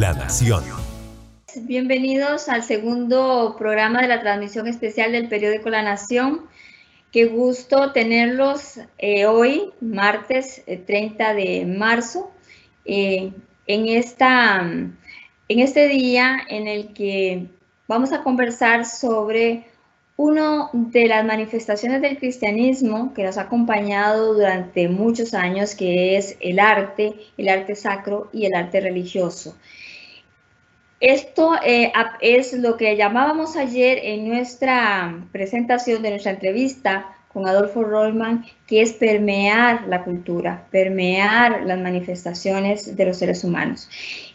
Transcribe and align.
La 0.00 0.14
Nación. 0.14 0.64
Bienvenidos 1.54 2.48
al 2.48 2.62
segundo 2.62 3.54
programa 3.58 4.00
de 4.00 4.08
la 4.08 4.20
transmisión 4.20 4.66
especial 4.66 5.12
del 5.12 5.28
periódico 5.28 5.68
La 5.68 5.82
Nación. 5.82 6.46
Qué 7.12 7.26
gusto 7.26 7.92
tenerlos 7.92 8.80
eh, 8.96 9.26
hoy, 9.26 9.74
martes 9.82 10.62
30 10.86 11.32
eh, 11.32 11.34
de 11.34 11.66
marzo, 11.66 12.30
eh, 12.86 13.30
en, 13.66 13.88
esta, 13.88 14.60
en 14.62 15.58
este 15.58 15.86
día 15.88 16.46
en 16.48 16.66
el 16.66 16.94
que 16.94 17.48
vamos 17.86 18.14
a 18.14 18.22
conversar 18.22 18.86
sobre 18.86 19.66
una 20.16 20.70
de 20.72 21.08
las 21.08 21.26
manifestaciones 21.26 22.00
del 22.00 22.16
cristianismo 22.16 23.12
que 23.12 23.24
nos 23.24 23.36
ha 23.36 23.42
acompañado 23.42 24.32
durante 24.32 24.88
muchos 24.88 25.34
años, 25.34 25.74
que 25.74 26.16
es 26.16 26.38
el 26.40 26.58
arte, 26.58 27.16
el 27.36 27.50
arte 27.50 27.76
sacro 27.76 28.30
y 28.32 28.46
el 28.46 28.54
arte 28.54 28.80
religioso. 28.80 29.56
Esto 31.00 31.54
eh, 31.64 31.92
es 32.20 32.52
lo 32.52 32.76
que 32.76 32.94
llamábamos 32.94 33.56
ayer 33.56 33.98
en 34.02 34.28
nuestra 34.28 35.24
presentación 35.32 36.02
de 36.02 36.10
nuestra 36.10 36.32
entrevista 36.32 37.16
con 37.32 37.48
Adolfo 37.48 37.82
Rollman, 37.82 38.44
que 38.66 38.82
es 38.82 38.92
permear 38.92 39.86
la 39.88 40.04
cultura, 40.04 40.66
permear 40.70 41.62
las 41.62 41.78
manifestaciones 41.78 42.96
de 42.96 43.06
los 43.06 43.16
seres 43.16 43.44
humanos. 43.44 43.88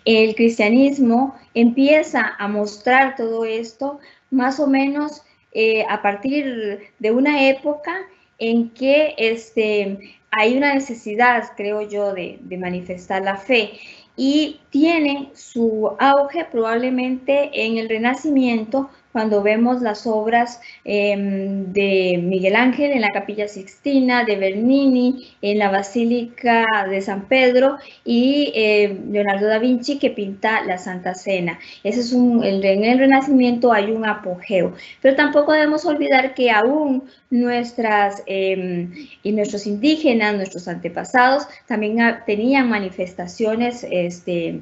El 0.05 0.33
cristianismo 0.33 1.35
empieza 1.53 2.35
a 2.39 2.47
mostrar 2.47 3.15
todo 3.15 3.45
esto 3.45 3.99
más 4.31 4.59
o 4.59 4.65
menos 4.65 5.21
eh, 5.51 5.85
a 5.87 6.01
partir 6.01 6.79
de 6.97 7.11
una 7.11 7.47
época 7.47 7.95
en 8.39 8.71
que 8.71 9.13
este, 9.19 10.17
hay 10.31 10.57
una 10.57 10.73
necesidad, 10.73 11.51
creo 11.55 11.81
yo, 11.87 12.13
de, 12.13 12.39
de 12.41 12.57
manifestar 12.57 13.21
la 13.21 13.37
fe 13.37 13.73
y 14.17 14.59
tiene 14.69 15.31
su 15.35 15.91
auge 15.99 16.45
probablemente 16.45 17.65
en 17.65 17.77
el 17.77 17.89
Renacimiento 17.89 18.89
cuando 19.11 19.43
vemos 19.43 19.81
las 19.81 20.07
obras 20.07 20.61
em, 20.85 21.73
de 21.73 22.19
Miguel 22.21 22.55
Ángel 22.55 22.91
en 22.91 23.01
la 23.01 23.09
Capilla 23.09 23.47
Sixtina, 23.47 24.23
de 24.23 24.35
Bernini 24.35 25.27
en 25.41 25.59
la 25.59 25.69
Basílica 25.69 26.65
de 26.89 27.01
San 27.01 27.27
Pedro 27.27 27.77
y 28.05 28.51
em, 28.55 29.11
Leonardo 29.11 29.47
da 29.47 29.59
Vinci 29.59 29.97
que 29.97 30.11
pinta 30.11 30.63
la 30.63 30.77
Santa 30.77 31.15
Cena. 31.15 31.59
Ese 31.83 32.01
es 32.01 32.13
un, 32.13 32.43
en 32.43 32.63
el 32.63 32.99
Renacimiento 32.99 33.73
hay 33.73 33.91
un 33.91 34.05
apogeo, 34.05 34.73
pero 35.01 35.15
tampoco 35.15 35.51
debemos 35.51 35.85
olvidar 35.85 36.33
que 36.35 36.51
aún 36.51 37.03
nuestras 37.31 38.23
em, 38.27 38.91
y 39.23 39.31
nuestros 39.31 39.65
indígenas, 39.67 40.35
nuestros 40.35 40.67
antepasados 40.67 41.47
también 41.67 41.97
tenían 42.25 42.69
manifestaciones, 42.69 43.85
este, 43.89 44.61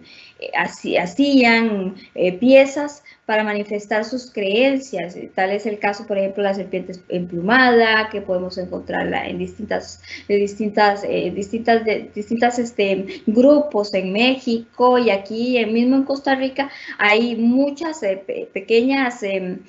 hacían 0.97 1.95
eh, 2.15 2.33
piezas 2.33 3.03
para 3.25 3.43
manifestar 3.43 4.05
sus 4.05 4.31
creencias. 4.31 5.17
Tal 5.35 5.51
es 5.51 5.65
el 5.65 5.79
caso, 5.79 6.05
por 6.13 6.19
ejemplo, 6.19 6.43
la 6.43 6.53
serpiente 6.53 6.93
emplumada, 7.09 8.07
que 8.11 8.21
podemos 8.21 8.59
encontrarla 8.59 9.25
en 9.27 9.39
distintas, 9.39 9.99
distintas, 10.27 11.03
eh, 11.03 11.31
distintas, 11.33 11.83
distintas 12.13 12.59
este, 12.59 13.23
grupos 13.25 13.91
en 13.95 14.13
México 14.13 14.99
y 14.99 15.09
aquí 15.09 15.65
mismo 15.65 15.95
en 15.95 16.03
Costa 16.03 16.35
Rica 16.35 16.69
hay 16.99 17.35
muchas 17.35 18.03
eh, 18.03 18.47
pequeñas 18.53 19.23
em, 19.23 19.61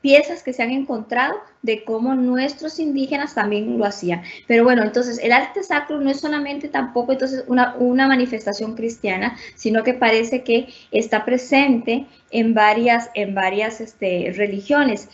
piezas 0.00 0.44
que 0.44 0.52
se 0.52 0.62
han 0.62 0.70
encontrado 0.70 1.34
de 1.62 1.82
cómo 1.82 2.14
nuestros 2.14 2.78
indígenas 2.78 3.34
también 3.34 3.78
lo 3.78 3.84
hacían. 3.84 4.22
Pero 4.46 4.62
bueno, 4.64 4.82
entonces 4.82 5.18
el 5.18 5.32
arte 5.32 5.62
sacro 5.64 6.00
no 6.00 6.10
es 6.10 6.20
solamente 6.20 6.68
tampoco 6.68 7.12
entonces 7.12 7.44
una, 7.48 7.74
una 7.76 8.06
manifestación 8.06 8.76
cristiana, 8.76 9.36
sino 9.56 9.82
que 9.82 9.94
parece 9.94 10.44
que 10.44 10.68
está 10.92 11.24
presente 11.24 12.06
en 12.30 12.54
varias, 12.54 13.10
en 13.14 13.34
varias 13.34 13.80
este, 13.80 14.32
religiones. 14.36 15.08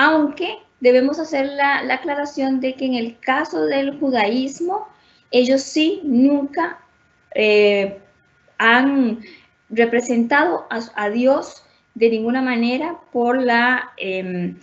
Aunque 0.00 0.58
debemos 0.78 1.18
hacer 1.18 1.46
la, 1.46 1.78
aclaración 1.92 2.60
de 2.60 2.76
que 2.76 2.86
en 2.86 2.94
el 2.94 3.18
caso 3.18 3.64
del 3.64 3.98
judaísmo, 3.98 4.86
ellos 5.32 5.60
sí 5.62 6.02
nunca 6.04 6.78
eh, 7.34 7.98
han 8.58 9.18
representado 9.68 10.68
a 10.70 11.10
Dios 11.10 11.64
de 11.96 12.10
ninguna 12.10 12.40
manera 12.40 13.00
por 13.10 13.42
la 13.42 13.90
em, 13.96 14.60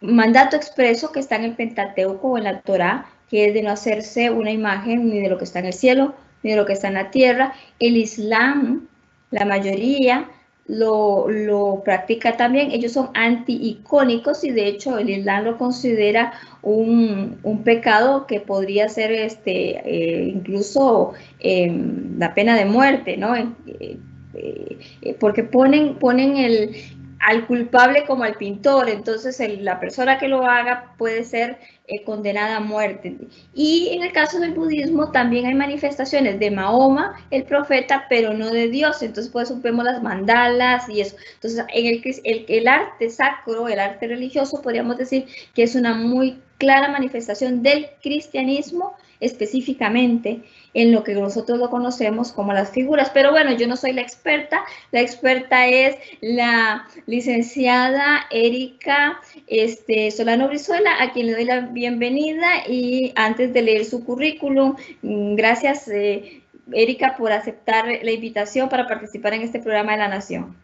mandato 0.00 0.56
expreso 0.56 1.12
que 1.12 1.20
está 1.20 1.36
en 1.36 1.44
el 1.44 1.54
Pentateuco 1.54 2.28
o 2.30 2.38
en 2.38 2.44
la 2.44 2.62
Torá, 2.62 3.04
que 3.28 3.48
es 3.48 3.52
de 3.52 3.62
no 3.62 3.72
hacerse 3.72 4.30
una 4.30 4.52
imagen 4.52 5.10
ni 5.10 5.20
de 5.20 5.28
lo 5.28 5.36
que 5.36 5.44
está 5.44 5.58
en 5.58 5.66
el 5.66 5.74
cielo, 5.74 6.14
ni 6.42 6.52
de 6.52 6.56
lo 6.56 6.64
que 6.64 6.72
está 6.72 6.88
en 6.88 6.94
la 6.94 7.10
tierra. 7.10 7.52
El 7.78 7.98
Islam, 7.98 8.88
la 9.30 9.44
mayoría, 9.44 10.30
lo, 10.66 11.28
lo 11.28 11.82
practica 11.84 12.36
también. 12.36 12.70
Ellos 12.70 12.92
son 12.92 13.10
anti-icónicos 13.14 14.44
y 14.44 14.50
de 14.50 14.66
hecho 14.68 14.98
el 14.98 15.10
Islam 15.10 15.44
lo 15.44 15.58
considera 15.58 16.32
un, 16.62 17.38
pecado 17.64 18.26
que 18.26 18.40
podría 18.40 18.88
ser 18.88 19.12
este, 19.12 19.78
eh, 19.84 20.28
incluso 20.28 21.12
em, 21.40 22.18
la 22.18 22.34
pena 22.34 22.56
de 22.56 22.64
muerte, 22.64 23.16
¿no? 23.16 23.34
Eh, 23.36 23.98
eh, 24.34 25.16
porque 25.20 25.44
ponen, 25.44 25.94
ponen 25.94 26.36
el, 26.36 26.76
al 27.24 27.46
culpable 27.46 28.04
como 28.06 28.24
al 28.24 28.34
pintor, 28.34 28.90
entonces 28.90 29.40
la 29.60 29.80
persona 29.80 30.18
que 30.18 30.28
lo 30.28 30.44
haga 30.44 30.94
puede 30.98 31.24
ser 31.24 31.58
eh, 31.86 32.04
condenada 32.04 32.56
a 32.56 32.60
muerte. 32.60 33.16
Y 33.54 33.88
en 33.92 34.02
el 34.02 34.12
caso 34.12 34.38
del 34.40 34.52
budismo 34.52 35.10
también 35.10 35.46
hay 35.46 35.54
manifestaciones 35.54 36.38
de 36.38 36.50
Mahoma, 36.50 37.16
el 37.30 37.44
profeta, 37.44 38.04
pero 38.10 38.34
no 38.34 38.50
de 38.50 38.68
Dios, 38.68 39.02
entonces 39.02 39.32
por 39.32 39.44
eso 39.44 39.58
vemos 39.62 39.84
las 39.84 40.02
mandalas 40.02 40.88
y 40.90 41.00
eso. 41.00 41.16
Entonces 41.34 41.64
en 41.72 41.86
el, 41.86 42.02
el, 42.24 42.44
el 42.46 42.68
arte 42.68 43.08
sacro, 43.08 43.68
el 43.68 43.78
arte 43.78 44.06
religioso, 44.06 44.60
podríamos 44.60 44.98
decir 44.98 45.26
que 45.54 45.62
es 45.62 45.74
una 45.74 45.94
muy 45.94 46.38
clara 46.58 46.88
manifestación 46.88 47.62
del 47.62 47.88
cristianismo 48.02 48.94
específicamente 49.20 50.42
en 50.74 50.92
lo 50.92 51.04
que 51.04 51.14
nosotros 51.14 51.58
lo 51.58 51.70
conocemos 51.70 52.32
como 52.32 52.52
las 52.52 52.70
figuras. 52.70 53.10
Pero 53.14 53.30
bueno, 53.30 53.52
yo 53.52 53.66
no 53.66 53.76
soy 53.76 53.92
la 53.92 54.02
experta, 54.02 54.64
la 54.90 55.00
experta 55.00 55.66
es 55.66 55.96
la 56.20 56.86
licenciada 57.06 58.26
Erika 58.30 59.20
este, 59.46 60.10
Solano 60.10 60.48
Brizuela, 60.48 61.02
a 61.02 61.12
quien 61.12 61.26
le 61.26 61.32
doy 61.32 61.44
la 61.44 61.60
bienvenida 61.60 62.66
y 62.68 63.12
antes 63.16 63.52
de 63.52 63.62
leer 63.62 63.84
su 63.84 64.04
currículum, 64.04 64.76
mm, 65.02 65.36
gracias 65.36 65.88
eh, 65.88 66.42
Erika 66.72 67.16
por 67.16 67.32
aceptar 67.32 67.86
la 67.86 68.10
invitación 68.10 68.68
para 68.68 68.86
participar 68.86 69.34
en 69.34 69.42
este 69.42 69.60
programa 69.60 69.92
de 69.92 69.98
la 69.98 70.08
Nación. 70.08 70.56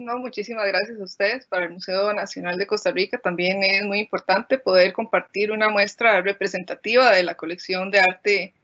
No, 0.00 0.16
muchísimas 0.16 0.66
gracias 0.66 0.98
a 0.98 1.04
ustedes. 1.04 1.46
Para 1.46 1.66
el 1.66 1.72
Museo 1.72 2.14
Nacional 2.14 2.56
de 2.56 2.66
Costa 2.66 2.90
Rica 2.90 3.18
también 3.18 3.62
es 3.62 3.84
muy 3.84 3.98
importante 3.98 4.56
poder 4.56 4.94
compartir 4.94 5.52
una 5.52 5.68
muestra 5.68 6.22
representativa 6.22 7.12
de 7.12 7.22
la 7.22 7.34
colección 7.34 7.90
de 7.90 8.00
arte 8.00 8.54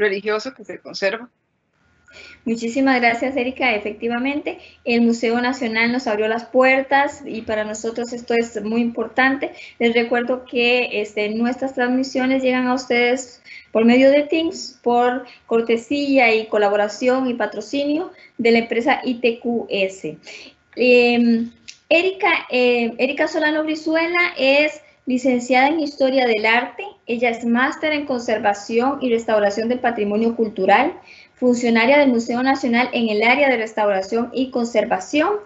religioso 0.00 0.54
que 0.54 0.64
se 0.64 0.80
conserva. 0.80 1.30
Muchísimas 2.44 3.00
gracias, 3.00 3.36
Erika. 3.36 3.74
Efectivamente, 3.74 4.58
el 4.84 5.02
Museo 5.02 5.40
Nacional 5.40 5.92
nos 5.92 6.06
abrió 6.06 6.26
las 6.26 6.44
puertas 6.44 7.22
y 7.24 7.42
para 7.42 7.64
nosotros 7.64 8.12
esto 8.12 8.34
es 8.34 8.60
muy 8.62 8.80
importante. 8.80 9.52
Les 9.78 9.94
recuerdo 9.94 10.44
que 10.44 11.00
este, 11.00 11.28
nuestras 11.28 11.74
transmisiones 11.74 12.42
llegan 12.42 12.66
a 12.66 12.74
ustedes 12.74 13.42
por 13.72 13.84
medio 13.84 14.10
de 14.10 14.22
Teams, 14.22 14.80
por 14.82 15.26
cortesía 15.46 16.34
y 16.34 16.46
colaboración 16.46 17.28
y 17.28 17.34
patrocinio 17.34 18.10
de 18.38 18.52
la 18.52 18.58
empresa 18.58 19.00
ITQS. 19.04 20.16
Em, 20.76 21.50
Erika, 21.88 22.46
eh, 22.50 22.94
Erika 22.98 23.28
Solano 23.28 23.62
Brizuela 23.62 24.32
es 24.38 24.80
licenciada 25.06 25.68
en 25.68 25.80
Historia 25.80 26.26
del 26.26 26.46
Arte, 26.46 26.84
ella 27.06 27.30
es 27.30 27.44
máster 27.44 27.92
en 27.92 28.06
Conservación 28.06 28.98
y 29.00 29.10
Restauración 29.10 29.68
del 29.68 29.80
Patrimonio 29.80 30.36
Cultural, 30.36 30.94
funcionaria 31.34 31.98
del 31.98 32.10
Museo 32.10 32.42
Nacional 32.42 32.90
en 32.92 33.08
el 33.08 33.22
área 33.22 33.48
de 33.48 33.56
Restauración 33.56 34.30
y 34.32 34.50
Conservación 34.50 35.36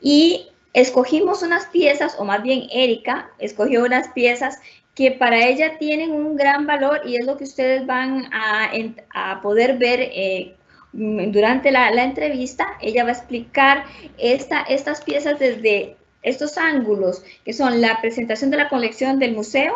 y 0.00 0.48
escogimos 0.74 1.42
unas 1.42 1.66
piezas, 1.66 2.16
o 2.18 2.24
más 2.24 2.42
bien 2.42 2.64
Erika 2.70 3.30
escogió 3.38 3.84
unas 3.84 4.08
piezas 4.08 4.58
que 4.94 5.12
para 5.12 5.46
ella 5.46 5.78
tienen 5.78 6.10
un 6.10 6.36
gran 6.36 6.66
valor 6.66 7.02
y 7.06 7.16
es 7.16 7.24
lo 7.24 7.36
que 7.36 7.44
ustedes 7.44 7.86
van 7.86 8.28
a, 8.32 9.40
poder 9.42 9.78
ver 9.78 10.00
eh, 10.00 10.56
durante 10.92 11.70
la, 11.70 12.02
entrevista. 12.02 12.66
Ella 12.80 13.04
va 13.04 13.10
a 13.10 13.12
explicar 13.12 13.84
esta, 14.18 14.62
estas 14.62 15.00
piezas 15.02 15.38
desde 15.38 15.96
estos 16.28 16.58
ángulos, 16.58 17.22
que 17.44 17.52
son 17.52 17.80
la 17.80 18.00
presentación 18.00 18.50
de 18.50 18.56
la 18.56 18.68
colección 18.68 19.18
del 19.18 19.34
museo, 19.34 19.74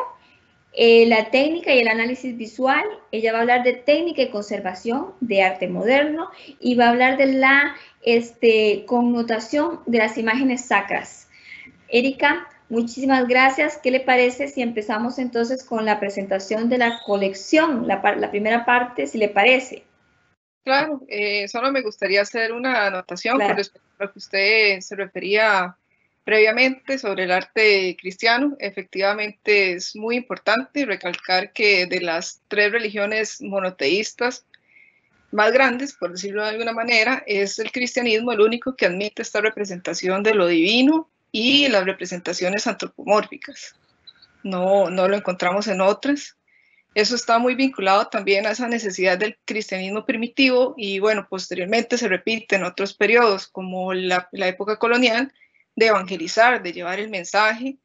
eh, 0.75 1.05
la 1.07 1.31
técnica 1.31 1.75
y 1.75 1.81
el 1.81 1.89
análisis 1.89 2.37
visual. 2.37 2.85
Ella 3.11 3.33
va 3.33 3.39
a 3.39 3.41
hablar 3.43 3.63
de 3.63 3.75
técnica 3.75 4.23
y 4.23 4.31
conservación 4.31 5.13
de 5.21 5.43
arte 5.43 5.69
moderno 5.69 6.31
y 6.61 6.75
va 6.75 6.87
a 6.87 6.91
hablar 6.91 7.19
de 7.19 7.27
la 7.27 7.75
este, 8.03 8.85
connotación 8.87 9.81
de 9.87 9.99
las 9.99 10.17
imágenes 10.17 10.65
sacras. 10.65 11.29
Erika, 11.89 12.49
muchísimas 12.71 13.29
gracias. 13.29 13.79
¿Qué 13.83 13.91
le 13.91 14.01
parece 14.01 14.49
si 14.49 14.63
empezamos 14.63 15.19
entonces 15.19 15.63
con 15.63 15.85
la 15.85 16.01
presentación 16.01 16.71
de 16.71 16.79
la 16.79 17.01
colección, 17.05 17.87
la, 17.87 18.01
la 18.17 18.31
primera 18.31 18.65
parte, 18.65 19.07
si 19.07 19.19
le 19.19 19.29
parece? 19.29 19.85
Claro, 20.65 21.03
eh, 21.09 21.49
solo 21.49 21.73
me 21.73 21.83
gustaría 21.83 22.23
hacer 22.23 22.53
una 22.53 22.87
anotación 22.87 23.39
con 23.39 23.57
respecto 23.57 23.89
a 23.99 24.05
lo 24.05 24.13
que 24.13 24.19
usted 24.19 24.81
se 24.81 24.95
refería 24.95 25.77
previamente 26.25 26.99
sobre 26.99 27.25
el 27.25 27.31
arte 27.31 27.97
cristiano. 28.01 28.57
Efectivamente 28.59 29.73
es 29.75 29.97
muy 29.97 30.17
importante 30.17 30.85
recalcar 30.87 31.53
que 31.53 31.87
de 31.87 32.01
las 32.01 32.41
tres 32.49 32.73
religiones 32.73 33.41
monoteístas 33.41 34.45
más 35.31 35.53
grandes, 35.53 35.95
por 35.95 36.13
decirlo 36.13 36.43
de 36.43 36.51
alguna 36.51 36.73
manera, 36.73 37.23
es 37.27 37.59
el 37.59 37.73
cristianismo 37.73 38.33
el 38.33 38.41
único 38.41 38.77
que 38.77 38.87
admite 38.87 39.23
esta 39.23 39.41
representación 39.41 40.23
de 40.23 40.35
lo 40.35 40.47
divino 40.47 41.11
y 41.33 41.69
las 41.69 41.85
representaciones 41.85 42.67
antropomórficas. 42.67 43.75
No, 44.43 44.91
no 44.91 45.09
lo 45.09 45.17
encontramos 45.17 45.67
en 45.69 45.81
otras. 45.81 46.37
Eso 46.95 47.15
está 47.15 47.39
muy 47.39 47.55
vinculado 47.55 48.09
también 48.09 48.47
a 48.47 48.51
esa 48.51 48.69
necesidad 48.69 49.17
del 49.17 49.39
cristianismo 49.47 50.05
primitivo 50.05 50.75
y 50.77 50.99
bueno, 50.99 51.27
posteriormente 51.29 51.97
se 51.97 52.09
repite 52.09 52.57
en 52.57 52.65
otros 52.65 52.93
periodos 52.93 53.47
como 53.47 53.95
la, 53.95 54.29
época 54.33 54.79
colonial 54.79 55.33
de 55.77 55.87
evangelizar, 55.87 56.63
de 56.63 56.73
llevar 56.73 57.01
el 57.01 57.11
mensaje, 57.11 57.79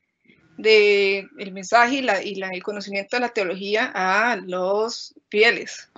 de 0.58 1.28
el 1.38 1.52
mensaje 1.52 1.96
y, 1.96 2.02
la, 2.02 2.24
y 2.24 2.42
el 2.42 2.64
conocimiento 2.64 3.16
de 3.16 3.22
la 3.22 3.30
teología 3.30 3.92
a 3.94 4.36
los 4.36 5.16
fieles. 5.30 5.90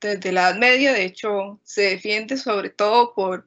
Desde 0.00 0.32
la 0.32 0.50
Edad 0.50 0.58
Media, 0.58 0.92
de 0.92 1.04
hecho, 1.04 1.60
se 1.62 1.82
defiende 1.82 2.36
sobre 2.36 2.70
todo 2.70 3.14
por 3.14 3.46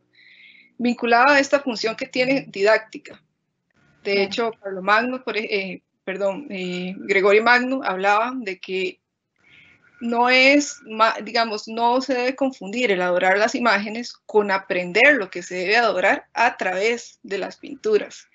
vinculada 0.78 1.36
a 1.36 1.40
esta 1.40 1.60
función 1.60 1.96
que 1.96 2.08
tiene 2.08 2.46
didáctica. 2.48 3.22
De 4.04 4.24
hecho, 4.24 4.52
Carlos 4.62 4.84
Magno, 4.84 5.24
por, 5.24 5.38
eh, 5.38 5.82
perdón, 6.04 6.48
eh, 6.50 6.94
Gregorio 6.98 7.44
Magno 7.44 7.82
hablaba 7.84 8.34
de 8.36 8.60
que 8.60 9.00
no 10.04 10.30
es, 10.30 10.82
digamos, 11.24 11.70
no 11.70 12.02
se 12.02 12.14
debe 12.14 12.36
confundir 12.36 12.92
el 12.92 13.02
adorar 13.02 13.38
las 13.38 13.56
imágenes 13.56 14.14
con 14.26 14.52
aprender 14.52 15.16
lo 15.16 15.30
que 15.30 15.44
se 15.44 15.56
debe 15.56 15.78
adorar 15.78 16.28
a 16.34 16.58
través 16.58 17.20
de 17.24 17.38
las 17.38 17.56
pinturas. 17.56 18.28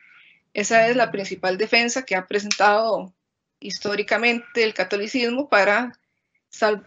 Esa 0.54 0.88
es 0.88 0.96
la 0.96 1.10
principal 1.10 1.58
defensa 1.58 2.06
que 2.06 2.16
ha 2.16 2.26
presentado 2.26 3.12
históricamente 3.60 4.64
el 4.64 4.72
catolicismo 4.72 5.50
para, 5.50 5.92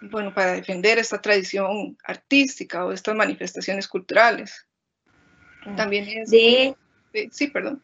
bueno, 0.09 0.33
para 0.33 0.53
defender 0.53 0.97
esta 0.97 1.21
tradición 1.21 1.95
artística 2.03 2.83
o 2.83 2.91
estas 2.91 3.13
manifestaciones 3.13 3.87
culturales. 3.87 4.65
También 5.77 6.07
es... 6.07 6.31
De... 6.31 6.75
Sí, 7.31 7.47
perdón. 7.49 7.83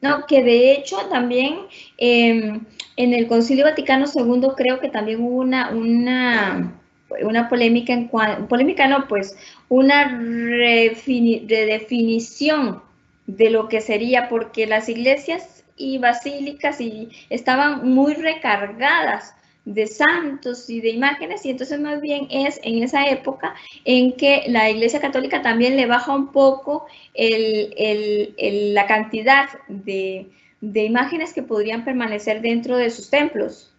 No, 0.00 0.26
que 0.26 0.42
de 0.42 0.72
hecho 0.72 0.98
también 1.08 1.60
em, 1.96 2.66
en 2.96 3.14
el 3.14 3.26
Concilio 3.26 3.64
Vaticano 3.64 4.04
II 4.06 4.48
creo 4.56 4.78
que 4.78 4.90
también 4.90 5.22
hubo 5.22 5.40
una, 5.40 5.70
una, 5.70 6.74
una 7.22 7.48
polémica, 7.48 7.94
en 7.94 8.10
polémica 8.48 8.88
no, 8.88 9.08
pues 9.08 9.36
una 9.68 10.18
redefinición 10.18 12.82
de 13.26 13.50
lo 13.50 13.68
que 13.68 13.80
sería, 13.80 14.28
porque 14.28 14.66
las 14.66 14.88
iglesias 14.88 15.64
y 15.76 15.98
basílicas 15.98 16.80
y 16.80 17.10
estaban 17.30 17.88
muy 17.88 18.14
recargadas 18.14 19.34
de 19.66 19.88
santos 19.88 20.70
y 20.70 20.80
de 20.80 20.90
imágenes, 20.90 21.44
y 21.44 21.50
entonces 21.50 21.78
más 21.80 22.00
bien 22.00 22.28
es 22.30 22.60
en 22.62 22.84
esa 22.84 23.10
época 23.10 23.54
en 23.84 24.16
que 24.16 24.44
la 24.46 24.70
Iglesia 24.70 25.00
Católica 25.00 25.42
también 25.42 25.76
le 25.76 25.86
baja 25.86 26.14
un 26.14 26.30
poco 26.30 26.86
la 27.16 28.86
cantidad 28.86 29.48
de, 29.66 30.30
imágenes 30.60 31.34
que 31.34 31.42
podrían 31.42 31.84
permanecer 31.84 32.40
dentro 32.40 32.76
de 32.76 32.90
sus 32.90 33.10
templos. 33.10 33.74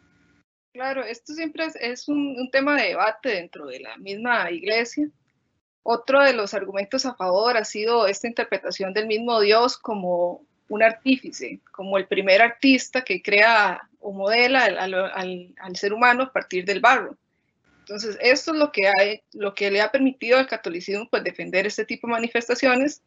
Claro, 0.73 1.03
esto 1.05 1.33
siempre 1.33 1.65
es, 1.79 2.09
un, 2.09 2.49
tema 2.51 2.75
de 2.75 2.89
debate 2.89 3.29
dentro 3.29 3.65
de 3.67 3.79
la 3.79 3.97
misma 3.97 4.51
iglesia. 4.51 5.09
Otro 5.83 6.21
de 6.21 6.33
los 6.33 6.53
argumentos 6.53 7.05
a 7.05 7.15
favor 7.15 7.55
ha 7.55 7.63
sido 7.63 8.07
esta 8.07 8.27
interpretación 8.27 8.93
del 8.93 9.07
mismo 9.07 9.39
Dios 9.39 9.77
como 9.77 10.45
un 10.67 10.83
artífice, 10.83 11.61
como 11.71 11.97
el 11.97 12.07
primer 12.07 12.41
artista 12.41 13.05
que 13.05 13.21
crea 13.21 13.87
o 14.07 14.13
modela 14.13 14.63
al, 14.63 15.75
ser 15.75 15.91
humano 15.91 16.23
a 16.23 16.31
partir 16.31 16.63
del 16.63 16.79
barro. 16.79 17.17
Entonces, 17.79 18.17
esto 18.21 18.53
es 18.53 18.57
lo 18.57 18.71
que, 18.71 18.87
hay, 18.87 19.21
lo 19.33 19.53
que 19.53 19.69
le 19.69 19.81
ha 19.81 19.91
permitido 19.91 20.37
al 20.37 20.47
catolicismo 20.47 21.09
pues, 21.09 21.25
defender 21.25 21.67
este 21.67 21.83
tipo 21.83 22.07
de 22.07 22.13
manifestaciones. 22.13 23.01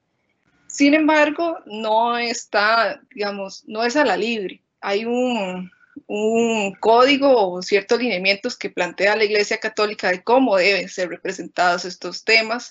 Sin 0.66 0.92
embargo, 0.92 1.58
no 1.64 2.18
está, 2.18 3.00
digamos, 3.14 3.64
no 3.66 3.82
es 3.82 3.96
a 3.96 4.04
la 4.04 4.18
libre. 4.18 4.60
Hay 4.82 5.06
un, 5.06 5.70
un 6.06 6.74
código 6.74 7.50
o 7.50 7.62
ciertos 7.62 7.98
lineamientos 7.98 8.58
que 8.58 8.68
plantea 8.68 9.16
la 9.16 9.24
Iglesia 9.24 9.56
Católica 9.56 10.10
de 10.10 10.22
cómo 10.22 10.58
deben 10.58 10.90
ser 10.90 11.08
representados 11.08 11.86
estos 11.86 12.24
temas 12.24 12.70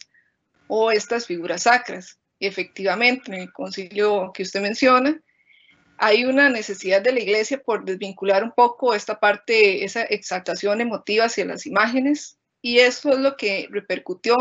o 0.67 0.91
estas 0.91 1.25
figuras 1.25 1.63
sacras. 1.63 2.19
Y 2.37 2.45
efectivamente, 2.45 3.33
en 3.33 3.41
el 3.41 3.51
concilio 3.51 4.31
que 4.35 4.43
usted 4.43 4.61
menciona, 4.61 5.19
hay 6.00 6.25
una 6.25 6.50
necesidad 6.50 7.01
de 7.01 7.12
la 7.12 7.19
iglesia 7.19 7.62
por 7.62 7.84
desvincular 7.84 8.44
un 8.44 8.51
poco 8.51 8.94
esta 8.94 9.19
parte, 9.19 9.84
esa 9.84 10.04
exaltación 10.04 10.80
emotiva 10.81 11.25
hacia 11.25 11.46
las 11.46 11.66
imágenes, 11.66 12.38
y 12.62 12.80
eso 12.80 13.12
es 13.12 13.19
lo 13.19 13.36
que 13.38 13.68
repercutió, 13.69 14.36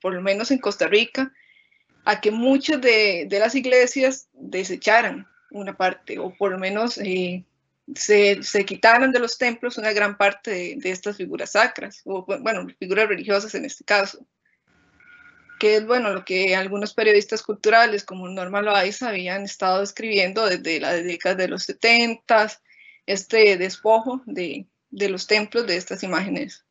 por 0.00 0.14
lo 0.14 0.22
menos 0.22 0.50
en 0.50 0.58
Costa 0.58 0.86
Rica, 0.86 1.32
a 2.04 2.20
que 2.20 2.30
muchas 2.30 2.80
de, 2.80 3.26
las 3.30 3.54
iglesias 3.54 4.28
desecharan 4.32 5.26
una 5.50 5.76
parte, 5.76 6.18
o 6.18 6.34
por 6.34 6.52
lo 6.52 6.58
menos 6.58 6.98
eh, 6.98 7.44
se, 7.94 8.64
quitaran 8.64 9.12
de 9.12 9.18
los 9.18 9.38
templos 9.38 9.78
una 9.78 9.92
gran 9.92 10.16
parte 10.16 10.50
de, 10.50 10.74
de 10.78 10.90
estas 10.90 11.16
figuras 11.16 11.52
sacras, 11.52 12.02
o 12.04 12.24
bueno, 12.24 12.66
figuras 12.78 13.08
religiosas 13.08 13.54
en 13.54 13.64
este 13.64 13.84
caso 13.84 14.24
que 15.62 15.76
es 15.76 15.86
bueno 15.86 16.10
lo 16.10 16.24
que 16.24 16.56
algunos 16.56 16.92
periodistas 16.92 17.40
culturales 17.40 18.02
como 18.02 18.28
Norma 18.28 18.62
Loaiza 18.62 19.10
habían 19.10 19.44
estado 19.44 19.80
escribiendo 19.80 20.44
desde 20.44 20.80
la 20.80 20.94
década 20.94 21.36
de 21.36 21.46
los 21.46 21.62
70, 21.62 22.48
este 23.06 23.56
despojo 23.56 24.22
de, 24.26 24.66
de 24.90 25.08
los 25.08 25.28
templos 25.28 25.64
de 25.68 25.76
estas 25.76 26.02
imágenes. 26.02 26.66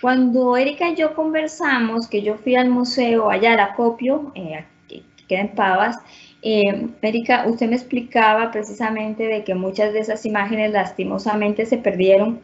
Cuando 0.00 0.56
Erika 0.56 0.90
y 0.90 0.94
yo 0.94 1.12
conversamos, 1.16 2.06
que 2.06 2.22
yo 2.22 2.36
fui 2.36 2.54
al 2.54 2.70
museo 2.70 3.28
allá 3.28 3.60
a 3.60 3.64
Acopio, 3.72 4.30
eh, 4.36 4.64
que 4.88 5.02
queda 5.26 5.40
en 5.40 5.54
Pavas, 5.56 5.96
eh, 6.40 6.86
Erika, 7.02 7.48
usted 7.48 7.68
me 7.68 7.74
explicaba 7.74 8.52
precisamente 8.52 9.24
de 9.24 9.42
que 9.42 9.56
muchas 9.56 9.92
de 9.92 9.98
esas 9.98 10.24
imágenes 10.24 10.70
lastimosamente 10.70 11.66
se 11.66 11.78
perdieron 11.78 12.42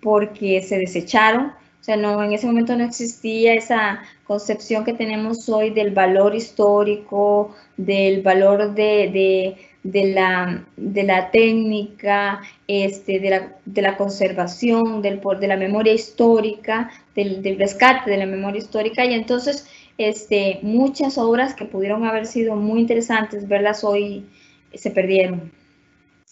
porque 0.00 0.62
se 0.62 0.78
desecharon 0.78 1.52
o 1.80 1.84
sea, 1.84 1.96
no, 1.96 2.22
en 2.22 2.32
ese 2.32 2.46
momento 2.46 2.76
no 2.76 2.84
existía 2.84 3.54
esa 3.54 4.02
concepción 4.24 4.84
que 4.84 4.92
tenemos 4.92 5.48
hoy 5.48 5.70
del 5.70 5.92
valor 5.92 6.34
histórico, 6.34 7.54
del 7.76 8.20
valor 8.22 8.74
de, 8.74 9.56
la, 9.84 10.64
de 10.76 11.02
la 11.04 11.30
técnica, 11.30 12.42
este, 12.66 13.20
de, 13.20 13.30
la, 13.30 13.56
de 13.64 13.82
la 13.82 13.96
conservación, 13.96 15.00
del, 15.02 15.20
de 15.40 15.48
la 15.48 15.56
memoria 15.56 15.94
histórica, 15.94 16.90
del, 17.14 17.42
del, 17.42 17.58
rescate 17.58 18.10
de 18.10 18.18
la 18.18 18.26
memoria 18.26 18.58
histórica. 18.58 19.04
Y 19.04 19.14
entonces, 19.14 19.66
este, 19.96 20.58
muchas 20.62 21.16
obras 21.16 21.54
que 21.54 21.64
pudieron 21.64 22.04
haber 22.04 22.26
sido 22.26 22.56
muy 22.56 22.80
interesantes, 22.80 23.48
verlas 23.48 23.84
hoy, 23.84 24.26
se 24.74 24.90
perdieron. 24.90 25.57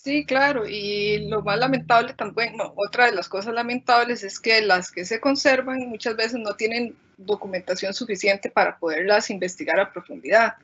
Sí, 0.07 0.25
claro, 0.25 0.69
y 0.69 1.27
lo 1.29 1.43
más 1.43 1.59
lamentable 1.59 2.15
también, 2.15 2.55
otra 2.77 3.07
de 3.07 3.13
las 3.13 3.29
cosas 3.29 3.53
lamentables 3.53 4.23
es 4.23 4.39
que 4.39 4.63
las 4.63 4.93
que 4.93 5.05
se 5.05 5.19
conservan 5.19 5.81
muchas 5.89 6.15
veces 6.15 6.39
no 6.39 6.55
tienen 6.55 6.95
documentación 7.17 7.93
suficiente 7.93 8.49
para 8.49 8.79
poderlas 8.79 9.31
investigar 9.31 9.81
a 9.81 9.93
profundidad. 9.93 10.55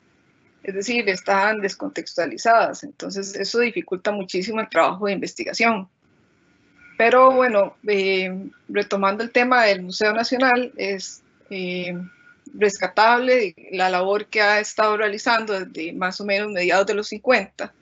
Es 0.63 0.75
decir, 0.75 1.09
están 1.09 1.59
descontextualizadas, 1.59 2.85
entonces 2.85 3.35
eso 3.35 3.59
dificulta 3.59 4.13
muchísimo 4.13 4.61
el 4.61 4.69
trabajo 4.69 5.07
de 5.07 5.11
investigación. 5.11 5.89
Pero 6.97 7.33
bueno, 7.33 7.75
eh, 7.85 8.49
retomando 8.69 9.23
el 9.25 9.31
tema 9.31 9.65
del 9.65 9.81
Museo 9.81 10.13
Nacional, 10.13 10.71
es 10.77 11.21
eh, 11.49 11.93
rescatable 12.53 13.53
la 13.73 13.89
labor 13.89 14.27
que 14.27 14.41
ha 14.41 14.61
estado 14.61 14.95
realizando 14.95 15.59
desde 15.65 15.91
más 15.91 16.21
o 16.21 16.25
menos 16.25 16.49
mediados 16.49 16.87
de 16.87 16.93
los 16.93 17.09
50 17.09 17.73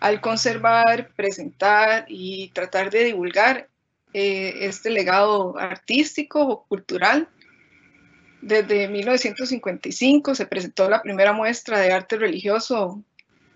al 0.00 0.20
conservar, 0.20 1.10
presentar 1.16 2.04
y 2.08 2.48
tratar 2.50 2.90
de 2.90 3.04
divulgar 3.04 3.68
eh, 4.12 4.66
este 4.66 4.90
legado 4.90 5.58
artístico 5.58 6.40
o 6.40 6.64
cultural. 6.64 7.28
Desde 8.40 8.88
1955 8.88 10.34
se 10.34 10.46
presentó 10.46 10.88
la 10.88 11.02
primera 11.02 11.32
muestra 11.32 11.80
de 11.80 11.92
arte 11.92 12.16
religioso 12.16 13.02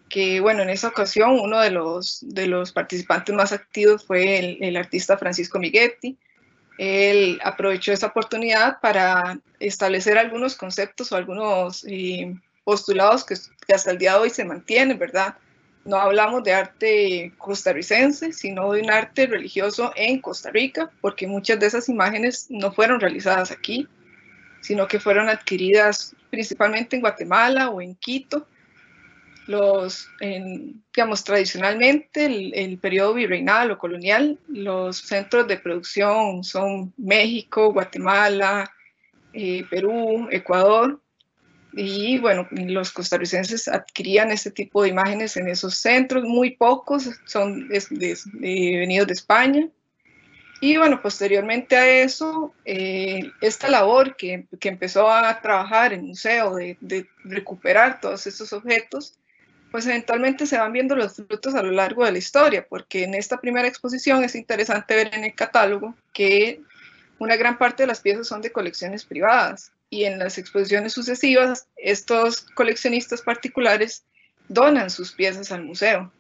que, 0.08 0.40
bueno, 0.40 0.62
en 0.62 0.70
esa 0.70 0.88
ocasión 0.88 1.40
uno 1.40 1.61
de 1.61 1.70
los, 1.70 2.18
de 2.22 2.46
los 2.46 2.72
participantes 2.72 3.34
más 3.34 3.52
activos 3.52 4.04
fue 4.04 4.58
el, 4.61 4.76
artista 4.76 5.16
Francisco 5.16 5.58
Miguetti. 5.58 6.18
Él 6.76 7.40
aprovechó 7.42 7.92
esa 7.92 8.08
oportunidad 8.08 8.80
para 8.80 9.38
establecer 9.58 10.18
algunos 10.18 10.56
conceptos 10.56 11.12
o 11.12 11.16
algunos 11.16 11.84
eh, 11.88 12.34
postulados 12.64 13.25
que, 13.25 13.37
que 13.66 13.75
hasta 13.75 13.92
el 13.92 13.99
día 13.99 14.12
de 14.12 14.18
hoy 14.18 14.30
se 14.30 14.44
mantienen, 14.44 14.99
¿verdad? 14.99 15.37
No 15.85 15.97
hablamos 15.97 16.45
de 16.45 16.55
arte 16.55 17.33
costarricense, 17.39 18.33
sino 18.33 18.73
de 18.73 18.83
un 18.83 18.91
arte 18.91 19.27
religioso 19.27 19.93
en 19.97 20.21
Costa 20.21 20.51
Rica, 20.51 20.91
porque 21.01 21.27
muchas 21.27 21.59
de 21.59 21.67
esas 21.67 21.89
imágenes 21.89 22.47
no 22.51 22.73
fueron 22.73 23.01
realizadas 23.01 23.51
aquí. 23.51 23.89
sino 24.61 24.87
que 24.87 25.01
fueron 25.01 25.29
adquiridas 25.29 26.15
principalmente 26.31 26.95
en 26.95 27.03
Guatemala 27.03 27.71
o 27.71 27.81
en 27.81 27.97
Quito. 27.97 28.47
Los, 29.49 30.09
digamos, 30.95 31.25
tradicionalmente, 31.25 32.27
el, 32.27 32.55
el, 32.55 32.79
periodo 32.79 33.15
virreinal 33.15 33.73
o 33.73 33.79
colonial, 33.79 34.39
los 34.47 34.99
centros 34.99 35.49
de 35.49 35.59
producción 35.59 36.45
son 36.45 36.95
México, 36.97 37.73
Guatemala, 37.73 38.71
eh, 39.33 39.65
Perú, 39.69 40.29
Ecuador, 40.31 41.01
y 41.73 42.19
bueno, 42.19 42.47
los 42.50 42.93
costarricenses 42.93 43.67
adquirían 43.69 44.31
este 44.31 44.50
tipo 44.50 44.83
de 44.83 44.91
imágenes 44.91 45.37
en 45.37 45.49
esos 45.49 45.76
centros, 45.76 46.25
muy 46.25 46.50
pocos 46.57 47.11
son 47.25 47.69
venidos 47.69 49.07
de 49.07 49.12
España. 49.12 49.69
Y 50.61 50.76
bueno, 50.76 51.02
posteriormente 51.02 51.76
a 51.76 51.88
eso, 51.88 52.55
eh, 52.64 53.33
esta 53.41 53.69
labor 53.69 54.14
que, 54.17 54.47
que, 54.61 54.69
empezó 54.69 55.11
a 55.11 55.41
trabajar 55.41 55.93
el 55.93 56.02
museo 56.02 56.55
de, 56.55 56.76
de, 56.81 57.09
recuperar 57.25 58.00
todos 58.00 58.29
estos 58.29 58.52
objetos, 58.52 59.19
pues 59.73 59.87
eventualmente 59.87 60.47
se 60.47 60.59
van 60.59 60.73
viendo 60.73 60.95
los 60.95 61.17
frutos 61.17 61.57
a 61.57 61.62
lo 61.64 61.73
largo 61.73 62.05
de 62.05 62.12
la 62.12 62.19
historia, 62.19 62.64
porque 62.69 63.02
en 63.02 63.14
esta 63.14 63.41
primera 63.41 63.67
exposición 63.67 64.23
es 64.23 64.37
interesante 64.37 64.95
ver 64.95 65.12
en 65.14 65.25
el 65.25 65.35
catálogo 65.35 65.97
que 66.12 66.61
una 67.19 67.35
gran 67.35 67.59
parte 67.59 67.83
de 67.83 67.88
las 67.88 68.00
piezas 68.00 68.29
son 68.29 68.41
de 68.41 68.52
colecciones 68.52 69.05
privadas 69.05 69.73
y 69.92 70.06
en 70.06 70.18
las 70.18 70.38
exposiciones 70.38 70.94
sucesivas 70.94 71.68
estos 71.76 72.40
coleccionistas 72.40 73.20
particulares 73.20 74.06
donan 74.49 74.88
sus 74.88 75.12
piezas 75.12 75.52
al 75.52 75.64
museo. 75.64 76.11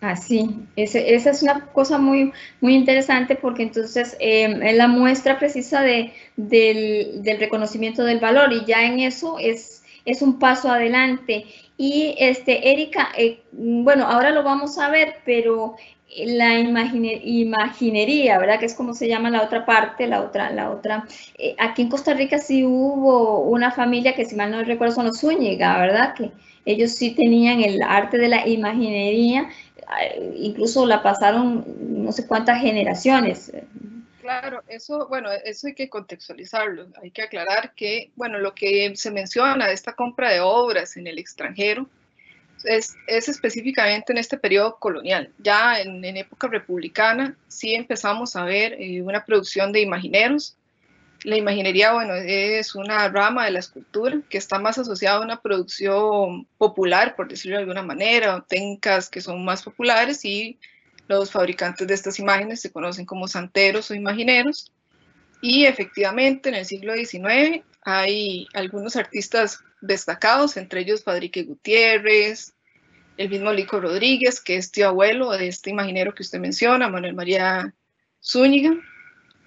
Así, 0.00 0.48
ah, 0.50 0.62
esa 0.76 1.30
es 1.30 1.42
una 1.42 1.66
cosa 1.66 1.98
muy, 1.98 2.32
muy 2.62 2.74
interesante 2.74 3.36
porque 3.36 3.64
entonces 3.64 4.16
eh, 4.18 4.58
es 4.62 4.76
la 4.76 4.88
muestra 4.88 5.38
precisa 5.38 5.82
de, 5.82 6.14
del, 6.36 7.22
del, 7.22 7.38
reconocimiento 7.38 8.02
del 8.02 8.18
valor 8.18 8.50
y 8.54 8.64
ya 8.64 8.86
en 8.86 9.00
eso 9.00 9.38
es, 9.38 9.82
es 10.06 10.22
un 10.22 10.38
paso 10.38 10.70
adelante. 10.70 11.44
Y 11.76 12.14
este, 12.18 12.72
Erika, 12.72 13.10
eh, 13.16 13.42
bueno, 13.52 14.06
ahora 14.06 14.30
lo 14.30 14.42
vamos 14.42 14.78
a 14.78 14.88
ver, 14.88 15.16
pero 15.26 15.76
la 16.16 16.58
imaginería, 16.58 18.38
¿verdad? 18.38 18.58
Que 18.58 18.66
es 18.66 18.74
como 18.74 18.94
se 18.94 19.08
llama 19.08 19.30
la 19.30 19.42
otra 19.42 19.66
parte, 19.66 20.06
la 20.06 20.22
otra, 20.22 20.50
la 20.50 20.70
otra. 20.70 21.06
Eh, 21.38 21.56
aquí 21.58 21.82
en 21.82 21.88
Costa 21.88 22.14
Rica 22.14 22.38
sí 22.38 22.64
hubo 22.64 23.40
una 23.40 23.70
familia 23.70 24.14
que 24.14 24.24
si 24.24 24.36
mal 24.36 24.50
no 24.50 24.62
recuerdo 24.62 24.94
son 24.94 25.06
los 25.06 25.20
Zúñiga, 25.20 25.78
¿verdad? 25.78 26.14
Que 26.14 26.30
ellos 26.64 26.92
sí 26.92 27.14
tenían 27.14 27.60
el 27.60 27.82
arte 27.82 28.18
de 28.18 28.28
la 28.28 28.46
imaginería, 28.46 29.48
eh, 30.02 30.34
incluso 30.36 30.86
la 30.86 31.02
pasaron 31.02 31.64
no 31.80 32.12
sé 32.12 32.26
cuántas 32.26 32.60
generaciones. 32.60 33.52
Claro, 34.20 34.62
eso, 34.68 35.06
bueno, 35.08 35.28
eso 35.44 35.66
hay 35.66 35.74
que 35.74 35.90
contextualizarlo. 35.90 36.86
Hay 37.02 37.10
que 37.10 37.20
aclarar 37.20 37.74
que, 37.74 38.10
bueno, 38.16 38.38
lo 38.38 38.54
que 38.54 38.90
se 38.96 39.10
menciona 39.10 39.66
de 39.66 39.74
esta 39.74 39.92
compra 39.92 40.30
de 40.30 40.40
obras 40.40 40.96
en 40.96 41.06
el 41.06 41.18
extranjero, 41.18 41.86
es, 42.64 42.96
específicamente 43.06 44.12
en 44.12 44.18
este 44.18 44.38
periodo 44.38 44.78
colonial. 44.78 45.32
Ya 45.38 45.80
en, 45.80 46.04
época 46.04 46.48
republicana 46.48 47.36
sí 47.48 47.74
empezamos 47.74 48.36
a 48.36 48.44
ver 48.44 48.74
eh, 48.80 49.02
una 49.02 49.24
producción 49.24 49.72
de 49.72 49.80
imagineros. 49.80 50.56
La 51.22 51.36
imaginería, 51.36 51.92
bueno, 51.92 52.14
es 52.14 52.74
una 52.74 53.08
rama 53.08 53.46
de 53.46 53.52
la 53.52 53.58
escultura 53.60 54.20
que 54.28 54.36
está 54.36 54.58
más 54.58 54.78
asociada 54.78 55.18
a 55.18 55.22
una 55.22 55.40
producción 55.40 56.46
popular, 56.58 57.16
por 57.16 57.28
decirlo 57.28 57.56
de 57.56 57.62
alguna 57.62 57.82
manera, 57.82 58.44
técnicas 58.46 59.08
que 59.08 59.22
son 59.22 59.44
más 59.44 59.62
populares 59.62 60.24
y 60.24 60.58
los 61.08 61.30
fabricantes 61.30 61.86
de 61.86 61.94
estas 61.94 62.18
imágenes 62.18 62.60
se 62.60 62.72
conocen 62.72 63.06
como 63.06 63.28
santeros 63.28 63.90
o 63.90 63.94
imagineros. 63.94 64.70
Y 65.40 65.66
efectivamente 65.66 66.48
en 66.48 66.56
el 66.56 66.66
siglo 66.66 66.94
XIX 66.94 67.62
hay 67.82 68.46
algunos 68.54 68.96
artistas 68.96 69.62
destacados, 69.82 70.56
entre 70.56 70.80
ellos 70.80 71.02
Padrique 71.02 71.42
Gutiérrez, 71.42 72.53
el 73.16 73.28
mismo 73.28 73.52
Lico 73.52 73.80
Rodríguez, 73.80 74.40
que 74.40 74.56
es 74.56 74.72
tío 74.72 74.88
abuelo 74.88 75.30
de 75.30 75.48
este 75.48 75.70
imaginero 75.70 76.14
que 76.14 76.22
usted 76.22 76.40
menciona, 76.40 76.88
Manuel 76.88 77.14
María 77.14 77.74
Zúñiga. 78.22 78.72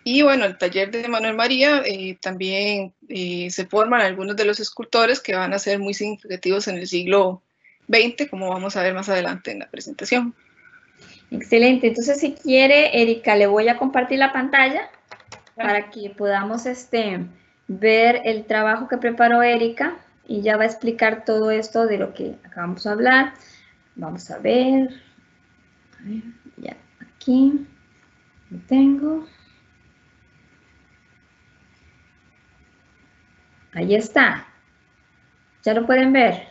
Y 0.04 0.22
bueno, 0.22 0.46
el 0.46 0.58
taller 0.58 0.90
de 0.90 1.08
Manuel 1.10 1.36
María 1.36 1.82
eh, 1.86 2.18
también 2.22 2.94
eh, 3.10 3.50
se 3.52 3.66
forman 3.66 4.02
algunos 4.02 4.38
de 4.38 4.46
los 4.46 4.60
escultores 4.60 5.20
que 5.20 5.36
van 5.36 5.54
a 5.54 5.60
ser 5.60 5.80
muy 5.80 5.94
significativos 5.94 6.70
en 6.70 6.78
el 6.78 6.88
siglo 6.88 7.44
XX, 7.90 8.30
como 8.30 8.50
vamos 8.50 8.78
a 8.78 8.84
ver 8.84 8.94
más 8.94 9.10
adelante 9.10 9.52
en 9.52 9.60
la 9.60 9.70
presentación. 9.70 10.34
Excelente, 11.30 11.88
entonces 11.88 12.22
si 12.22 12.34
quiere, 12.34 13.02
Erika, 13.02 13.36
le 13.36 13.48
voy 13.48 13.68
a 13.68 13.78
compartir 13.78 14.20
la 14.20 14.32
pantalla 14.32 14.90
para 15.56 15.90
que 15.90 16.10
podamos 16.12 16.66
este, 16.66 17.26
ver 17.68 18.22
el 18.24 18.46
trabajo 18.46 18.88
que 18.88 18.98
preparó 18.98 19.44
Erika 19.44 19.98
y 20.26 20.42
ya 20.42 20.56
va 20.56 20.64
a 20.64 20.68
explicar 20.68 21.26
todo 21.26 21.52
esto 21.52 21.86
de 21.86 21.98
lo 21.98 22.14
que 22.14 22.36
acabamos 22.46 22.84
de 22.84 22.90
hablar. 22.92 23.34
Vamos 23.98 24.30
a 24.30 24.38
ver. 24.38 24.90
ya 26.58 26.78
aquí 27.02 27.68
lo 28.52 28.60
tengo. 28.68 29.28
Ahí 33.74 33.96
está. 33.96 34.48
¿Ya 35.64 35.74
lo 35.74 35.86
pueden 35.86 36.14
ver? 36.14 36.48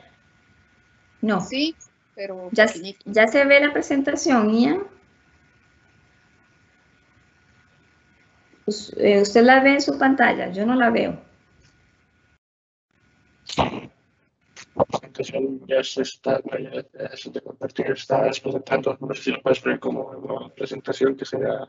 No. 1.22 1.40
Sí, 1.40 1.74
pero 2.14 2.50
ya, 2.52 2.66
ya 3.04 3.26
se 3.28 3.44
ve 3.44 3.60
la 3.60 3.72
presentación, 3.72 4.52
Ian. 4.52 4.82
Eh, 8.96 9.22
usted 9.22 9.42
la 9.44 9.60
ve 9.60 9.74
en 9.74 9.80
su 9.80 9.96
pantalla, 9.98 10.50
yo 10.50 10.66
no 10.66 10.74
la 10.74 10.90
veo. 10.90 11.22
La 14.76 14.84
presentación 14.84 15.66
ya 15.66 15.82
se 15.82 16.02
está, 16.02 16.42
ya 16.44 17.16
se 17.16 17.30
te 17.30 17.40
compartir, 17.40 17.86
estás 17.92 18.40
presentando. 18.40 18.96
No 19.00 19.14
sé 19.14 19.22
si 19.22 19.30
lo 19.32 19.40
puedes 19.40 19.60
poner 19.60 19.80
como 19.80 20.08
una 20.08 20.48
presentación 20.50 21.16
que 21.16 21.24
sea 21.24 21.68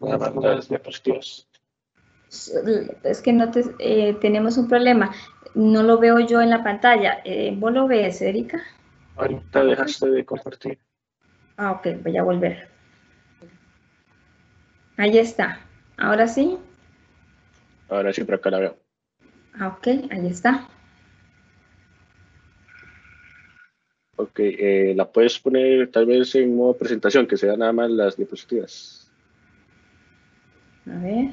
nada 0.00 0.18
más 0.18 0.34
las 0.36 0.68
diapositivas. 0.68 1.46
Es 3.04 3.20
que 3.22 3.32
no 3.32 3.50
te, 3.50 3.64
eh, 3.78 4.14
tenemos 4.14 4.56
un 4.56 4.68
problema. 4.68 5.14
No 5.54 5.82
lo 5.82 5.98
veo 5.98 6.18
yo 6.18 6.40
en 6.40 6.50
la 6.50 6.64
pantalla. 6.64 7.20
Eh, 7.24 7.54
¿Vos 7.56 7.72
lo 7.72 7.86
ves, 7.86 8.22
Erika? 8.22 8.62
Ahorita 9.16 9.62
dejaste 9.62 10.10
de 10.10 10.24
compartir. 10.24 10.78
Ah, 11.56 11.72
ok, 11.72 12.02
voy 12.02 12.16
a 12.16 12.22
volver. 12.22 12.68
Ahí 14.96 15.18
está. 15.18 15.60
¿Ahora 15.96 16.26
sí? 16.26 16.58
Ahora 17.88 18.12
sí, 18.12 18.24
pero 18.24 18.38
acá 18.38 18.50
la 18.50 18.58
veo. 18.58 18.76
Ah, 19.58 19.68
ok, 19.68 19.86
ahí 20.10 20.26
está. 20.26 20.66
Ok, 24.16 24.38
eh, 24.38 24.94
la 24.96 25.10
puedes 25.10 25.38
poner 25.38 25.90
tal 25.90 26.06
vez 26.06 26.34
en 26.36 26.54
modo 26.54 26.76
presentación, 26.76 27.26
que 27.26 27.36
sea 27.36 27.56
nada 27.56 27.72
más 27.72 27.90
las 27.90 28.16
diapositivas. 28.16 29.10
A 30.86 30.98
ver. 30.98 31.30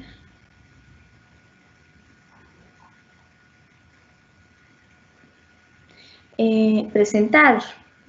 Eh, 6.38 6.88
presentar. 6.92 7.62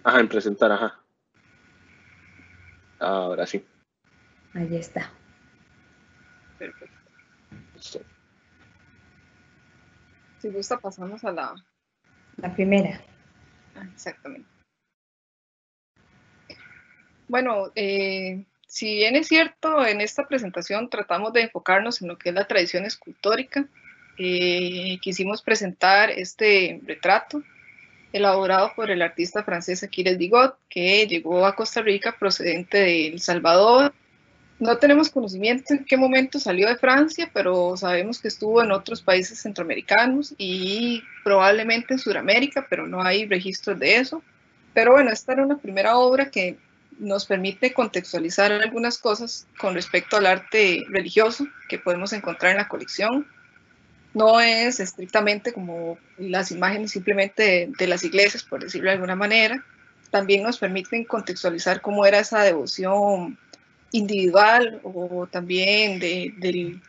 Ajá, 0.04 0.20
en 0.20 0.28
presentar, 0.28 0.72
ajá. 0.72 1.00
Ahora 3.00 3.46
sí. 3.46 3.64
Ahí 4.54 4.76
está. 4.76 5.12
Perfecto. 6.58 6.98
Si 10.40 10.50
gusta, 10.50 10.78
pasamos 10.78 11.24
a 11.24 11.32
la... 11.32 11.56
La 12.38 12.54
primera. 12.54 13.00
Ah, 13.76 13.88
exactamente. 13.94 14.53
Bueno, 17.34 17.72
eh, 17.74 18.44
si 18.68 18.94
bien 18.94 19.16
es 19.16 19.28
cierto, 19.28 19.84
en 19.88 20.02
esta 20.02 20.28
presentación 20.28 20.88
tratamos 20.88 21.34
de 21.34 21.42
enfocarnos 21.42 22.00
en 22.00 22.10
lo 22.10 22.20
que 22.20 22.30
es 22.30 22.36
la 22.36 22.46
tradición 22.46 22.86
escultórica, 22.86 23.66
eh, 24.20 25.00
quisimos 25.02 25.42
presentar 25.42 26.12
este 26.12 26.80
retrato 26.86 27.42
elaborado 28.12 28.74
por 28.76 28.92
el 28.92 29.02
artista 29.02 29.44
francés 29.44 29.82
Aquiles 29.82 30.20
Bigot, 30.20 30.60
que 30.70 31.08
llegó 31.08 31.48
a 31.48 31.56
Costa 31.56 31.82
Rica 31.82 32.16
procedente 32.20 32.78
de 32.78 33.08
El 33.08 33.20
Salvador. 33.20 33.96
No 34.60 34.78
tenemos 34.78 35.10
conocimiento 35.10 35.74
en 35.74 35.86
qué 35.86 35.98
momento 35.98 36.38
salió 36.38 36.68
de 36.68 36.78
Francia, 36.78 37.32
pero 37.34 37.76
sabemos 37.78 38.22
que 38.22 38.28
estuvo 38.28 38.62
en 38.62 38.72
otros 38.72 39.02
países 39.02 39.42
centroamericanos 39.42 40.36
y 40.38 41.02
probablemente 41.24 41.96
en 41.96 42.00
Sudamérica, 42.00 42.68
pero 42.70 42.86
no 42.86 43.02
hay 43.02 43.26
registros 43.26 43.80
de 43.80 43.96
eso. 43.96 44.22
Pero 44.76 44.92
bueno, 44.92 45.10
esta 45.10 45.34
era 45.34 45.44
una 45.44 45.58
primera 45.58 45.98
obra 45.98 46.30
que 46.30 46.58
nos 47.04 47.26
permite 47.26 47.74
contextualizar 47.74 48.52
algunas 48.52 48.98
cosas 48.98 49.46
con 49.58 49.74
respecto 49.74 50.18
al 50.18 50.26
arte 50.26 50.86
religioso 50.90 51.46
que 51.68 51.78
podemos 51.78 52.14
encontrar 52.14 52.52
en 52.52 52.58
la 52.58 52.68
colección. 52.68 53.28
No 54.14 54.40
es 54.40 54.80
estrictamente 54.80 55.54
como 55.54 55.98
las 56.18 56.52
imágenes 56.52 56.92
simplemente 56.92 57.70
de, 57.78 57.88
las 57.88 58.04
iglesias, 58.04 58.44
por 58.44 58.64
decirlo 58.64 58.90
de 58.90 58.96
alguna 58.96 59.16
manera. 59.16 59.64
También 60.12 60.44
nos 60.44 60.58
permiten 60.58 61.04
contextualizar 61.04 61.82
cómo 61.82 62.06
era 62.06 62.20
esa 62.20 62.42
devoción 62.42 63.38
individual 63.92 64.80
o 64.84 65.28
también 65.30 66.00
de, 66.00 66.80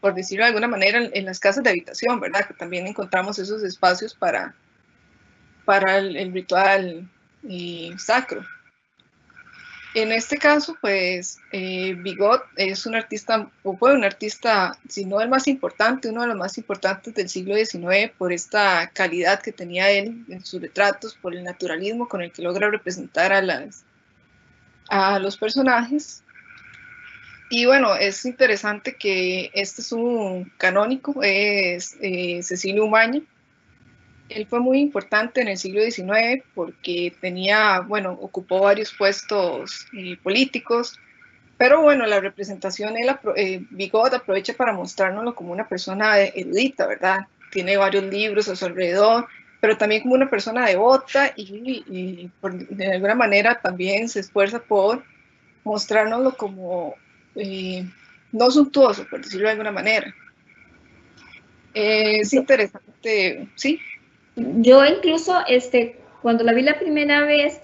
por 0.00 0.14
decirlo 0.14 0.44
de 0.44 0.48
alguna 0.48 0.68
manera, 0.68 1.08
en, 1.12 1.24
las 1.24 1.40
casas 1.40 1.64
de 1.64 1.70
habitación, 1.70 2.20
¿verdad? 2.20 2.46
Que 2.46 2.54
también 2.54 2.86
encontramos 2.86 3.38
esos 3.38 3.62
espacios 3.62 4.14
para, 4.14 4.54
para 5.64 5.98
el, 5.98 6.32
ritual 6.32 7.08
eh, 7.48 7.92
sacro. 7.98 8.44
En 9.96 10.12
este 10.12 10.36
caso, 10.36 10.76
pues, 10.82 11.38
eh, 11.52 11.94
Bigot 11.94 12.42
es 12.56 12.84
un 12.84 12.96
artista, 12.96 13.50
o 13.62 13.78
fue 13.78 13.94
un 13.94 14.04
artista, 14.04 14.78
si 14.86 15.06
no 15.06 15.22
el 15.22 15.30
más 15.30 15.48
importante, 15.48 16.10
uno 16.10 16.20
de 16.20 16.26
los 16.26 16.36
más 16.36 16.58
importantes 16.58 17.14
del 17.14 17.30
siglo 17.30 17.54
XIX, 17.56 18.12
por 18.18 18.30
esta 18.30 18.90
calidad 18.92 19.40
que 19.40 19.52
tenía 19.52 19.90
él 19.90 20.26
en 20.28 20.44
sus 20.44 20.60
retratos, 20.60 21.14
por 21.14 21.34
el 21.34 21.42
naturalismo 21.44 22.08
con 22.08 22.20
el 22.20 22.30
que 22.30 22.42
logra 22.42 22.68
representar 22.68 23.32
a, 23.32 23.40
las, 23.40 23.86
a 24.90 25.18
los 25.18 25.38
personajes. 25.38 26.22
Y 27.48 27.64
bueno, 27.64 27.96
es 27.96 28.22
interesante 28.26 28.96
que 28.96 29.50
este 29.54 29.80
es 29.80 29.92
un 29.92 30.52
canónico, 30.58 31.22
es 31.22 31.96
eh, 32.02 32.42
Cecilio 32.42 32.84
Umaña, 32.84 33.22
él 34.28 34.46
fue 34.46 34.60
muy 34.60 34.80
importante 34.80 35.40
en 35.40 35.48
el 35.48 35.58
siglo 35.58 35.82
XIX 35.82 36.42
porque 36.54 37.14
tenía, 37.20 37.80
bueno, 37.80 38.12
ocupó 38.20 38.60
varios 38.60 38.92
puestos 38.92 39.86
eh, 39.96 40.16
políticos, 40.22 40.98
pero 41.56 41.82
bueno, 41.82 42.06
la 42.06 42.20
representación, 42.20 42.96
él, 42.96 43.14
eh, 43.36 43.64
Bigot 43.70 44.12
aprovecha 44.14 44.54
para 44.54 44.72
mostrárnoslo 44.72 45.34
como 45.34 45.52
una 45.52 45.68
persona 45.68 46.18
erudita, 46.18 46.86
¿verdad? 46.86 47.26
Tiene 47.50 47.76
varios 47.76 48.04
libros 48.04 48.48
a 48.48 48.56
su 48.56 48.66
alrededor, 48.66 49.26
pero 49.60 49.78
también 49.78 50.02
como 50.02 50.14
una 50.14 50.28
persona 50.28 50.66
devota 50.66 51.32
y, 51.36 52.30
de 52.42 52.92
alguna 52.92 53.14
manera 53.14 53.60
también 53.60 54.08
se 54.08 54.20
esfuerza 54.20 54.58
por 54.58 55.02
mostrárnoslo 55.64 56.36
como 56.36 56.94
eh, 57.36 57.86
no 58.32 58.50
suntuoso, 58.50 59.06
por 59.08 59.22
decirlo 59.22 59.46
de 59.46 59.52
alguna 59.52 59.72
manera. 59.72 60.14
es 61.72 62.32
interesante, 62.34 63.48
sí. 63.54 63.80
Yo 64.36 64.84
incluso, 64.84 65.38
este, 65.48 65.98
cuando 66.22 66.44
la 66.44 66.52
vi 66.52 66.62
la 66.62 66.78
primera 66.78 67.24
vez, 67.24 67.60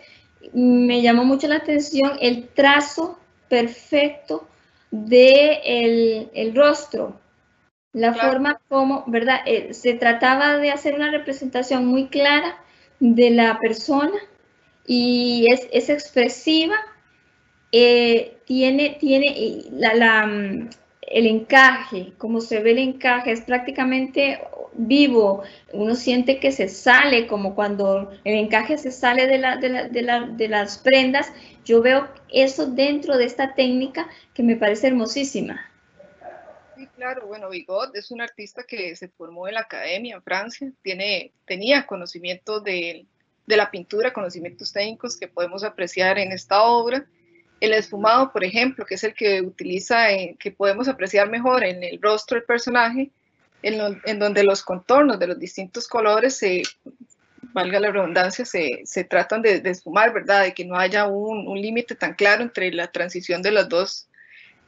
me 0.54 1.02
llamó 1.02 1.24
mucho 1.24 1.46
la 1.46 1.56
atención 1.56 2.12
el 2.20 2.48
trazo 2.48 3.18
perfecto 3.48 4.48
de 4.90 6.30
el, 6.34 6.54
rostro, 6.54 7.20
la 7.92 8.14
forma 8.14 8.58
como, 8.68 9.04
¿verdad? 9.06 9.40
Eh, 9.46 9.74
se 9.74 9.94
trataba 9.94 10.56
de 10.56 10.70
hacer 10.70 10.94
una 10.94 11.10
representación 11.10 11.84
muy 11.84 12.08
clara 12.08 12.58
de 13.00 13.30
la 13.30 13.58
persona 13.58 14.18
y 14.86 15.46
es, 15.50 15.88
expresiva, 15.90 16.76
eh, 17.70 18.38
tiene, 18.46 18.96
tiene 18.98 19.64
la, 19.72 19.94
la, 19.94 20.26
mm, 20.26 20.70
el 21.12 21.26
encaje, 21.26 22.14
como 22.16 22.40
se 22.40 22.60
ve 22.60 22.70
el 22.70 22.78
encaje, 22.78 23.32
es 23.32 23.42
prácticamente 23.42 24.40
vivo, 24.72 25.42
uno 25.72 25.94
siente 25.94 26.40
que 26.40 26.52
se 26.52 26.68
sale, 26.68 27.26
como 27.26 27.54
cuando 27.54 28.10
el 28.24 28.34
encaje 28.34 28.78
se 28.78 28.90
sale 28.90 29.26
de, 29.26 29.38
la, 29.38 29.56
de, 29.58 30.48
las 30.48 30.78
prendas, 30.78 31.30
yo 31.66 31.82
veo 31.82 32.08
eso 32.32 32.66
dentro 32.66 33.18
de 33.18 33.26
esta 33.26 33.54
técnica 33.54 34.08
que 34.32 34.42
me 34.42 34.56
parece 34.56 34.86
hermosísima. 34.86 35.70
Sí, 36.76 36.86
claro, 36.96 37.26
bueno, 37.26 37.50
Bigot 37.50 37.94
es 37.94 38.10
un 38.10 38.22
artista 38.22 38.64
que 38.66 38.96
se 38.96 39.08
formó 39.08 39.46
en 39.46 39.54
la 39.54 39.60
academia 39.60 40.16
en 40.16 40.22
Francia, 40.22 40.72
tiene, 40.80 41.32
tenía 41.44 41.86
conocimiento 41.86 42.60
de, 42.60 43.04
de 43.46 43.56
la 43.58 43.70
pintura, 43.70 44.14
conocimientos 44.14 44.72
técnicos 44.72 45.18
que 45.18 45.28
podemos 45.28 45.62
apreciar 45.62 46.18
en 46.18 46.32
esta 46.32 46.62
obra, 46.62 47.06
el 47.62 47.74
esfumado, 47.74 48.32
por 48.32 48.42
ejemplo, 48.42 48.84
que 48.84 48.96
es 48.96 49.04
el 49.04 49.14
que 49.14 49.40
utiliza, 49.40 50.08
que 50.36 50.50
podemos 50.50 50.88
apreciar 50.88 51.30
mejor 51.30 51.62
en 51.62 51.84
el 51.84 52.02
rostro 52.02 52.34
del 52.34 52.44
personaje, 52.44 53.12
en, 53.62 54.18
donde 54.18 54.42
los 54.42 54.64
contornos 54.64 55.20
de 55.20 55.28
los 55.28 55.38
distintos 55.38 55.86
colores 55.86 56.36
se, 56.36 56.64
valga 57.52 57.78
la 57.78 57.92
redundancia, 57.92 58.44
se, 58.44 58.80
se 58.84 59.04
tratan 59.04 59.42
de, 59.42 59.62
esfumar, 59.64 60.12
¿verdad? 60.12 60.42
De 60.42 60.54
que 60.54 60.64
no 60.64 60.76
haya 60.76 61.06
un, 61.06 61.54
límite 61.60 61.94
tan 61.94 62.14
claro 62.14 62.42
entre 62.42 62.72
la 62.72 62.90
transición 62.90 63.42
de 63.42 63.52
los 63.52 63.68
dos, 63.68 64.08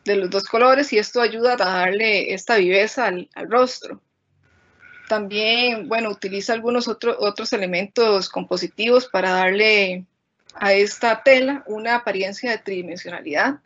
de 0.05 0.31
colores 0.49 0.93
y 0.93 0.99
esto 0.99 1.21
ayuda 1.21 1.55
a 1.55 1.57
darle 1.57 2.33
esta 2.33 2.59
viveza 2.59 3.07
al, 3.07 3.29
rostro. 3.49 4.01
También, 5.09 5.89
bueno, 5.89 6.11
utiliza 6.11 6.53
algunos 6.53 6.87
otros 6.87 7.53
elementos 7.53 8.29
compositivos 8.29 9.09
para 9.09 9.31
darle 9.31 10.07
a 10.55 10.73
esta 10.73 11.23
tela 11.23 11.65
una 11.67 11.97
apariencia 11.97 12.51
de 12.51 12.59
tridimensionalidad. 12.59 13.61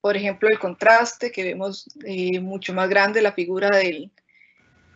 Por 0.00 0.16
ejemplo, 0.16 0.48
el 0.50 0.58
contraste, 0.58 1.30
que 1.30 1.44
vemos 1.44 1.86
eh, 2.04 2.40
mucho 2.40 2.72
más 2.72 2.88
grande 2.88 3.22
la 3.22 3.32
figura 3.32 3.68
del, 3.68 4.10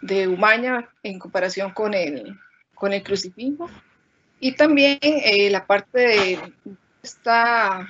de 0.02 0.28
Umaña 0.28 0.88
en 1.02 1.18
comparación 1.18 1.72
con 1.72 1.94
el, 1.94 2.38
con 2.74 2.92
el 2.92 3.02
crucifijo. 3.02 3.70
Y 4.40 4.52
también 4.52 4.98
eh, 5.02 5.50
la 5.50 5.66
parte 5.66 6.38
está 7.02 7.86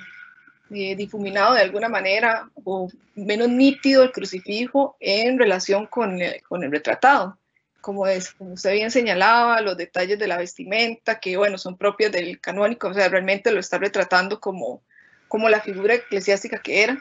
eh, 0.69 0.95
difuminado 0.95 1.53
de 1.53 1.61
alguna 1.61 1.89
manera 1.89 2.49
o 2.63 2.89
menos 3.15 3.49
nítido 3.49 4.03
el 4.03 4.11
crucifijo 4.11 4.97
en 4.99 5.39
relación 5.39 5.85
con 5.87 6.19
con 6.47 6.63
el 6.63 6.71
retratado 6.71 7.37
como, 7.85 8.07
es, 8.07 8.35
usted 8.39 8.71
bien 8.71 8.89
señalaba, 8.89 9.61
los 9.61 9.77
detalles 9.77 10.17
de 10.17 10.27
la 10.27 10.37
vestimenta, 10.37 11.19
que 11.19 11.37
bueno, 11.37 11.59
son 11.59 11.77
propios 11.77 12.11
del 12.11 12.41
canónico, 12.41 12.87
o 12.87 12.93
sea, 12.95 13.09
realmente 13.09 13.51
lo 13.51 13.59
está 13.59 13.77
retratando 13.77 14.39
como, 14.39 14.81
como 15.27 15.49
la 15.49 15.61
figura 15.61 15.93
eclesiástica 15.93 16.63
que 16.63 16.81
era. 16.81 16.97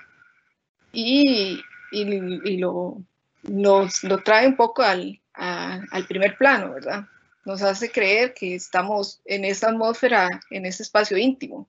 Y, 0.92 1.58
y, 1.90 2.58
lo, 2.58 2.98
nos, 3.44 4.04
lo 4.04 4.22
trae 4.22 4.46
un 4.46 4.56
poco 4.56 4.82
al, 4.82 5.22
al 5.32 6.06
primer 6.06 6.36
plano, 6.36 6.74
¿verdad? 6.74 7.06
Nos 7.46 7.62
hace 7.62 7.90
creer 7.90 8.34
que 8.34 8.54
estamos 8.54 9.22
en 9.24 9.46
esa 9.46 9.70
atmósfera, 9.70 10.28
en 10.50 10.66
ese 10.66 10.82
espacio 10.82 11.16
íntimo. 11.16 11.66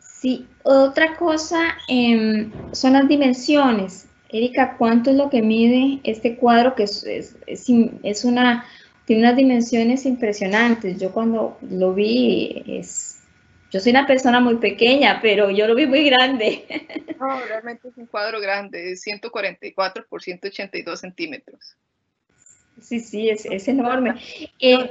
Sí, 0.00 0.48
otra 0.62 1.14
cosa 1.18 1.76
em, 1.88 2.50
son 2.72 2.94
las 2.94 3.06
dimensiones. 3.06 4.06
Erika, 4.32 4.76
¿cuánto 4.78 5.10
es 5.10 5.16
lo 5.16 5.28
que 5.28 5.42
mide 5.42 6.00
este 6.04 6.36
cuadro 6.36 6.74
que 6.74 6.84
es, 6.84 7.04
es, 7.46 8.24
una, 8.24 8.64
tiene 9.04 9.22
unas 9.22 9.36
dimensiones 9.36 10.06
impresionantes? 10.06 10.98
Yo 10.98 11.12
cuando 11.12 11.58
lo 11.60 11.92
vi, 11.92 12.62
es, 12.66 13.20
yo 13.70 13.78
soy 13.78 13.90
una 13.90 14.06
persona 14.06 14.40
muy 14.40 14.56
pequeña, 14.56 15.20
pero 15.20 15.50
yo 15.50 15.66
lo 15.66 15.74
vi 15.74 15.86
muy 15.86 16.04
grande. 16.04 16.64
No, 17.22 17.40
realmente 17.46 17.86
es 17.86 17.96
un 17.96 18.06
cuadro 18.06 18.40
grande, 18.40 18.90
es 18.90 19.02
144 19.02 20.06
por 20.08 20.20
182 20.20 20.98
centímetros. 20.98 21.76
Sí, 22.80 22.98
sí, 22.98 23.30
es, 23.30 23.68
enorme. 23.68 24.16
Eh, 24.58 24.90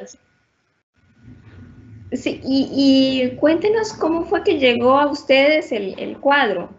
sí, 2.13 2.39
y, 2.41 3.36
cuéntenos 3.36 3.91
cómo 3.91 4.23
fue 4.23 4.45
que 4.45 4.60
llegó 4.60 4.97
a 4.97 5.08
ustedes 5.08 5.73
el, 5.73 5.99
el 5.99 6.19
cuadro. 6.19 6.69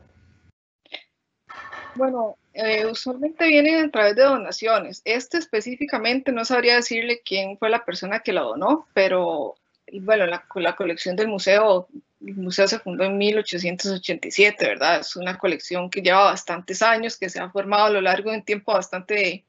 Bueno, 1.96 2.38
eh, 2.55 2.87
usualmente 2.87 3.47
vienen 3.47 3.87
a 3.87 3.91
través 3.91 4.17
de 4.17 4.23
donaciones. 4.23 5.03
Este 5.05 5.38
específicamente 5.38 6.33
no 6.33 6.45
sabría 6.45 6.77
decirle 6.77 7.23
quién 7.25 7.59
fue 7.59 7.71
la 7.71 7.85
persona 7.85 8.21
que 8.21 8.33
la 8.33 8.43
donó, 8.43 8.87
pero 8.95 9.55
bueno, 9.93 10.27
la, 10.27 10.45
la 10.55 10.77
colección 10.77 11.17
del 11.17 11.29
museo, 11.29 11.88
el 12.21 12.37
museo 12.37 12.69
se 12.69 12.79
fundó 12.79 13.05
en 13.05 13.19
1887, 13.19 14.67
¿verdad? 14.67 15.01
Es 15.01 15.17
una 15.17 15.38
colección 15.38 15.91
que 15.91 16.03
lleva 16.03 16.25
bastantes 16.25 16.83
años, 16.83 17.17
que 17.17 17.29
se 17.29 17.41
ha 17.41 17.51
formado 17.51 17.87
a 17.87 17.91
lo 17.91 18.01
largo 18.01 18.31
de 18.31 18.38
un 18.38 18.45
tiempo 18.45 18.73
bastante 18.73 19.45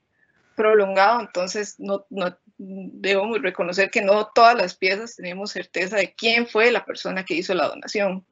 prolongado, 0.56 1.22
entonces 1.22 1.80
no, 1.80 2.06
no 2.10 2.38
debo 2.58 3.38
reconocer 3.38 3.90
que 3.90 4.02
no 4.02 4.28
todas 4.34 4.56
las 4.56 4.76
piezas 4.76 5.16
tenemos 5.16 5.52
certeza 5.52 5.98
de 5.98 6.14
quién 6.14 6.48
fue 6.48 6.72
la 6.72 6.86
persona 6.86 7.26
que 7.26 7.36
hizo 7.36 7.54
la 7.54 7.68
donación. 7.68 8.24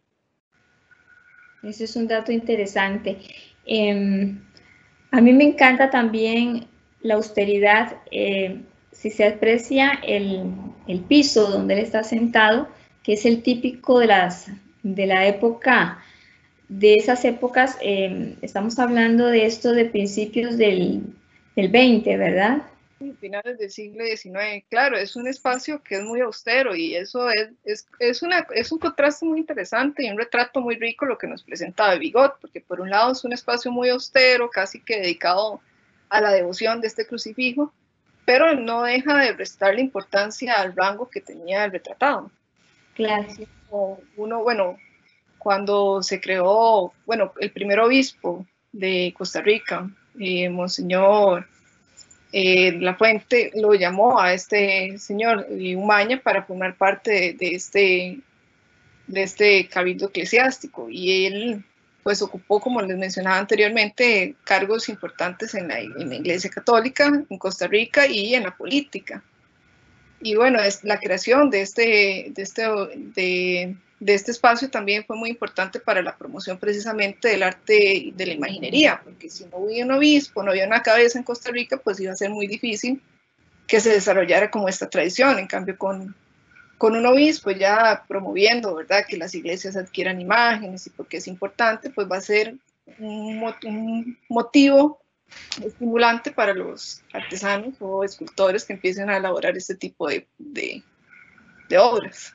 Ese 1.64 1.84
es 1.84 1.96
un 1.96 2.08
dato 2.08 2.32
interesante. 2.32 3.18
Eh, 3.66 4.36
a 5.12 5.22
mí 5.22 5.34
me 5.34 5.44
encanta 5.44 5.90
también 5.90 6.66
la 7.02 7.16
austeridad, 7.16 7.98
eh, 8.12 8.62
si 8.92 9.10
se 9.10 9.26
aprecia 9.26 10.00
el, 10.08 10.54
piso 11.08 11.50
donde 11.50 11.76
él 11.76 11.80
está 11.82 12.04
sentado, 12.04 12.68
que 13.04 13.14
es 13.14 13.26
el 13.26 13.44
típico 13.44 14.00
de, 14.00 14.08
las, 14.08 14.48
de 14.84 15.06
la 15.06 15.28
época, 15.28 16.00
de 16.70 16.96
esas 16.96 17.26
épocas, 17.26 17.78
eh, 17.82 18.36
estamos 18.42 18.80
hablando 18.80 19.28
de 19.28 19.46
esto 19.46 19.74
de 19.74 19.86
principios 19.86 20.58
del, 20.58 21.04
del 21.56 21.70
20, 21.70 22.18
¿verdad? 22.18 22.62
Finales 23.20 23.58
del 23.58 23.72
siglo 23.72 24.04
XIX. 24.06 24.66
Claro, 24.70 24.98
es 24.98 25.16
un 25.16 25.28
espacio 25.28 25.82
que 25.84 25.96
es 25.96 26.04
muy 26.04 26.22
austero 26.22 26.76
y 26.76 26.96
eso 26.96 27.30
es, 27.30 27.88
es, 28.00 28.22
una, 28.22 28.46
es 28.54 28.72
un 28.72 28.80
contraste 28.80 29.26
muy 29.26 29.40
interesante 29.40 30.06
y 30.06 30.10
un 30.10 30.18
retrato 30.18 30.62
muy 30.62 30.76
rico 30.76 31.06
lo 31.06 31.18
que 31.18 31.28
nos 31.28 31.44
presentaba 31.44 31.96
Bigot, 31.96 32.40
porque 32.40 32.62
por 32.62 32.82
un 32.82 32.90
lado 32.90 33.12
es 33.12 33.24
un 33.24 33.34
espacio 33.34 33.72
muy 33.72 33.90
austero, 33.90 34.50
casi 34.50 34.82
que 34.82 35.02
dedicado 35.02 35.62
a 36.10 36.22
la 36.22 36.32
devoción 36.32 36.82
de 36.82 36.88
este 36.88 37.08
crucifijo, 37.08 37.74
pero 38.26 38.54
no 38.56 38.84
deja 38.84 39.18
de 39.18 39.34
prestarle 39.34 39.82
importancia 39.82 40.54
al 40.54 40.76
rango 40.76 41.10
que 41.10 41.22
tenía 41.22 41.66
el 41.66 41.72
retratado. 41.72 42.32
Claro. 42.96 43.28
Uno, 44.18 44.44
bueno, 44.44 44.78
cuando 45.38 46.04
se 46.04 46.20
creó, 46.20 46.94
bueno, 47.06 47.34
el 47.40 47.52
primer 47.52 47.80
obispo 47.80 48.46
de 48.72 49.14
Costa 49.18 49.42
Rica, 49.42 49.90
eh, 50.20 50.50
Monseñor 50.50 51.48
eh, 52.32 52.74
La 52.80 52.96
Fuente 52.96 53.52
lo 53.56 53.74
llamó 53.74 54.20
a 54.20 54.34
este 54.34 54.98
señor 54.98 55.48
Umaña 55.50 56.22
para 56.22 56.44
formar 56.44 56.76
parte 56.76 57.34
de, 57.34 57.56
este, 57.56 58.20
de 59.08 59.24
este 59.24 59.68
cabildo 59.68 60.08
eclesiástico 60.08 60.90
y 60.90 61.26
él 61.26 61.64
pues 62.04 62.22
ocupó, 62.22 62.60
como 62.60 62.82
les 62.82 62.98
mencionaba 62.98 63.38
anteriormente, 63.38 64.36
cargos 64.44 64.90
importantes 64.90 65.54
en 65.54 65.68
la 65.68 65.82
Iglesia 65.82 66.50
Católica, 66.50 67.12
en 67.30 67.38
Costa 67.38 67.68
Rica 67.68 68.08
y 68.08 68.34
en 68.34 68.44
la 68.44 68.58
política. 68.58 69.24
Y 70.22 70.36
bueno, 70.36 70.60
es, 70.62 70.84
la 70.84 71.00
creación 71.00 71.50
de 71.50 71.62
este, 71.62 72.40
este, 72.40 72.64
de, 73.16 73.76
este 74.06 74.32
espacio 74.32 74.70
también 74.70 75.04
fue 75.06 75.18
muy 75.18 75.30
importante 75.30 75.80
para 75.80 76.02
la 76.02 76.16
promoción 76.16 76.58
precisamente 76.58 77.30
del 77.30 77.44
arte 77.44 78.12
de 78.16 78.26
la 78.26 78.34
imaginería, 78.34 79.02
porque 79.04 79.30
si 79.30 79.46
no 79.46 79.58
hubiera 79.58 79.86
un 79.86 79.92
obispo, 79.94 80.44
no 80.44 80.52
había 80.52 80.68
una 80.68 80.84
cabeza 80.84 81.18
en 81.18 81.24
Costa 81.24 81.52
Rica, 81.52 81.78
pues 81.78 82.00
iba 82.00 82.12
a 82.12 82.16
ser 82.16 82.30
muy 82.30 82.48
difícil 82.48 83.02
que 83.68 83.80
se 83.80 83.90
desarrollara 83.90 84.52
como 84.52 84.70
esta 84.70 84.90
tradición. 84.90 85.40
En 85.40 85.48
cambio, 85.48 85.78
con, 85.78 86.16
con 86.78 86.96
un 86.96 87.06
obispo 87.06 87.52
ya 87.52 88.04
promoviendo, 88.08 88.76
¿verdad?, 88.76 89.06
que 89.08 89.18
las 89.18 89.34
iglesias 89.34 89.76
adquieran 89.76 90.22
imágenes 90.22 90.86
y 90.88 90.90
porque 90.92 91.18
es 91.18 91.28
importante, 91.28 91.90
pues 91.90 92.10
va 92.12 92.18
a 92.18 92.22
ser 92.22 92.56
un 93.00 94.18
motivo 94.30 95.02
estimulante 95.64 96.32
para 96.32 96.54
los 96.54 97.04
artesanos 97.14 97.76
o 97.80 98.04
escultores 98.04 98.66
que 98.66 98.74
empiecen 98.74 99.10
a 99.10 99.18
elaborar 99.18 99.56
este 99.58 99.76
tipo 99.76 100.08
de, 100.08 100.28
de, 100.38 100.84
de 101.70 101.78
obras. 101.78 102.34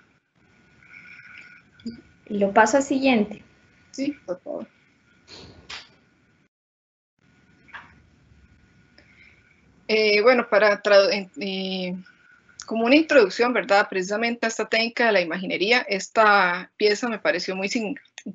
Lo 2.26 2.52
paso 2.52 2.78
al 2.78 2.82
siguiente. 2.82 3.42
Sí, 3.92 4.16
por 4.26 4.40
favor. 4.40 4.66
Eh, 9.88 10.20
bueno, 10.20 10.48
para 10.48 10.82
eh, 11.40 11.94
como 12.66 12.86
una 12.86 12.96
introducción, 12.96 13.52
¿verdad? 13.52 13.88
Precisamente 13.88 14.44
a 14.44 14.48
esta 14.48 14.68
técnica 14.68 15.06
de 15.06 15.12
la 15.12 15.20
imaginería, 15.20 15.86
esta 15.88 16.72
pieza 16.76 17.08
me 17.08 17.20
pareció 17.20 17.54
muy 17.54 17.70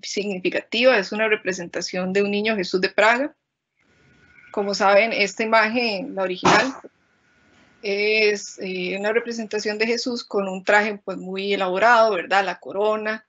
significativa. 0.01 0.97
Es 0.97 1.11
una 1.11 1.27
representación 1.27 2.13
de 2.13 2.23
un 2.23 2.31
niño 2.31 2.55
Jesús 2.55 2.79
de 2.79 2.89
Praga, 2.89 3.35
como 4.51 4.75
saben, 4.75 5.13
esta 5.13 5.43
imagen, 5.43 6.13
la 6.13 6.23
original, 6.23 6.75
es 7.81 8.59
eh, 8.59 8.97
una 8.99 9.11
representación 9.11 9.77
de 9.77 9.87
Jesús 9.87 10.23
con 10.23 10.47
un 10.47 10.63
traje 10.63 10.99
pues 11.03 11.17
muy 11.17 11.53
elaborado, 11.53 12.13
¿verdad? 12.13 12.45
La 12.45 12.59
corona. 12.59 13.25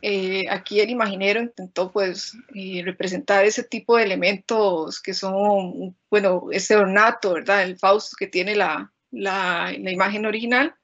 Eh, 0.00 0.46
aquí 0.50 0.80
el 0.80 0.90
imaginero 0.90 1.40
intentó 1.40 1.90
pues 1.90 2.36
eh, 2.54 2.82
representar 2.84 3.44
ese 3.44 3.64
tipo 3.64 3.96
de 3.96 4.04
elementos 4.04 5.00
que 5.00 5.14
son, 5.14 5.96
bueno, 6.10 6.48
ese 6.52 6.76
ornato, 6.76 7.34
¿verdad? 7.34 7.62
El 7.62 7.78
Fausto 7.78 8.16
que 8.18 8.26
tiene 8.26 8.54
la, 8.54 8.92
la, 9.10 9.72
la 9.76 9.90
imagen 9.90 10.26
original 10.26 10.74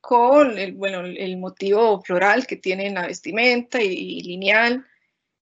con 0.00 0.56
el, 0.56 0.74
bueno, 0.74 1.00
el 1.00 1.36
motivo 1.38 2.00
floral 2.02 2.46
que 2.46 2.56
tiene 2.56 2.86
en 2.86 2.94
la 2.94 3.06
vestimenta 3.06 3.82
y, 3.82 3.88
y 3.88 4.22
lineal. 4.22 4.86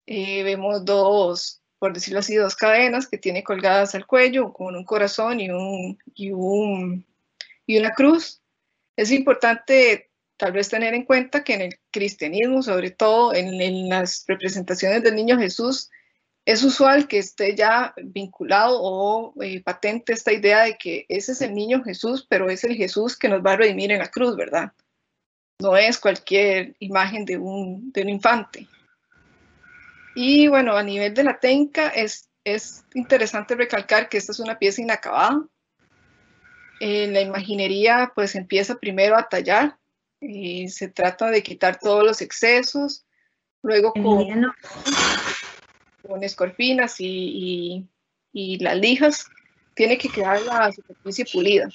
vemos 0.06 0.84
dos, 0.84 1.61
por 1.82 1.92
decirlo 1.92 2.20
así, 2.20 2.36
dos 2.36 2.54
cadenas 2.54 3.08
que 3.08 3.18
tiene 3.18 3.42
colgadas 3.42 3.96
al 3.96 4.06
cuello 4.06 4.52
con 4.52 4.76
un 4.76 4.84
corazón 4.84 5.40
y, 5.40 5.50
un, 5.50 5.98
y, 6.14 6.30
un, 6.30 7.04
y 7.66 7.76
una 7.76 7.90
cruz. 7.90 8.40
Es 8.96 9.10
importante 9.10 10.08
tal 10.36 10.52
vez 10.52 10.68
tener 10.68 10.94
en 10.94 11.04
cuenta 11.04 11.42
que 11.42 11.54
en 11.54 11.62
el 11.62 11.80
cristianismo, 11.90 12.62
sobre 12.62 12.92
todo 12.92 13.34
en, 13.34 13.60
en, 13.60 13.88
las 13.88 14.24
representaciones 14.28 15.02
del 15.02 15.16
niño 15.16 15.36
Jesús, 15.36 15.90
es 16.44 16.62
usual 16.62 17.08
que 17.08 17.18
esté 17.18 17.56
ya 17.56 17.92
vinculado 18.00 18.78
o 18.80 19.34
eh, 19.42 19.60
patente 19.60 20.12
esta 20.12 20.32
idea 20.32 20.62
de 20.62 20.78
que 20.78 21.04
ese 21.08 21.32
es 21.32 21.42
el 21.42 21.52
niño 21.52 21.82
Jesús, 21.82 22.24
pero 22.30 22.48
es 22.48 22.62
el 22.62 22.76
Jesús 22.76 23.18
que 23.18 23.28
nos 23.28 23.44
va 23.44 23.54
a 23.54 23.56
redimir 23.56 23.90
en 23.90 23.98
la 23.98 24.08
cruz, 24.08 24.36
¿verdad? 24.36 24.70
No 25.58 25.76
es 25.76 25.98
cualquier 25.98 26.76
imagen 26.78 27.24
de 27.24 27.38
un, 27.38 27.90
de 27.90 28.02
un 28.02 28.08
infante. 28.08 28.68
Y 30.14 30.48
bueno, 30.48 30.76
a 30.76 30.82
nivel 30.82 31.14
de 31.14 31.24
la 31.24 31.38
técnica 31.38 31.88
es, 31.88 32.28
es 32.44 32.84
interesante 32.94 33.54
recalcar 33.54 34.08
que 34.08 34.18
esta 34.18 34.32
es 34.32 34.40
una 34.40 34.58
pieza 34.58 34.82
inacabada. 34.82 35.46
Eh, 36.80 37.06
la 37.08 37.20
imaginería 37.20 38.12
pues 38.14 38.34
empieza 38.34 38.74
primero 38.74 39.16
a 39.16 39.28
tallar, 39.28 39.78
y 40.20 40.68
se 40.68 40.88
trata 40.88 41.30
de 41.30 41.42
quitar 41.42 41.80
todos 41.80 42.04
los 42.04 42.20
excesos, 42.20 43.04
luego 43.62 43.92
con, 43.92 44.52
con 46.06 46.22
escorpinas 46.22 47.00
y, 47.00 47.06
y, 47.06 47.88
y 48.32 48.58
las 48.58 48.76
lijas 48.76 49.26
tiene 49.74 49.98
que 49.98 50.08
quedar 50.08 50.40
la 50.42 50.70
superficie 50.70 51.24
pulida. 51.24 51.68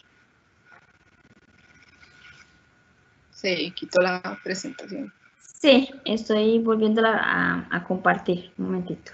Se 3.31 3.71
quitó 3.71 4.01
la 4.01 4.39
presentación. 4.43 5.13
Sí, 5.47 5.89
estoy 6.05 6.59
volviéndola 6.59 7.17
a, 7.17 7.67
a 7.75 7.83
compartir. 7.83 8.51
Un 8.57 8.65
momentito. 8.65 9.11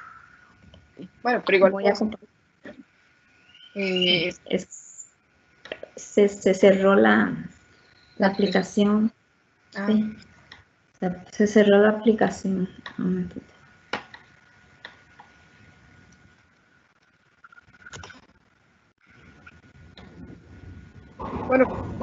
Bueno, 1.21 1.41
pero 1.45 1.57
igual 1.57 1.71
voy 1.71 1.87
a 1.87 1.93
compartir. 1.93 2.29
Eh, 3.75 4.33
es, 4.45 5.07
se, 5.95 6.27
se, 6.27 6.53
cerró 6.53 6.95
la, 6.95 7.33
la 8.17 8.27
aplicación. 8.27 9.11
Ah. 9.75 9.87
Sí. 9.87 10.15
Se, 10.99 11.15
se, 11.31 11.47
cerró 11.47 11.77
la 11.81 11.89
aplicación. 11.89 12.69
Un 12.97 13.05
momentito. 13.05 13.45
Bueno. 21.47 21.93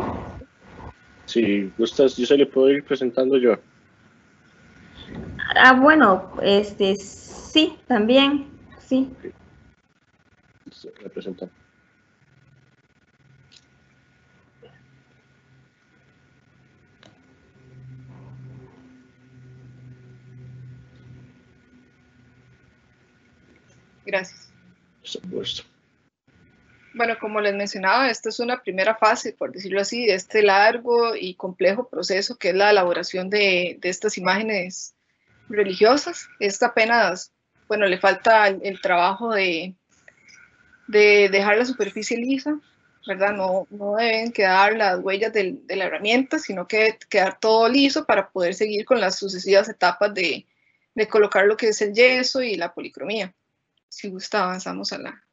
Si 1.26 1.72
gustas, 1.78 2.16
yo 2.16 2.26
se 2.26 2.36
le 2.36 2.46
puedo 2.46 2.70
ir 2.70 2.84
presentando 2.84 3.36
yo. 3.36 3.56
Ah, 5.56 5.72
bueno, 5.72 6.30
este, 6.42 6.94
sí, 6.94 7.76
también, 7.88 8.48
sí. 8.78 9.10
Representa. 11.00 11.48
Gracias. 24.06 24.52
Por 25.00 25.08
supuesto. 25.08 25.62
Bueno, 26.94 27.16
como 27.20 27.40
les 27.40 27.54
mencionaba, 27.54 28.08
esta 28.08 28.28
es 28.28 28.38
una 28.38 28.62
primera 28.62 28.94
fase, 28.96 29.32
por 29.32 29.52
decirlo 29.52 29.80
así, 29.80 30.06
de 30.06 30.14
este 30.14 30.42
largo 30.42 31.16
y 31.16 31.34
complejo 31.34 31.88
proceso 31.88 32.36
que 32.36 32.50
es 32.50 32.54
la 32.54 32.70
elaboración 32.70 33.30
de, 33.30 33.78
de 33.80 33.88
estas 33.88 34.16
imágenes 34.16 34.94
religiosas. 35.50 36.28
Esta 36.38 36.66
apenas, 36.66 37.32
bueno, 37.68 37.86
le 37.86 37.98
falta 37.98 38.48
el, 38.48 38.80
trabajo 38.80 39.34
de, 39.34 39.74
de, 40.88 41.28
dejar 41.30 41.58
la 41.58 41.64
superficie 41.64 42.16
lisa, 42.16 42.58
¿verdad? 43.06 43.32
No, 43.32 43.66
no 43.70 43.96
deben 43.96 44.32
quedar 44.32 44.76
las 44.76 45.00
huellas 45.00 45.32
del, 45.32 45.66
de 45.66 45.76
la 45.76 45.84
herramienta, 45.84 46.38
sino 46.38 46.66
que 46.66 46.98
quedar 47.08 47.38
todo 47.38 47.68
liso 47.68 48.06
para 48.06 48.30
poder 48.30 48.54
seguir 48.54 48.84
con 48.84 49.00
las 49.00 49.18
sucesivas 49.18 49.68
etapas 49.68 50.14
de, 50.14 50.46
de 50.94 51.08
colocar 51.08 51.46
lo 51.46 51.56
que 51.56 51.68
es 51.68 51.82
el 51.82 51.94
yeso 51.94 52.42
y 52.42 52.56
la 52.56 52.72
policromía. 52.72 53.34
Si 53.88 54.08
gusta, 54.08 54.44
avanzamos 54.44 54.92
a 54.92 54.98
la, 54.98 55.24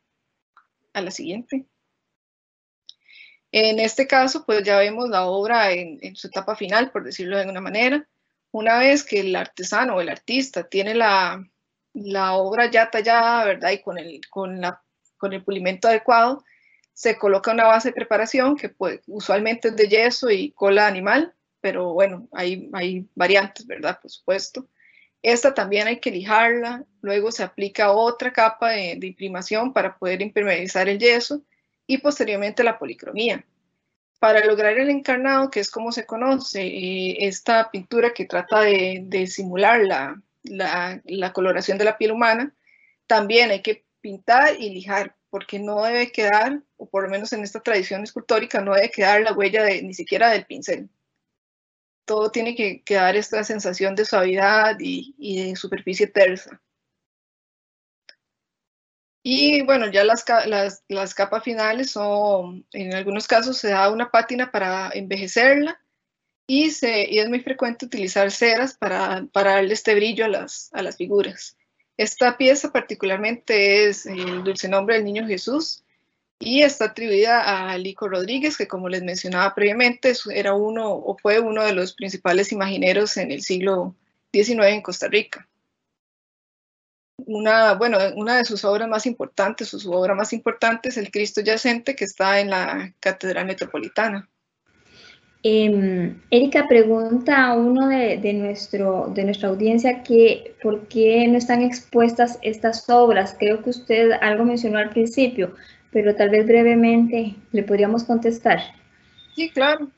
a 0.94 1.02
la 1.02 1.12
siguiente. 1.12 1.66
En 3.52 3.80
este 3.80 4.08
caso, 4.08 4.46
pues 4.46 4.64
ya 4.64 4.78
vemos 4.78 5.10
la 5.10 5.26
obra 5.26 5.72
en, 5.72 6.00
en 6.02 6.16
su 6.16 6.28
etapa 6.28 6.56
final, 6.56 6.92
por 6.92 7.04
decirlo 7.04 7.38
de 7.38 7.44
alguna 7.44 7.62
manera 7.62 8.08
una 8.58 8.80
vez 8.80 9.04
que 9.04 9.20
el 9.20 9.36
artesano 9.36 9.96
o 9.96 10.02
el 10.02 10.10
artista 10.10 10.68
tiene 10.68 10.96
la, 10.96 11.48
la 11.94 12.34
obra 12.34 12.72
ya 12.72 12.90
tallada, 12.90 13.46
¿verdad? 13.46 13.72
Y 13.72 13.82
con 13.82 14.00
el, 14.00 14.22
con, 14.30 14.62
la, 14.62 14.82
con 15.18 15.34
el 15.34 15.44
pulimento 15.44 15.88
adecuado, 15.88 16.44
se 16.94 17.18
coloca 17.18 17.52
una 17.52 17.66
base 17.66 17.90
de 17.90 17.94
preparación 17.94 18.56
que 18.56 18.70
pues, 18.70 19.02
usualmente 19.06 19.68
es 19.68 19.76
de 19.76 19.88
yeso 19.88 20.32
y 20.32 20.52
cola 20.54 20.88
animal, 20.88 21.36
pero 21.62 21.94
bueno, 21.94 22.28
hay, 22.32 22.70
hay 22.74 23.08
variantes, 23.14 23.68
¿verdad? 23.68 24.00
Por 24.02 24.10
supuesto. 24.10 24.68
Esta 25.22 25.54
también 25.54 25.88
hay 25.88 26.00
que 26.00 26.12
lijarla, 26.12 26.84
luego 27.02 27.32
se 27.32 27.44
aplica 27.44 27.92
otra 27.92 28.34
capa 28.34 28.72
de, 28.72 28.96
de 28.98 29.08
imprimación 29.08 29.72
para 29.74 29.98
poder 29.98 30.22
impermeabilizar 30.22 30.90
el 30.90 30.98
yeso 30.98 31.44
y 31.86 32.00
posteriormente 32.00 32.64
la 32.64 32.80
policromía 32.80 33.46
para 34.20 34.46
lograr 34.46 34.78
el 34.78 34.90
encarnado, 34.90 35.50
que 35.50 35.60
es 35.60 35.70
como 35.70 35.92
se 35.92 36.06
conoce, 36.06 36.62
eh, 36.62 37.28
esta 37.28 37.70
pintura 37.72 38.14
que 38.14 38.26
trata 38.26 38.62
de, 38.62 39.28
simular 39.28 39.82
la, 40.44 41.32
coloración 41.34 41.78
de 41.78 41.86
la 41.86 41.98
piel 41.98 42.12
humana, 42.12 42.54
también 43.06 43.52
hay 43.52 43.62
que 43.62 43.86
pintar 44.02 44.60
y 44.60 44.70
lijar, 44.70 45.16
porque 45.30 45.60
no 45.60 45.84
debe 45.84 46.12
quedar, 46.12 46.62
o 46.78 46.90
por 46.90 47.04
lo 47.04 47.10
menos 47.10 47.34
en 47.34 47.44
esta 47.44 47.60
tradición 47.60 48.04
escultórica, 48.04 48.62
no 48.62 48.74
debe 48.74 48.90
quedar 48.92 49.22
la 49.22 49.34
huella 49.34 49.66
ni 49.82 49.94
siquiera 49.94 50.32
del 50.32 50.46
pincel. 50.46 50.90
Todo 52.06 52.32
tiene 52.32 52.56
que 52.56 52.82
quedar 52.84 53.16
esta 53.18 53.44
sensación 53.44 53.94
de 53.96 54.06
suavidad 54.06 54.78
y 54.80 55.46
de 55.46 55.56
superficie 55.58 56.08
tersa. 56.08 56.62
Y 59.30 59.62
bueno, 59.64 59.92
ya 59.92 60.06
las, 60.06 60.24
capas 60.24 61.44
finales 61.44 61.92
son, 61.92 62.66
en 62.72 62.96
algunos 62.96 63.28
casos 63.28 63.58
se 63.58 63.72
da 63.72 63.92
una 63.92 64.10
pátina 64.10 64.54
para 64.54 64.90
envejecerla 64.94 65.82
y 66.48 66.68
es 66.70 67.28
muy 67.28 67.42
frecuente 67.42 67.88
utilizar 67.88 68.32
ceras 68.32 68.76
para, 68.76 69.28
para 69.34 69.56
darle 69.56 69.74
este 69.74 69.96
brillo 69.96 70.24
a 70.24 70.30
las, 70.30 70.70
a 70.72 70.82
las 70.82 70.96
figuras. 70.96 71.58
Esta 71.98 72.38
pieza 72.38 72.72
particularmente 72.72 73.90
es 73.90 74.06
el 74.06 74.46
dulce 74.46 74.70
nombre 74.70 74.96
del 74.96 75.04
niño 75.04 75.28
Jesús 75.28 75.84
y 76.40 76.62
está 76.62 76.86
atribuida 76.86 77.70
a 77.70 77.78
Lico 77.78 78.08
Rodríguez, 78.08 78.56
que 78.56 78.70
como 78.70 78.88
les 78.88 79.04
mencionaba 79.04 79.54
previamente, 79.54 80.14
era 80.34 80.54
uno 80.54 80.94
o 80.94 81.18
fue 81.18 81.42
uno 81.42 81.66
de 81.66 81.74
los 81.74 81.94
principales 81.96 82.54
imagineros 82.54 83.18
en 83.18 83.34
el 83.34 83.42
siglo 83.42 83.94
XIX 84.32 84.68
en 84.68 84.82
Costa 84.82 85.10
Rica 85.10 85.50
una, 87.28 87.74
bueno, 87.74 87.98
una 88.16 88.38
de 88.38 88.46
sus 88.46 88.64
obras 88.66 88.88
más 88.88 89.06
importantes, 89.06 89.70
su 89.70 89.92
obra 89.92 90.16
más 90.16 90.34
importante 90.34 90.90
es 90.90 90.98
el 90.98 91.12
Cristo 91.12 91.42
Yacente, 91.42 91.96
que 91.96 92.06
está 92.06 92.40
en 92.40 92.50
la 92.50 92.94
Catedral 93.00 93.46
Metropolitana. 93.46 94.28
Eh, 95.44 96.16
Erika 96.32 96.68
pregunta 96.68 97.46
a 97.46 97.54
uno 97.54 97.88
de, 97.90 98.18
de, 98.18 98.34
nuestro, 98.34 99.12
de 99.14 99.24
nuestra 99.26 99.50
audiencia 99.50 100.02
que 100.04 100.56
por 100.64 100.88
qué 100.88 101.28
no 101.28 101.38
están 101.38 101.62
expuestas 101.62 102.40
estas 102.42 102.90
obras. 102.90 103.36
Creo 103.38 103.62
que 103.62 103.70
usted 103.70 104.12
algo 104.22 104.46
mencionó 104.46 104.80
al 104.80 104.90
principio, 104.90 105.54
pero 105.92 106.16
tal 106.16 106.30
vez 106.30 106.46
brevemente 106.46 107.36
le 107.52 107.64
podríamos 107.64 108.06
contestar. 108.06 108.60
Sí, 109.36 109.50
claro. 109.50 109.90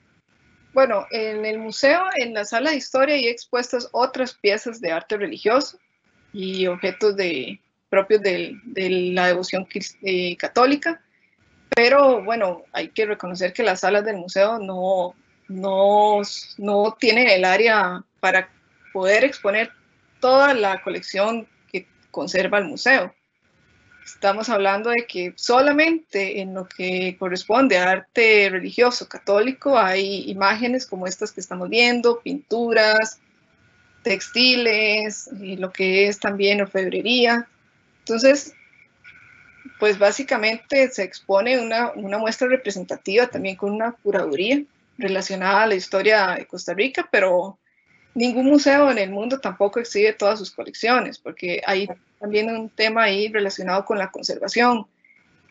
Bueno, 0.74 1.06
en 1.12 1.46
el 1.46 1.60
museo, 1.60 2.02
en 2.16 2.34
la 2.34 2.46
sala 2.46 2.72
de 2.72 2.78
historia, 2.78 3.16
hay 3.16 3.28
expuestas 3.28 3.88
otras 3.92 4.34
piezas 4.34 4.82
de 4.82 4.92
arte 4.92 5.18
religioso 5.18 5.80
y 6.34 6.68
objetos 6.68 7.16
de, 7.16 7.60
propios 7.90 8.22
de, 8.22 8.60
de 8.64 8.90
la 9.14 9.28
devoción 9.28 9.68
eh, 10.02 10.38
católica. 10.38 11.02
Pero 11.76 12.24
bueno, 12.24 12.64
hay 12.72 12.90
que 12.90 13.06
reconocer 13.06 13.54
que 13.54 13.64
las 13.64 13.82
salas 13.82 14.06
del 14.06 14.18
museo 14.18 14.60
no, 14.60 15.16
no, 15.48 16.22
no 16.58 16.98
tienen 17.00 17.30
el 17.30 17.46
área 17.46 18.04
para 18.20 18.50
poder 18.94 19.24
exponer 19.24 19.72
toda 20.20 20.54
la 20.54 20.82
colección 20.82 21.48
que 21.72 21.88
conserva 22.12 22.58
el 22.58 22.66
museo. 22.66 23.14
Estamos 24.04 24.50
hablando 24.50 24.90
de 24.90 25.06
que 25.08 25.34
solamente 25.36 26.42
en 26.42 26.56
lo 26.56 26.68
que 26.68 27.16
corresponde 27.20 27.78
a 27.78 27.92
arte 27.92 28.50
religioso 28.50 29.08
católico 29.08 29.78
hay 29.78 30.30
imágenes 30.30 30.88
como 30.88 31.06
estas 31.06 31.32
que 31.32 31.40
estamos 31.40 31.70
viendo, 31.70 32.20
pinturas, 32.20 33.22
textiles, 34.04 35.30
y 35.40 35.58
lo 35.58 35.72
que 35.72 36.08
es 36.08 36.20
también 36.20 36.62
orfebrería. 36.62 37.48
Entonces, 38.00 38.54
pues 39.80 39.98
básicamente 39.98 40.90
se 40.92 41.04
expone 41.04 41.60
una, 41.60 41.92
una, 41.92 42.18
muestra 42.18 42.48
representativa 42.48 43.28
también 43.28 43.56
con 43.56 43.72
una 43.72 43.94
curaduría 43.94 44.64
relacionada 44.98 45.64
a 45.64 45.68
la 45.68 45.76
historia 45.76 46.36
de 46.38 46.46
Costa 46.46 46.74
Rica, 46.74 47.08
pero 47.12 47.58
ningún 48.14 48.48
museo 48.48 48.92
en 48.92 48.98
el 48.98 49.12
mundo 49.12 49.40
tampoco 49.40 49.80
exhibe 49.80 50.14
todas 50.14 50.40
sus 50.40 50.52
colecciones, 50.52 51.18
porque 51.18 51.62
hay 51.66 51.88
también 52.20 52.50
un 52.50 52.70
tema 52.70 53.04
ahí 53.04 53.30
relacionado 53.30 53.86
con 53.86 53.98
la 53.98 54.12
conservación. 54.12 54.86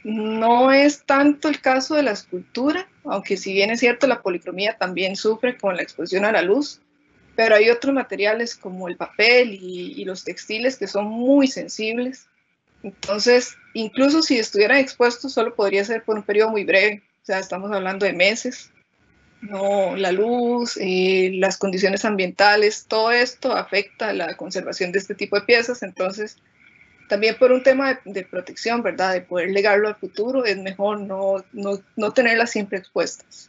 No 0.05 0.71
es 0.71 1.05
tanto 1.05 1.49
el 1.49 1.61
caso 1.61 1.95
de 1.95 2.03
la 2.03 2.13
escultura, 2.13 2.87
aunque 3.05 3.37
si 3.37 3.53
bien 3.53 3.71
es 3.71 3.81
cierto, 3.81 4.07
la 4.07 4.23
policromía 4.23 4.77
también 4.77 5.17
sufre 5.17 5.57
con 5.57 5.77
la 5.77 5.83
exposición 5.83 6.25
a 6.25 6.33
la 6.33 6.43
luz, 6.43 6.81
pero 7.39 7.55
hay 7.55 7.71
otros 7.71 7.95
materiales 7.95 8.57
como 8.57 8.89
el 8.89 8.97
papel 8.97 9.57
y, 9.63 10.05
los 10.05 10.25
textiles 10.25 10.77
que 10.77 10.89
son 10.89 11.05
muy 11.05 11.47
sensibles. 11.47 12.27
Entonces, 12.83 13.55
incluso 13.75 14.23
si 14.23 14.41
estuvieran 14.41 14.79
expuestos, 14.79 15.35
solo 15.35 15.55
podría 15.55 15.85
ser 15.85 16.03
por 16.03 16.17
un 16.17 16.25
periodo 16.25 16.51
muy 16.51 16.65
breve, 16.65 17.05
o 17.23 17.25
sea, 17.25 17.39
estamos 17.39 17.71
hablando 17.71 18.07
de 18.07 18.13
meses. 18.13 18.73
No, 19.41 19.95
la 19.95 20.11
luz, 20.11 20.77
eh, 20.81 21.31
las 21.35 21.59
condiciones 21.59 22.05
ambientales, 22.05 22.87
todo 22.89 23.13
esto 23.13 23.53
afecta 23.53 24.13
la 24.13 24.37
conservación 24.37 24.91
de 24.91 24.99
este 24.99 25.15
tipo 25.15 25.39
de 25.39 25.47
piezas, 25.47 25.85
entonces 25.85 26.39
también 27.09 27.37
por 27.39 27.53
un 27.53 27.63
tema 27.63 27.95
de, 27.95 28.01
de 28.05 28.25
protección, 28.25 28.83
¿verdad? 28.83 29.13
De 29.13 29.21
poder 29.21 29.51
legarlo 29.51 29.87
al 29.87 29.95
futuro, 29.95 30.45
es 30.45 30.57
mejor 30.57 30.99
no, 31.03 31.45
no, 31.53 31.81
no 31.95 32.13
tenerlas 32.13 32.51
siempre 32.51 32.79
expuestas. 32.79 33.49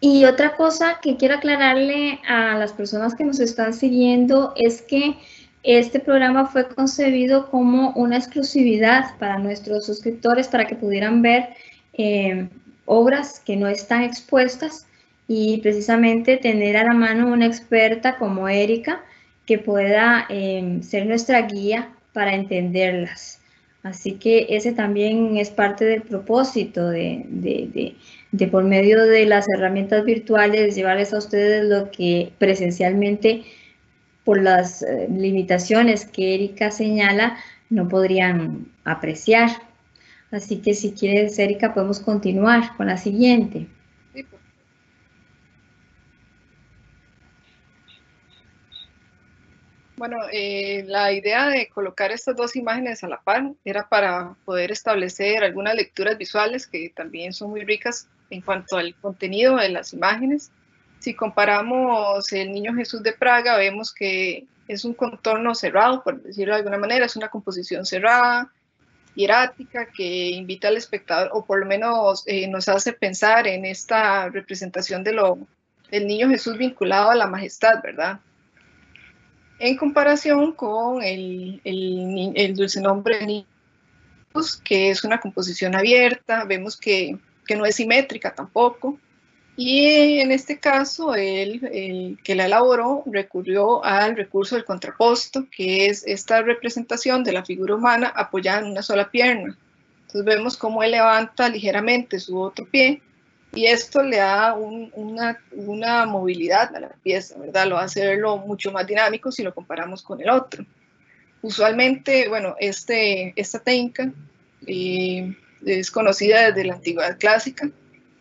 Y 0.00 0.24
otra 0.24 0.56
cosa 0.56 0.98
que 1.02 1.16
quiero 1.16 1.34
aclararle 1.34 2.20
a 2.26 2.56
las 2.56 2.72
personas 2.72 3.14
que 3.14 3.24
nos 3.24 3.38
están 3.38 3.74
siguiendo 3.74 4.54
es 4.56 4.80
que 4.80 5.16
este 5.62 6.00
programa 6.00 6.46
fue 6.46 6.68
concebido 6.68 7.50
como 7.50 7.90
una 7.90 8.16
exclusividad 8.16 9.18
para 9.18 9.38
nuestros 9.38 9.84
suscriptores 9.84 10.48
para 10.48 10.66
que 10.66 10.74
pudieran 10.74 11.20
ver 11.20 11.50
eh, 11.92 12.48
obras 12.86 13.40
que 13.40 13.56
no 13.56 13.68
están 13.68 14.02
expuestas 14.02 14.86
y 15.28 15.58
precisamente 15.58 16.38
tener 16.38 16.78
a 16.78 16.84
la 16.84 16.94
mano 16.94 17.30
una 17.30 17.46
experta 17.46 18.16
como 18.16 18.48
Erika 18.48 19.04
que 19.44 19.58
pueda 19.58 20.26
eh, 20.30 20.78
ser 20.82 21.06
nuestra 21.06 21.42
guía 21.42 21.90
para 22.14 22.34
entenderlas. 22.34 23.40
Así 23.82 24.12
que 24.14 24.46
ese 24.50 24.72
también 24.72 25.36
es 25.36 25.50
parte 25.50 25.84
del 25.84 26.02
propósito 26.02 26.88
de, 26.88 27.96
por 28.50 28.64
medio 28.64 29.04
de 29.04 29.26
las 29.26 29.46
herramientas 29.48 30.04
virtuales 30.04 30.74
llevarles 30.74 31.12
a 31.12 31.18
ustedes 31.18 31.64
lo 31.64 31.90
que 31.90 32.32
presencialmente 32.38 33.44
por 34.24 34.40
las 34.40 34.82
eh, 34.82 35.08
limitaciones 35.10 36.04
que 36.04 36.34
Erika 36.34 36.70
señala 36.70 37.38
no 37.70 37.88
podrían 37.88 38.66
apreciar. 38.84 39.50
Así 40.30 40.62
que 40.62 40.74
si 40.74 40.92
quieres, 40.92 41.38
Erika, 41.38 41.74
podemos 41.74 41.98
continuar 41.98 42.76
con 42.76 42.86
la 42.86 42.96
siguiente. 42.96 43.66
Bueno, 49.96 50.16
eh, 50.32 50.84
la 50.86 51.12
idea 51.12 51.48
de 51.48 51.68
colocar 51.68 52.10
estas 52.10 52.34
dos 52.34 52.56
imágenes 52.56 53.04
a 53.04 53.08
la 53.08 53.20
par 53.20 53.52
era 53.66 53.86
para 53.86 54.34
poder 54.46 54.72
establecer 54.72 55.44
algunas 55.44 55.74
lecturas 55.74 56.16
visuales 56.16 56.66
que 56.66 56.90
también 56.96 57.34
son 57.34 57.50
muy 57.50 57.64
ricas 57.64 58.08
en 58.30 58.40
cuanto 58.40 58.76
al 58.76 58.94
contenido 58.94 59.56
de 59.56 59.68
las 59.68 59.92
imágenes. 59.92 60.50
Si 60.98 61.14
comparamos 61.14 62.32
el 62.32 62.52
Niño 62.52 62.74
Jesús 62.74 63.02
de 63.02 63.12
Praga, 63.12 63.56
vemos 63.56 63.92
que 63.92 64.46
es 64.68 64.84
un 64.84 64.94
contorno 64.94 65.54
cerrado, 65.54 66.02
por 66.02 66.22
decirlo 66.22 66.54
de 66.54 66.60
alguna 66.60 66.78
manera, 66.78 67.06
es 67.06 67.16
una 67.16 67.28
composición 67.28 67.84
cerrada, 67.84 68.52
hierática, 69.14 69.86
que 69.86 70.30
invita 70.30 70.68
al 70.68 70.76
espectador, 70.76 71.30
o 71.32 71.44
por 71.44 71.60
lo 71.60 71.66
menos 71.66 72.22
eh, 72.26 72.46
nos 72.48 72.68
hace 72.68 72.92
pensar 72.92 73.46
en 73.46 73.64
esta 73.64 74.28
representación 74.28 75.02
de 75.02 75.12
lo, 75.12 75.38
del 75.90 76.06
Niño 76.06 76.28
Jesús 76.28 76.56
vinculado 76.56 77.10
a 77.10 77.16
la 77.16 77.26
majestad, 77.26 77.82
¿verdad? 77.82 78.20
en 79.60 79.76
comparación 79.76 80.52
con 80.52 81.02
el, 81.02 81.60
el, 81.64 82.32
el 82.34 82.56
dulce 82.56 82.80
nombre 82.80 83.18
de 83.18 83.44
que 84.64 84.90
es 84.90 85.04
una 85.04 85.20
composición 85.20 85.74
abierta, 85.74 86.44
vemos 86.44 86.76
que, 86.76 87.18
que, 87.50 87.56
no 87.56 87.66
es 87.66 87.76
simétrica 87.76 88.34
tampoco. 88.34 88.98
Y 89.56 90.20
en 90.20 90.32
este 90.32 90.58
caso, 90.58 91.14
el, 91.14 91.64
el, 91.66 92.18
que 92.24 92.34
la 92.34 92.46
elaboró 92.46 93.02
recurrió 93.06 93.84
al 93.84 94.16
recurso 94.16 94.54
del 94.54 94.64
contraposto, 94.64 95.46
que 95.50 95.86
es 95.86 96.06
esta 96.06 96.40
representación 96.42 97.24
de 97.24 97.32
la 97.32 97.44
figura 97.44 97.74
humana 97.74 98.12
apoyada 98.14 98.60
en 98.60 98.72
una 98.72 98.82
sola 98.82 99.10
pierna. 99.10 99.56
Entonces 100.06 100.24
vemos 100.24 100.56
cómo 100.56 100.82
él 100.82 100.92
levanta 100.92 101.48
ligeramente 101.48 102.18
su 102.18 102.40
otro 102.40 102.66
pie 102.66 103.02
y 103.52 103.66
esto 103.66 104.02
le 104.02 104.18
da 104.18 104.54
una, 104.54 105.38
una, 105.52 106.06
movilidad 106.06 106.74
a 106.74 106.80
la 106.80 106.88
pieza, 106.88 107.36
¿verdad? 107.38 107.66
Lo 107.66 107.78
hace 107.78 108.06
verlo 108.06 108.38
mucho 108.38 108.70
más 108.70 108.86
dinámico 108.86 109.32
si 109.32 109.42
lo 109.42 109.54
comparamos 109.54 110.02
con 110.02 110.20
el 110.20 110.30
otro. 110.30 110.64
Usualmente, 111.42 112.28
bueno, 112.28 112.54
este, 112.60 113.32
esta 113.34 113.58
técnica 113.58 114.12
eh, 114.66 115.34
es 115.64 115.90
conocida 115.90 116.48
desde 116.48 116.64
la 116.64 116.74
antigüedad 116.74 117.18
clásica. 117.18 117.70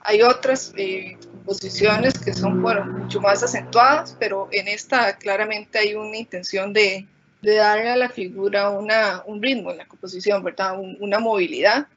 Hay 0.02 0.22
otras 0.22 0.74
eh, 0.78 1.18
composiciones 1.32 2.18
que 2.18 2.34
son 2.34 2.62
bueno, 2.62 2.86
mucho 2.86 3.20
más 3.22 3.44
acentuadas, 3.44 4.16
pero 4.20 4.48
en 4.52 4.68
esta 4.68 5.18
claramente 5.18 5.80
hay 5.80 5.96
una 5.96 6.18
intención 6.18 6.74
de, 6.74 7.06
de 7.42 7.56
darle 7.56 7.90
a 7.90 7.98
la 7.98 8.10
figura 8.10 8.70
una, 8.70 9.24
un 9.26 9.42
ritmo 9.42 9.72
en 9.72 9.78
la 9.78 9.86
composición, 9.86 10.44
¿verdad? 10.44 10.78
una 11.00 11.20
movilidad 11.20 11.88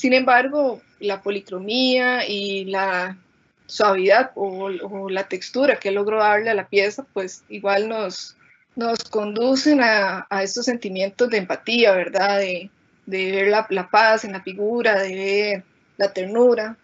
sin 0.00 0.14
embargo, 0.14 0.80
la 0.98 1.20
policromía 1.20 2.26
y 2.26 2.64
la 2.64 3.18
suavidad 3.66 4.30
o, 4.34 4.70
la 5.10 5.28
textura 5.28 5.78
que 5.78 5.90
logro 5.90 6.20
darle 6.20 6.48
a 6.48 6.54
la 6.54 6.68
pieza, 6.68 7.04
pues 7.12 7.44
igual 7.50 7.86
nos, 7.86 8.34
nos 8.76 9.04
conducen 9.04 9.82
a, 9.82 10.26
estos 10.42 10.64
sentimientos 10.64 11.28
de 11.28 11.36
empatía, 11.36 11.92
¿verdad? 11.92 12.38
De, 12.38 12.70
ver 13.18 13.48
la, 13.48 13.88
paz 13.88 14.24
en 14.24 14.32
la 14.32 14.42
figura, 14.42 15.00
de 15.00 15.14
ver 15.14 15.64
la 15.96 16.12
ternura. 16.12 16.76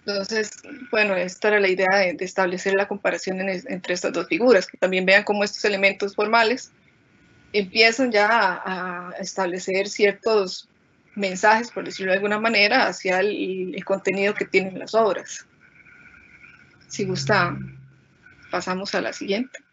Entonces, 0.00 0.50
bueno, 0.90 1.14
esta 1.16 1.48
era 1.48 1.60
la 1.60 1.68
idea 1.68 1.96
de, 1.96 2.16
establecer 2.20 2.74
la 2.74 2.88
comparación 2.88 3.40
entre 3.40 3.94
estas 3.94 4.12
dos 4.12 4.26
figuras, 4.26 4.66
que 4.66 4.76
también 4.76 5.06
vean 5.06 5.24
cómo 5.24 5.44
estos 5.44 5.64
elementos 5.64 6.14
formales 6.14 6.72
empiezan 7.52 8.10
ya 8.10 8.28
a 8.64 9.12
establecer 9.20 9.88
ciertos 9.88 10.68
mensajes, 11.14 11.70
por 11.70 11.84
decirlo 11.84 12.12
de 12.12 12.16
alguna 12.16 12.40
manera, 12.40 12.86
hacia 12.86 13.20
el, 13.20 13.74
el 13.74 13.84
contenido 13.84 14.34
que 14.34 14.44
tienen 14.44 14.78
las 14.78 14.94
obras. 14.94 15.46
Si 16.88 17.04
gusta, 17.04 17.56
pasamos 18.50 18.94
a 18.94 19.00
la 19.00 19.12
siguiente. 19.12 19.63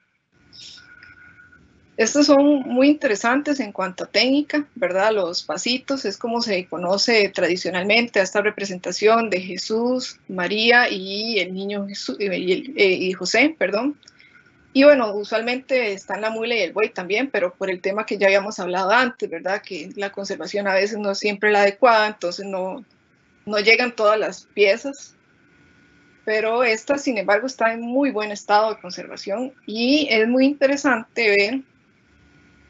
Estos 2.01 2.25
son 2.25 2.61
muy 2.61 2.87
interesantes 2.87 3.59
en 3.59 3.71
cuanto 3.71 4.05
a 4.05 4.07
técnica, 4.07 4.65
¿verdad? 4.73 5.11
Los 5.13 5.43
pasitos 5.43 6.03
es 6.03 6.17
como 6.17 6.41
se 6.41 6.65
conoce 6.65 7.29
tradicionalmente 7.29 8.19
a 8.19 8.23
esta 8.23 8.41
representación 8.41 9.29
de 9.29 9.39
Jesús, 9.39 10.19
María 10.27 10.89
y 10.89 11.37
el 11.37 11.53
niño 11.53 11.85
Jesús, 11.87 12.17
y, 12.19 12.73
eh, 12.75 12.93
y 12.93 13.13
José, 13.13 13.55
perdón. 13.55 13.99
Y 14.73 14.83
bueno, 14.83 15.13
usualmente 15.13 15.93
están 15.93 16.21
la 16.21 16.31
mula 16.31 16.55
y 16.55 16.61
el 16.61 16.73
buey 16.73 16.89
también, 16.89 17.29
pero 17.29 17.53
por 17.53 17.69
el 17.69 17.81
tema 17.81 18.03
que 18.07 18.17
ya 18.17 18.25
habíamos 18.25 18.57
hablado 18.59 18.89
antes, 18.89 19.29
¿verdad? 19.29 19.61
Que 19.61 19.91
la 19.95 20.11
conservación 20.11 20.67
a 20.67 20.73
veces 20.73 20.97
no 20.97 21.11
es 21.11 21.19
siempre 21.19 21.51
la 21.51 21.61
adecuada, 21.61 22.07
entonces 22.07 22.47
no, 22.47 22.83
no 23.45 23.59
llegan 23.59 23.95
todas 23.95 24.17
las 24.17 24.47
piezas. 24.55 25.13
Pero 26.25 26.63
esta, 26.63 26.97
sin 26.97 27.19
embargo, 27.19 27.45
está 27.45 27.73
en 27.73 27.81
muy 27.81 28.09
buen 28.09 28.31
estado 28.31 28.73
de 28.73 28.81
conservación 28.81 29.53
y 29.67 30.07
es 30.09 30.27
muy 30.27 30.45
interesante 30.45 31.29
ver 31.29 31.61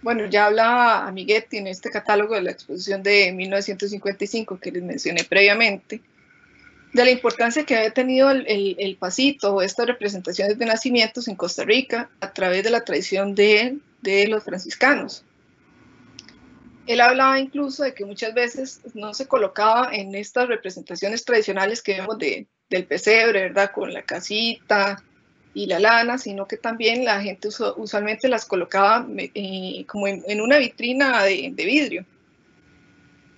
bueno, 0.02 0.26
ya 0.26 0.48
hablaba 0.48 1.08
Amiguetti 1.08 1.58
en 1.58 1.68
este 1.68 1.90
catálogo 1.90 2.36
de 2.36 2.42
la 2.42 2.52
exposición 2.52 3.04
de 3.04 3.32
1955 3.32 4.60
que 4.60 4.72
les 4.72 4.84
mencioné 4.84 5.24
previamente, 5.24 6.02
de 6.94 7.06
la 7.06 7.12
importancia 7.12 7.66
que 7.66 7.78
había 7.78 7.92
tenido 7.92 8.32
el, 8.32 8.76
el, 8.78 8.98
pasito 8.98 9.56
o 9.56 9.62
estas 9.62 9.88
representaciones 9.88 10.58
de 10.58 10.66
nacimientos 10.66 11.28
en 11.28 11.36
Costa 11.36 11.64
Rica 11.64 12.10
a 12.20 12.34
través 12.34 12.64
de 12.64 12.70
la 12.70 12.84
tradición 12.84 13.34
de, 13.34 13.78
de 14.02 14.28
los 14.28 14.44
franciscanos. 14.44 15.24
Él 16.88 17.00
hablaba 17.00 17.40
incluso 17.40 17.84
de 17.84 17.94
que 17.94 18.04
muchas 18.04 18.34
veces 18.34 18.82
no 18.94 19.14
se 19.14 19.28
colocaba 19.28 19.90
en 19.94 20.16
estas 20.16 20.48
representaciones 20.48 21.24
tradicionales 21.24 21.82
que 21.82 21.94
vemos 21.94 22.18
de, 22.18 22.48
del 22.70 22.86
pesebre, 22.86 23.44
¿verdad? 23.44 23.72
Con 23.72 23.94
la 23.94 24.02
casita, 24.02 25.02
y 25.54 25.66
la 25.66 25.80
lana, 25.80 26.18
sino 26.18 26.48
que 26.48 26.58
también 26.58 27.04
la 27.04 27.22
gente 27.22 27.50
usualmente 27.78 28.30
las 28.30 28.46
colocaba 28.46 29.06
eh, 29.18 29.86
como 29.88 30.08
en, 30.08 30.42
una 30.42 30.58
vitrina 30.58 31.24
de, 31.24 31.54
vidrio. 31.56 32.06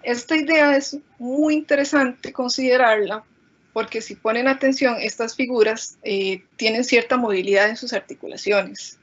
Esta 0.03 0.35
idea 0.35 0.75
es 0.75 0.97
muy 1.17 1.55
interesante 1.55 2.33
considerarla 2.33 3.23
porque 3.71 4.01
si 4.01 4.15
ponen 4.15 4.47
atención, 4.47 4.97
estas 4.99 5.35
figuras 5.35 5.97
eh, 6.03 6.43
tienen 6.57 6.83
cierta 6.83 7.17
movilidad 7.17 7.69
en 7.69 7.77
sus 7.77 7.93
articulaciones. 7.93 8.99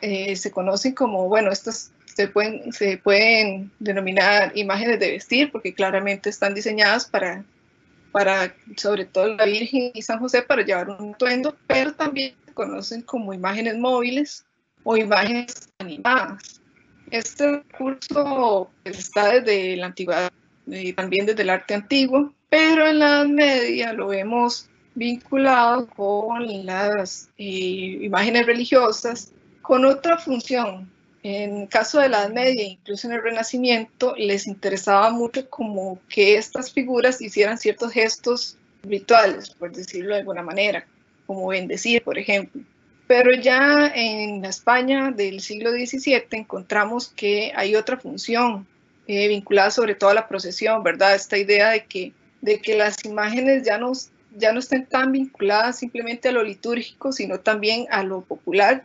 Eh, 0.00 0.36
se 0.36 0.50
conocen 0.50 0.94
como, 0.94 1.28
bueno, 1.28 1.50
estas 1.50 1.92
se 2.14 2.28
pueden, 2.28 2.72
se 2.72 2.96
pueden 2.96 3.70
denominar 3.78 4.52
imágenes 4.54 4.98
de 5.00 5.10
vestir 5.10 5.52
porque 5.52 5.74
claramente 5.74 6.30
están 6.30 6.54
diseñadas 6.54 7.06
para 7.06 7.44
para 8.12 8.54
sobre 8.76 9.04
todo 9.04 9.34
la 9.34 9.44
Virgen 9.44 9.90
y 9.94 10.02
San 10.02 10.18
José 10.18 10.42
para 10.42 10.62
llevar 10.62 10.90
un 10.90 11.14
atuendo, 11.14 11.56
pero 11.66 11.94
también 11.94 12.34
se 12.46 12.52
conocen 12.52 13.02
como 13.02 13.32
imágenes 13.32 13.78
móviles 13.78 14.44
o 14.82 14.96
imágenes 14.96 15.70
animadas. 15.78 16.60
Este 17.10 17.50
recurso 17.50 18.70
pues, 18.82 18.98
está 18.98 19.40
desde 19.40 19.76
la 19.76 19.86
antigüedad 19.86 20.30
y 20.66 20.92
también 20.92 21.26
desde 21.26 21.42
el 21.42 21.50
arte 21.50 21.74
antiguo, 21.74 22.32
pero 22.48 22.86
en 22.86 23.00
la 23.00 23.06
Edad 23.06 23.26
Media 23.26 23.92
lo 23.92 24.08
vemos 24.08 24.68
vinculado 24.94 25.86
con 25.88 26.66
las 26.66 27.30
eh, 27.38 27.98
imágenes 28.02 28.46
religiosas 28.46 29.32
con 29.62 29.84
otra 29.84 30.18
función 30.18 30.90
en 31.22 31.66
caso 31.66 32.00
de 32.00 32.08
la 32.08 32.20
Edad 32.20 32.30
Media, 32.30 32.64
incluso 32.64 33.06
en 33.06 33.14
el 33.14 33.22
Renacimiento, 33.22 34.14
les 34.16 34.46
interesaba 34.46 35.10
mucho 35.10 35.48
como 35.50 35.98
que 36.08 36.36
estas 36.36 36.72
figuras 36.72 37.20
hicieran 37.20 37.58
ciertos 37.58 37.92
gestos 37.92 38.56
rituales, 38.82 39.50
por 39.50 39.70
decirlo 39.72 40.14
de 40.14 40.20
alguna 40.20 40.42
manera, 40.42 40.86
como 41.26 41.48
bendecir, 41.48 42.02
por 42.02 42.18
ejemplo. 42.18 42.62
Pero 43.06 43.34
ya 43.34 43.92
en 43.94 44.40
la 44.40 44.48
España 44.48 45.10
del 45.10 45.40
siglo 45.40 45.72
XVII 45.72 46.24
encontramos 46.30 47.08
que 47.08 47.52
hay 47.54 47.76
otra 47.76 47.98
función 47.98 48.66
eh, 49.06 49.28
vinculada 49.28 49.70
sobre 49.70 49.96
todo 49.96 50.10
a 50.10 50.14
la 50.14 50.28
procesión, 50.28 50.82
¿verdad? 50.82 51.14
Esta 51.14 51.36
idea 51.36 51.70
de 51.70 51.84
que, 51.84 52.12
de 52.40 52.60
que 52.60 52.76
las 52.76 53.04
imágenes 53.04 53.64
ya 53.64 53.76
no, 53.76 53.92
ya 54.36 54.52
no 54.52 54.60
estén 54.60 54.86
tan 54.86 55.12
vinculadas 55.12 55.78
simplemente 55.78 56.28
a 56.28 56.32
lo 56.32 56.44
litúrgico, 56.44 57.12
sino 57.12 57.40
también 57.40 57.86
a 57.90 58.04
lo 58.04 58.22
popular 58.22 58.84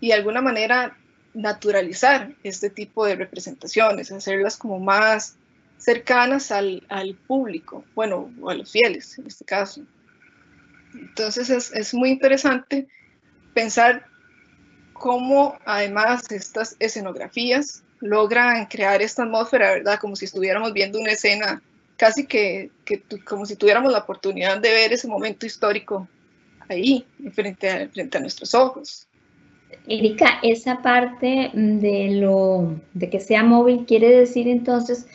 y 0.00 0.08
de 0.08 0.14
alguna 0.14 0.42
manera 0.42 0.96
naturalizar 1.34 2.34
este 2.42 2.70
tipo 2.70 3.06
de 3.06 3.16
representaciones, 3.16 4.10
hacerlas 4.10 4.56
como 4.56 4.78
más 4.80 5.36
cercanas 5.78 6.50
al, 6.50 6.84
al 6.88 7.14
público, 7.14 7.84
bueno, 7.94 8.30
o 8.40 8.50
a 8.50 8.54
los 8.54 8.70
fieles 8.70 9.18
en 9.18 9.26
este 9.26 9.44
caso. 9.44 9.82
Entonces 10.94 11.50
es, 11.50 11.72
es 11.72 11.94
muy 11.94 12.10
interesante 12.10 12.88
pensar 13.54 14.06
cómo 14.92 15.58
además 15.64 16.30
estas 16.30 16.76
escenografías 16.78 17.82
logran 18.00 18.66
crear 18.66 19.00
esta 19.02 19.22
atmósfera, 19.22 19.72
¿verdad? 19.72 19.98
Como 19.98 20.16
si 20.16 20.24
estuviéramos 20.24 20.72
viendo 20.72 20.98
una 20.98 21.12
escena, 21.12 21.62
casi 21.96 22.26
que, 22.26 22.70
que 22.84 23.02
como 23.24 23.46
si 23.46 23.56
tuviéramos 23.56 23.92
la 23.92 23.98
oportunidad 23.98 24.58
de 24.58 24.70
ver 24.70 24.92
ese 24.92 25.08
momento 25.08 25.46
histórico 25.46 26.08
ahí, 26.68 27.06
frente 27.32 27.88
frente 27.88 28.18
a 28.18 28.20
nuestros 28.20 28.54
ojos. 28.54 29.06
Erika, 29.86 30.38
esa 30.42 30.82
parte 30.82 31.50
de 31.52 32.10
lo 32.20 32.80
de 32.94 33.10
que 33.10 33.20
sea 33.20 33.42
móvil 33.42 33.86
quiere 33.86 34.08
decir 34.10 34.48
entonces 34.48 35.06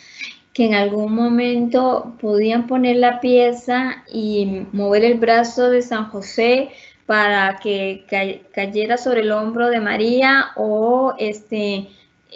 que 0.53 0.65
en 0.65 0.73
algún 0.73 1.13
momento 1.13 2.15
podían 2.21 2.65
poner 2.67 2.97
la 2.97 3.19
pieza 3.19 4.03
y 4.11 4.65
mover 4.71 5.03
el 5.03 5.15
brazo 5.15 5.69
de 5.69 5.81
San 5.81 6.05
José 6.05 6.69
para 7.05 7.59
que 7.61 8.05
cayera 8.53 8.97
sobre 8.97 9.21
el 9.21 9.31
hombro 9.31 9.69
de 9.69 9.79
María 9.79 10.47
o 10.55 11.13
este 11.19 11.89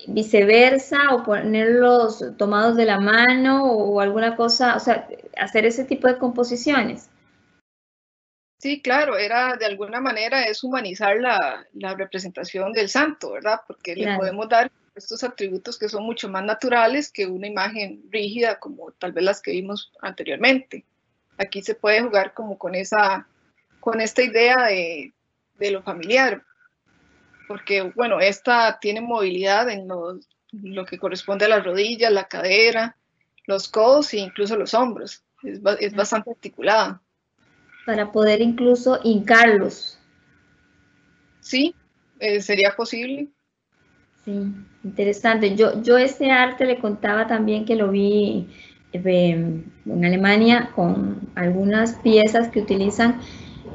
viceversa 0.08 1.16
o 1.16 1.24
ponerlos 1.24 2.24
tomados 2.38 2.76
de 2.76 2.86
la 2.86 3.00
mano 3.00 3.66
o 3.66 4.00
alguna 4.00 4.36
cosa, 4.36 4.76
o 4.76 4.80
sea, 4.80 5.08
hacer 5.38 5.66
ese 5.66 5.86
tipo 5.86 6.08
de 6.08 6.18
composiciones. 6.18 7.10
Sí, 8.60 8.82
claro, 8.82 9.18
era 9.18 9.56
de 9.56 9.66
alguna 9.66 10.02
manera 10.02 10.44
es 10.44 10.66
humanizar 10.66 11.16
la, 11.22 11.66
la 11.74 11.96
representación 11.96 12.74
del 12.74 12.90
santo, 12.90 13.32
¿verdad? 13.32 13.62
Porque 13.66 13.96
le 13.96 14.18
podemos 14.18 14.50
dar 14.50 14.70
estos 14.94 15.24
atributos 15.24 15.80
que 15.80 15.88
son 15.88 16.04
mucho 16.04 16.28
más 16.28 16.44
naturales 16.44 17.10
que 17.10 17.26
una 17.26 17.48
imagen 17.48 18.04
rígida 18.12 18.60
como 18.60 18.92
tal 18.92 19.14
vez 19.14 19.24
las 19.24 19.42
que 19.42 19.52
vimos 19.52 19.94
anteriormente. 20.02 20.86
Aquí 21.38 21.62
se 21.62 21.74
puede 21.74 22.02
jugar 22.02 22.34
como 22.34 22.58
con 22.58 22.76
esa, 22.76 23.26
con 23.80 24.02
esta 24.02 24.24
idea 24.24 24.58
de, 24.68 25.14
de 25.58 25.72
lo 25.72 25.82
familiar, 25.82 26.44
porque 27.48 27.84
bueno, 27.96 28.20
esta 28.20 28.78
tiene 28.82 29.00
movilidad 29.00 29.70
en 29.70 29.88
lo, 29.88 30.20
lo, 30.52 30.86
que 30.86 31.00
corresponde 31.00 31.46
a 31.46 31.50
las 31.50 31.64
rodillas, 31.64 32.12
la 32.12 32.28
cadera, 32.28 32.98
los 33.46 33.70
codos 33.70 34.14
e 34.14 34.18
incluso 34.18 34.58
los 34.58 34.74
hombros. 34.74 35.24
Es, 35.44 35.62
es 35.80 35.96
bastante 35.96 36.32
articulada 36.32 37.02
para 37.90 38.12
poder 38.12 38.40
incluso 38.40 39.00
hincarlos. 39.04 39.98
Sí, 41.40 41.74
eh, 42.20 42.40
sería 42.40 42.76
posible. 42.78 43.30
Sí, 44.24 44.32
interesante. 44.84 45.56
Yo, 45.56 45.82
yo 45.82 45.98
ese 45.98 46.30
arte 46.30 46.68
le 46.68 46.78
contaba 46.78 47.26
también 47.26 47.66
que 47.66 47.76
lo 47.76 47.90
vi 47.90 48.48
eh, 48.94 49.64
en 49.88 50.06
Alemania 50.06 50.70
con 50.76 51.20
algunas 51.34 51.96
piezas 51.96 52.50
que 52.50 52.60
utilizan 52.62 53.22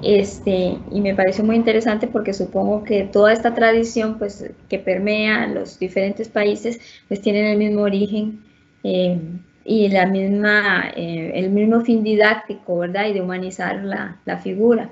este, 0.00 0.78
y 0.92 1.00
me 1.00 1.16
pareció 1.16 1.42
muy 1.42 1.56
interesante 1.56 2.06
porque 2.06 2.34
supongo 2.34 2.84
que 2.84 3.02
toda 3.02 3.32
esta 3.32 3.52
tradición 3.52 4.20
pues, 4.20 4.48
que 4.68 4.78
permea 4.78 5.48
los 5.48 5.80
diferentes 5.80 6.28
países 6.28 6.78
pues 7.08 7.20
tienen 7.20 7.46
el 7.46 7.58
mismo 7.58 7.82
origen 7.82 8.44
eh, 8.84 9.18
y 9.64 9.88
la 9.88 10.06
misma, 10.06 10.92
eh, 10.94 11.32
el 11.34 11.50
mismo 11.50 11.80
fin 11.80 12.04
didáctico, 12.04 12.78
¿verdad? 12.78 13.06
Y 13.06 13.14
de 13.14 13.22
humanizar 13.22 13.82
la, 13.82 14.20
la 14.24 14.38
figura. 14.38 14.90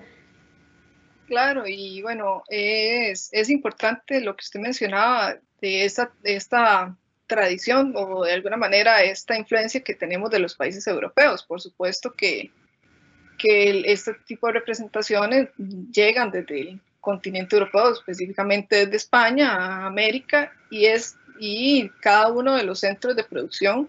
Claro, 1.27 1.64
y 1.66 2.03
bueno, 2.03 2.43
es, 2.49 3.29
es, 3.33 3.51
importante 3.51 4.20
lo 4.20 4.35
que 4.37 4.43
usted 4.43 4.61
mencionaba 4.61 5.37
de 5.61 5.85
esta, 5.85 6.12
esta 6.25 6.97
tradición 7.27 7.93
o 7.97 8.25
de 8.25 8.33
alguna 8.33 8.57
manera 8.57 9.03
esta 9.03 9.39
influencia 9.39 9.83
que 9.83 9.95
tenemos 9.95 10.31
de 10.31 10.41
los 10.41 10.55
países 10.55 10.87
europeos. 10.87 11.43
Por 11.43 11.61
supuesto 11.61 12.12
que, 12.12 12.51
que 13.39 13.83
este 13.87 14.14
tipo 14.27 14.47
de 14.47 14.55
representaciones 14.55 15.49
llegan 15.91 16.31
desde 16.31 16.61
el 16.61 16.81
continente 17.01 17.57
europeo, 17.57 17.93
específicamente 17.93 18.85
desde 18.85 18.97
España 18.97 19.53
a 19.53 19.87
América, 19.87 20.53
y, 20.70 20.87
es, 20.87 21.16
y 21.39 21.89
cada 22.01 22.31
uno 22.31 22.57
de 22.57 22.64
los 22.64 22.81
centros 22.81 23.16
de 23.16 23.25
producción 23.25 23.89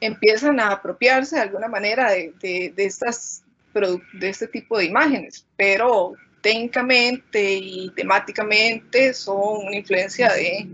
empiezan 0.00 0.60
a 0.60 0.68
apropiarse 0.72 1.36
de 1.36 1.42
alguna 1.42 1.68
manera 1.68 2.10
de, 2.10 2.32
de, 2.40 2.84
estas, 2.84 3.44
de 3.72 4.28
este 4.28 4.48
tipo 4.48 4.78
de 4.78 4.84
imágenes, 4.84 5.46
pero 5.56 6.14
técnicamente 6.40 7.54
y 7.54 7.90
temáticamente 7.96 9.14
son 9.14 9.66
una 9.66 9.76
influencia 9.76 10.32
de, 10.32 10.68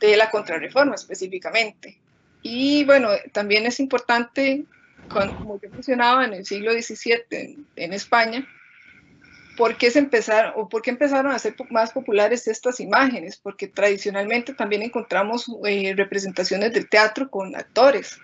de 0.00 0.16
la 0.16 0.30
contrarreforma 0.30 0.94
específicamente. 0.94 1.98
Y 2.42 2.84
bueno, 2.84 3.10
también 3.32 3.66
es 3.66 3.80
importante, 3.80 4.64
como 5.08 5.60
yo 5.60 5.70
mencionaba, 5.70 6.24
en 6.24 6.32
el 6.32 6.46
siglo 6.46 6.72
XVII 6.72 7.66
en, 7.76 7.92
España, 7.92 8.48
¿por 9.56 9.76
qué, 9.76 9.90
se 9.90 9.98
empezaron, 9.98 10.54
o 10.56 10.68
por 10.68 10.80
qué 10.82 10.90
empezaron 10.90 11.32
a 11.32 11.38
ser 11.38 11.54
más 11.70 11.92
populares 11.92 12.48
estas 12.48 12.80
imágenes? 12.80 13.36
Porque 13.36 13.68
tradicionalmente 13.68 14.54
también 14.54 14.82
encontramos 14.82 15.46
eh, 15.66 15.92
representaciones 15.94 16.72
del 16.72 16.88
teatro 16.88 17.30
con 17.30 17.54
actores. 17.54 18.18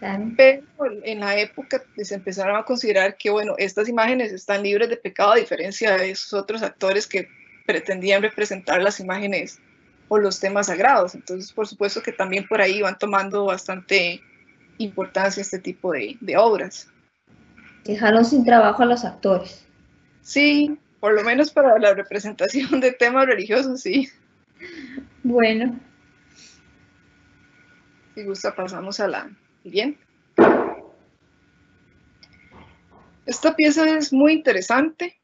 Pero 0.00 0.62
en 1.02 1.20
la 1.20 1.38
época 1.38 1.82
se 1.96 2.14
empezaron 2.14 2.56
a 2.56 2.64
considerar 2.64 3.16
que, 3.16 3.30
bueno, 3.30 3.54
estas 3.58 3.88
imágenes 3.88 4.32
están 4.32 4.62
libres 4.62 4.88
de 4.88 4.96
pecado 4.96 5.32
a 5.32 5.36
diferencia 5.36 5.96
de 5.96 6.10
esos 6.10 6.32
otros 6.32 6.62
actores 6.62 7.06
que 7.06 7.28
pretendían 7.66 8.22
representar 8.22 8.80
las 8.80 9.00
imágenes 9.00 9.60
o 10.08 10.18
los 10.18 10.38
temas 10.40 10.66
sagrados. 10.66 11.14
Entonces, 11.14 11.52
por 11.52 11.66
supuesto 11.66 12.02
que 12.02 12.12
también 12.12 12.46
por 12.46 12.60
ahí 12.60 12.80
van 12.80 12.98
tomando 12.98 13.44
bastante 13.46 14.22
importancia 14.78 15.40
este 15.40 15.58
tipo 15.58 15.92
de, 15.92 16.16
de 16.20 16.36
obras. 16.36 16.88
Dejaron 17.84 18.24
sin 18.24 18.44
trabajo 18.44 18.82
a 18.82 18.86
los 18.86 19.04
actores. 19.04 19.66
Sí, 20.22 20.78
por 21.00 21.14
lo 21.14 21.22
menos 21.24 21.50
para 21.50 21.78
la 21.78 21.94
representación 21.94 22.80
de 22.80 22.92
temas 22.92 23.26
religiosos, 23.26 23.80
sí. 23.80 24.08
Bueno. 25.22 25.78
Si 28.14 28.24
gusta, 28.24 28.54
pasamos 28.54 29.00
a 29.00 29.08
la 29.08 29.30
siguiente. 29.62 30.00
Esta 33.26 33.54
pieza 33.54 33.98
es 33.98 34.12
muy 34.12 34.32
interesante 34.32 35.18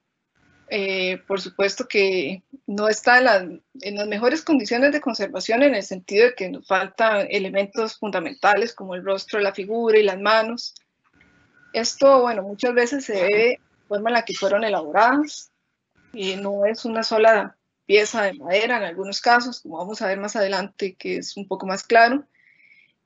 eh, 0.69 1.19
por 1.27 1.41
supuesto 1.41 1.87
que 1.87 2.43
no 2.67 2.89
está 2.89 3.19
en, 3.19 3.63
las 3.97 4.09
mejores 4.09 4.43
condiciones 4.43 4.93
de 4.93 5.01
conservación 5.01 5.63
en 5.63 5.75
el 5.75 5.83
sentido 5.83 6.27
de 6.27 6.35
que 6.35 6.49
nos 6.49 6.67
faltan 6.67 7.27
elementos 7.31 7.99
fundamentales 7.99 8.75
como 8.75 8.95
el 8.95 9.05
rostro, 9.05 9.41
la 9.41 9.55
figura 9.55 9.99
y 9.99 10.03
las 10.03 10.19
manos. 10.19 10.75
Esto, 11.73 12.23
bueno, 12.23 12.43
muchas 12.43 12.75
veces 12.75 13.05
se 13.05 13.15
debe 13.15 13.61
la 13.61 13.89
forma 13.89 14.11
en 14.11 14.15
la 14.15 14.25
que 14.25 14.35
fueron 14.35 14.65
elaboradas. 14.65 15.51
y 16.13 16.37
no 16.37 16.65
es 16.65 16.85
una 16.85 17.03
sola 17.03 17.57
pieza 17.87 18.23
de 18.23 18.35
madera 18.35 18.79
en 18.79 18.85
algunos 18.85 19.21
casos, 19.21 19.61
como 19.61 19.79
vamos 19.79 20.01
a 20.01 20.07
ver 20.07 20.19
más 20.19 20.37
adelante, 20.37 20.95
que 20.95 21.19
es 21.19 21.37
un 21.37 21.47
poco 21.47 21.67
más 21.67 21.85
claro. 21.85 22.25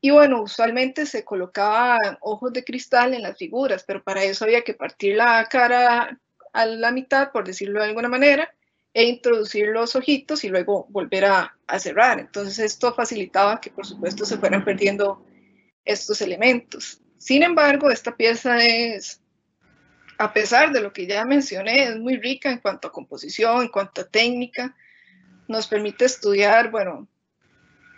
Y 0.01 0.11
bueno, 0.11 0.43
usualmente 0.43 1.07
se 1.07 1.25
colocaban 1.25 2.19
ojos 2.21 2.53
de 2.53 2.65
cristal 2.65 3.15
en 3.15 3.23
las 3.23 3.37
figuras, 3.37 3.85
pero 3.85 4.03
para 4.03 4.23
eso 4.23 4.45
había 4.45 4.63
que 4.63 4.75
partir 4.75 5.17
la 5.17 5.45
cara 5.51 6.19
a 6.53 6.67
la 6.67 6.93
mitad, 6.93 7.33
por 7.33 7.45
decirlo 7.45 7.81
de 7.81 7.87
alguna 7.87 8.09
manera, 8.09 8.53
e 8.95 9.05
introducir 9.05 9.69
los 9.69 9.97
ojitos 9.97 10.45
y 10.45 10.49
luego 10.49 10.87
volver 10.89 11.25
a, 11.27 11.55
cerrar. 11.79 12.19
Entonces 12.19 12.59
esto 12.59 12.95
facilitaba 12.95 13.61
que 13.61 13.71
por 13.71 13.87
supuesto 13.87 14.25
se 14.25 14.39
fueran 14.39 14.65
perdiendo 14.65 15.25
estos 15.85 16.23
elementos. 16.23 17.01
Sin 17.19 17.43
embargo, 17.43 17.91
esta 17.91 18.17
pieza 18.17 18.65
es, 18.65 19.21
a 20.17 20.33
pesar 20.33 20.73
de 20.73 20.81
lo 20.81 20.93
que 20.93 21.07
ya 21.07 21.25
mencioné, 21.27 21.85
es 21.85 21.99
muy 21.99 22.17
rica 22.17 22.51
en 22.51 22.59
cuanto 22.59 22.89
a 22.89 22.93
composición, 22.93 23.63
en 23.63 23.69
cuanto 23.69 24.01
a 24.01 24.09
técnica. 24.09 24.75
Nos 25.47 25.67
permite 25.67 26.07
estudiar, 26.07 26.71
bueno, 26.71 27.07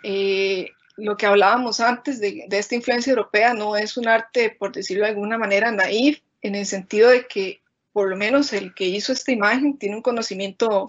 eh, 0.03 0.71
lo 0.97 1.17
que 1.17 1.25
hablábamos 1.25 1.79
antes 1.79 2.19
de, 2.19 2.47
esta 2.51 2.75
influencia 2.75 3.11
europea 3.11 3.53
no 3.53 3.75
es 3.75 3.97
un 3.97 4.07
arte, 4.07 4.55
por 4.57 4.71
decirlo 4.71 5.03
de 5.03 5.11
alguna 5.11 5.37
manera, 5.37 5.71
naif, 5.71 6.19
en 6.41 6.55
el 6.55 6.65
sentido 6.65 7.09
de 7.09 7.27
que 7.27 7.61
por 7.93 8.09
lo 8.09 8.15
menos 8.15 8.53
el 8.53 8.73
que 8.73 8.85
hizo 8.85 9.11
esta 9.11 9.31
imagen, 9.31 9.77
tiene 9.77 9.95
un 9.95 10.01
conocimiento 10.01 10.87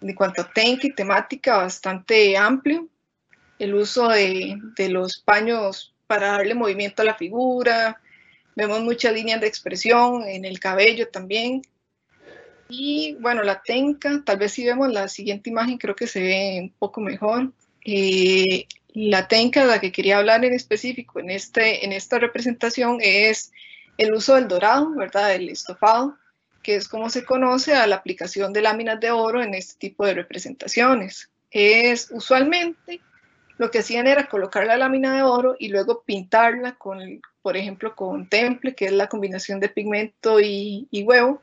de 0.00 0.14
cuanto 0.14 0.42
a 0.42 0.52
técnica 0.52 0.86
y 0.86 0.94
temática 0.94 1.58
bastante 1.58 2.36
amplio. 2.36 2.88
El 3.58 3.74
uso 3.74 4.08
de, 4.08 4.58
de, 4.76 4.88
los 4.88 5.18
paños 5.18 5.94
para 6.06 6.32
darle 6.32 6.54
movimiento 6.54 7.02
a 7.02 7.04
la 7.04 7.14
figura. 7.14 8.00
Vemos 8.56 8.80
muchas 8.80 9.12
líneas 9.12 9.40
de 9.40 9.46
expresión 9.46 10.24
en 10.24 10.44
el 10.44 10.58
cabello 10.58 11.08
también. 11.08 11.62
Y 12.68 13.16
bueno, 13.20 13.42
la 13.42 13.62
técnica, 13.62 14.22
tal 14.24 14.38
vez 14.38 14.52
si 14.52 14.64
vemos 14.64 14.90
la 14.90 15.06
siguiente 15.08 15.50
imagen, 15.50 15.76
creo 15.76 15.94
que 15.94 16.06
se 16.06 16.20
ve 16.20 16.58
un 16.62 16.70
poco 16.70 17.02
mejor. 17.02 17.52
Eh, 17.84 18.66
la 18.92 19.28
técnica 19.28 19.62
de 19.62 19.66
la 19.66 19.80
que 19.80 19.92
quería 19.92 20.18
hablar 20.18 20.44
en 20.44 20.52
específico 20.52 21.20
en, 21.20 21.30
este, 21.30 21.84
en 21.84 21.92
esta 21.92 22.18
representación 22.18 22.98
es 23.00 23.52
el 23.98 24.12
uso 24.14 24.34
del 24.34 24.48
dorado, 24.48 24.94
¿verdad? 24.94 25.34
El 25.34 25.48
estofado 25.48 26.16
que 26.62 26.76
es 26.76 26.88
como 26.88 27.10
se 27.10 27.24
conoce 27.24 27.74
a 27.74 27.86
la 27.86 27.96
aplicación 27.96 28.52
de 28.52 28.62
láminas 28.62 29.00
de 29.00 29.10
oro 29.10 29.42
en 29.42 29.54
este 29.54 29.74
tipo 29.78 30.06
de 30.06 30.14
representaciones. 30.14 31.30
Es 31.50 32.10
usualmente 32.10 33.00
lo 33.58 33.70
que 33.70 33.80
hacían 33.80 34.06
era 34.06 34.28
colocar 34.28 34.66
la 34.66 34.76
lámina 34.76 35.14
de 35.14 35.22
oro 35.22 35.56
y 35.58 35.68
luego 35.68 36.02
pintarla 36.04 36.76
con, 36.76 37.20
por 37.42 37.56
ejemplo, 37.56 37.94
con 37.94 38.28
temple, 38.28 38.74
que 38.74 38.86
es 38.86 38.92
la 38.92 39.08
combinación 39.08 39.60
de 39.60 39.68
pigmento 39.68 40.40
y, 40.40 40.88
huevo. 41.04 41.42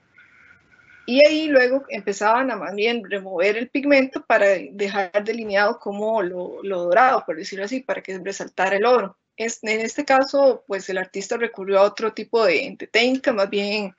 Y 1.09 1.25
ahí 1.25 1.47
luego 1.47 1.85
empezaban 1.89 2.51
a 2.51 2.55
más 2.55 2.75
bien 2.75 3.03
remover 3.03 3.57
el 3.57 3.67
pigmento 3.67 4.23
para 4.23 4.45
dejar 4.71 5.23
delineado 5.23 5.79
como 5.79 6.21
lo, 6.21 6.61
dorado, 6.61 7.23
por 7.25 7.35
decirlo 7.35 7.65
así, 7.65 7.79
para 7.79 8.03
que 8.03 8.19
resaltara 8.19 8.75
el 8.75 8.85
oro. 8.85 9.17
Es, 9.35 9.57
en 9.63 9.81
este 9.81 10.05
caso, 10.05 10.63
pues 10.67 10.87
el 10.87 10.99
artista 10.99 11.35
recurrió 11.35 11.79
a 11.79 11.83
otro 11.83 12.13
tipo 12.13 12.45
de, 12.45 12.75
de 12.77 12.85
técnica, 12.85 13.33
más 13.33 13.49
bien 13.49 13.95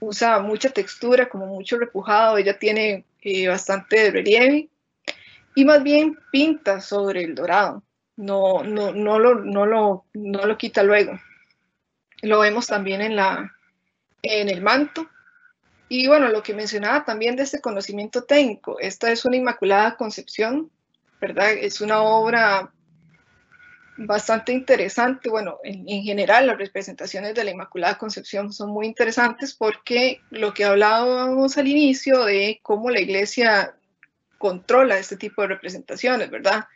usa 0.00 0.38
mucha 0.38 0.70
textura, 0.70 1.28
como 1.28 1.44
mucho 1.48 1.78
repujado, 1.78 2.38
ella 2.38 2.58
tiene 2.58 3.04
eh, 3.20 3.48
bastante 3.48 4.10
relieve 4.10 4.70
y 5.54 5.66
más 5.66 5.82
bien 5.82 6.18
pinta 6.32 6.80
sobre 6.80 7.24
el 7.24 7.34
dorado, 7.34 7.82
no, 8.16 8.62
no, 8.62 8.90
no, 8.92 9.18
lo, 9.18 9.34
no, 9.34 9.66
lo, 9.66 10.06
no 10.14 10.46
lo 10.46 10.56
quita 10.56 10.82
luego. 10.82 11.20
Lo 12.22 12.40
vemos 12.40 12.66
también 12.66 13.02
en, 13.02 13.16
la, 13.16 13.54
en 14.22 14.48
el 14.48 14.62
manto. 14.62 15.10
Y 15.88 16.06
bueno, 16.06 16.28
lo 16.28 16.42
que 16.42 16.54
mencionaba 16.54 17.04
también 17.04 17.34
de 17.36 17.44
este 17.44 17.60
conocimiento 17.60 18.24
técnico, 18.24 18.78
esta 18.78 19.10
es 19.10 19.24
una 19.24 19.36
Inmaculada 19.36 19.96
Concepción, 19.96 20.70
¿verdad? 21.20 21.52
Es 21.52 21.80
una 21.80 22.02
obra 22.02 22.72
bastante 23.96 24.52
interesante. 24.52 25.30
Bueno, 25.30 25.58
en, 25.64 26.02
general 26.02 26.46
las 26.46 26.58
representaciones 26.58 27.34
de 27.34 27.44
la 27.44 27.52
Inmaculada 27.52 27.96
Concepción 27.96 28.52
son 28.52 28.70
muy 28.70 28.86
interesantes 28.86 29.54
porque 29.54 30.20
lo 30.30 30.52
que 30.52 30.64
hablábamos 30.64 31.56
al 31.56 31.66
inicio 31.66 32.24
de 32.24 32.60
cómo 32.62 32.90
la 32.90 33.00
iglesia 33.00 33.74
controla 34.36 34.98
este 34.98 35.16
tipo 35.16 35.40
de 35.40 35.48
representaciones, 35.48 36.30
¿verdad? 36.30 36.66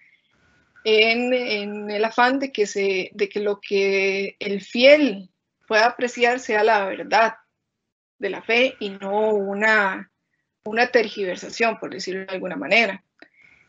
En, 0.85 1.35
en, 1.35 1.91
el 1.91 2.05
afán 2.05 2.39
de 2.39 2.51
que, 2.51 2.67
se, 2.67 3.11
de 3.13 3.29
que 3.29 3.41
lo 3.41 3.61
que 3.61 4.37
el 4.41 4.63
fiel 4.63 5.31
pueda 5.69 5.87
apreciar 5.87 6.41
sea 6.41 6.65
la 6.65 6.87
verdad 6.87 7.35
de 8.23 8.31
la 8.31 8.41
fe 8.41 8.77
y 8.81 8.89
no 8.89 9.35
una, 9.35 10.11
una 10.65 10.87
tergiversación, 10.87 11.79
por 11.79 11.91
decirlo 11.91 12.25
de 12.25 12.33
alguna 12.33 12.57
manera. 12.57 13.05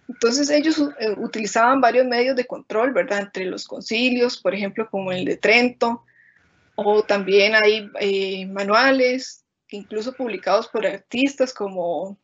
Entonces 0.07 0.49
ellos 0.49 0.81
eh, 0.99 1.15
utilizaban 1.17 1.81
varios 1.81 2.05
medios 2.05 2.35
de 2.35 2.45
control, 2.45 2.93
¿verdad? 2.93 3.19
Entre 3.19 3.45
los 3.45 3.65
concilios, 3.65 4.39
por 4.39 4.53
ejemplo, 4.53 4.87
como 4.89 5.11
el 5.11 5.25
de 5.25 5.37
Trento, 5.37 6.05
o 6.75 7.03
también 7.03 7.55
hay 7.55 7.89
eh, 7.99 8.45
manuales, 8.45 9.43
incluso 9.69 10.13
publicados 10.13 10.67
por 10.67 10.85
artistas 10.85 11.53
como 11.53 12.19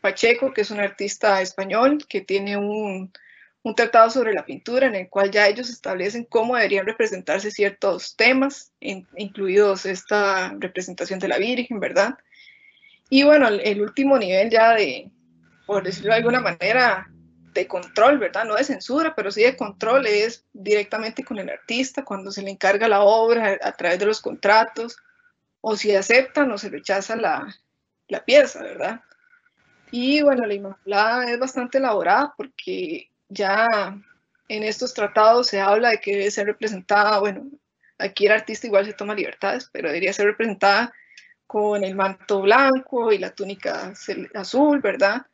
Pacheco, 0.00 0.52
que 0.52 0.62
es 0.62 0.70
un 0.70 0.80
artista 0.80 1.40
español, 1.40 2.04
que 2.08 2.20
tiene 2.20 2.56
un, 2.56 3.12
un 3.64 3.74
tratado 3.74 4.10
sobre 4.10 4.32
la 4.32 4.44
pintura 4.44 4.86
en 4.86 4.96
el 4.96 5.08
cual 5.08 5.30
ya 5.30 5.46
ellos 5.46 5.70
establecen 5.70 6.24
cómo 6.24 6.56
deberían 6.56 6.86
representarse 6.86 7.50
ciertos 7.50 8.16
temas, 8.16 8.72
incluidos 8.80 9.86
esta 9.86 10.52
representación 10.58 11.20
de 11.20 11.28
la 11.28 11.38
Virgen, 11.38 11.78
¿verdad? 11.78 12.18
Y 13.08 13.22
bueno, 13.22 13.48
el 13.48 13.80
último 13.80 14.18
nivel 14.18 14.50
ya 14.50 14.74
de, 14.74 15.10
por 15.66 15.84
decirlo 15.84 16.10
de 16.10 16.18
alguna 16.18 16.40
manera, 16.40 17.08
de 17.52 17.68
control, 17.68 18.18
¿verdad? 18.18 18.44
No 18.44 18.54
de 18.54 18.64
censura, 18.64 19.14
pero 19.14 19.30
sí 19.30 19.42
de 19.42 19.56
control, 19.56 20.06
es 20.06 20.44
directamente 20.52 21.22
con 21.22 21.38
el 21.38 21.50
artista 21.50 22.04
cuando 22.04 22.32
se 22.32 22.42
le 22.42 22.50
encarga 22.50 22.88
la 22.88 23.02
obra 23.02 23.58
a 23.62 23.72
través 23.72 23.98
de 23.98 24.06
los 24.06 24.20
contratos, 24.20 24.96
o 25.60 25.76
si 25.76 25.94
aceptan 25.94 26.50
o 26.50 26.58
se 26.58 26.70
rechaza 26.70 27.14
la, 27.14 27.46
la 28.08 28.24
pieza, 28.24 28.62
¿verdad? 28.62 29.02
Y 29.90 30.22
bueno, 30.22 30.46
la 30.46 30.54
Inmaculada 30.54 31.30
es 31.30 31.38
bastante 31.38 31.78
elaborada 31.78 32.32
porque 32.36 33.11
ya 33.32 33.66
en 34.48 34.62
estos 34.62 34.94
tratados 34.94 35.48
se 35.48 35.60
habla 35.60 35.90
de 35.90 35.98
que 35.98 36.12
debe 36.12 36.30
ser 36.30 36.46
representada, 36.46 37.18
bueno, 37.20 37.50
aquí 37.98 38.26
el 38.26 38.32
artista 38.32 38.66
igual 38.66 38.86
se 38.86 38.92
toma 38.92 39.14
libertades, 39.14 39.68
pero 39.72 39.88
debería 39.88 40.12
ser 40.12 40.26
representada 40.26 40.92
con 41.46 41.84
el 41.84 41.94
manto 41.94 42.42
blanco 42.42 43.12
y 43.12 43.18
la 43.18 43.34
túnica 43.34 43.92
azul, 44.34 44.80
¿verdad? 44.80 45.26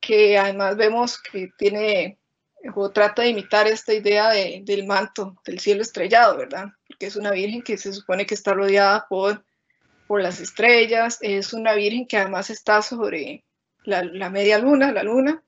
que 0.00 0.38
además 0.38 0.76
vemos 0.76 1.20
que 1.20 1.50
tiene 1.56 2.18
o 2.74 2.90
trata 2.90 3.22
de 3.22 3.28
imitar 3.28 3.66
esta 3.66 3.94
idea 3.94 4.30
de, 4.30 4.62
del 4.64 4.86
manto, 4.86 5.36
del 5.46 5.60
cielo 5.60 5.80
estrellado, 5.80 6.36
¿verdad? 6.36 6.68
Porque 6.86 7.06
es 7.06 7.16
una 7.16 7.30
virgen 7.30 7.62
que 7.62 7.78
se 7.78 7.92
supone 7.92 8.26
que 8.26 8.34
está 8.34 8.52
rodeada 8.52 9.06
por, 9.08 9.44
por 10.06 10.20
las 10.20 10.40
estrellas, 10.40 11.18
es 11.22 11.54
una 11.54 11.72
virgen 11.72 12.06
que 12.06 12.18
además 12.18 12.50
está 12.50 12.82
sobre 12.82 13.44
la, 13.84 14.04
la 14.04 14.28
media 14.28 14.58
luna, 14.58 14.92
la 14.92 15.02
luna, 15.02 15.42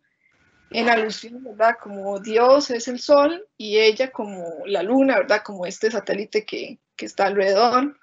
en 0.75 0.89
alusión, 0.89 1.43
¿verdad? 1.45 1.77
Como 1.81 2.21
Dios 2.21 2.71
es 2.71 2.89
el 2.89 2.99
sol 2.99 3.47
y 3.57 3.79
ella 3.79 4.11
como 4.11 4.45
la 4.67 4.83
luna, 4.83 5.19
¿verdad? 5.19 5.43
Como 5.43 5.67
este 5.67 5.91
satélite 5.91 6.45
que, 6.45 6.79
que 6.97 7.07
está 7.07 7.27
alrededor. 7.27 7.99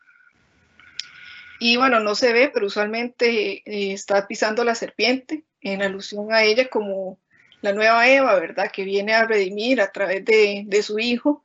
Y 1.60 1.78
bueno, 1.78 2.00
no 2.00 2.16
se 2.16 2.32
ve, 2.32 2.50
pero 2.54 2.68
usualmente 2.68 3.64
eh, 3.66 3.94
está 3.94 4.28
pisando 4.28 4.64
la 4.64 4.76
serpiente 4.76 5.44
en 5.62 5.82
alusión 5.82 6.34
a 6.34 6.44
ella 6.44 6.70
como 6.70 7.20
la 7.62 7.74
nueva 7.74 8.08
Eva, 8.08 8.40
¿verdad? 8.40 8.72
Que 8.72 8.86
viene 8.86 9.14
a 9.14 9.26
redimir 9.26 9.82
a 9.82 9.92
través 9.92 10.24
de, 10.24 10.64
de 10.66 10.84
su 10.84 11.00
hijo 11.00 11.44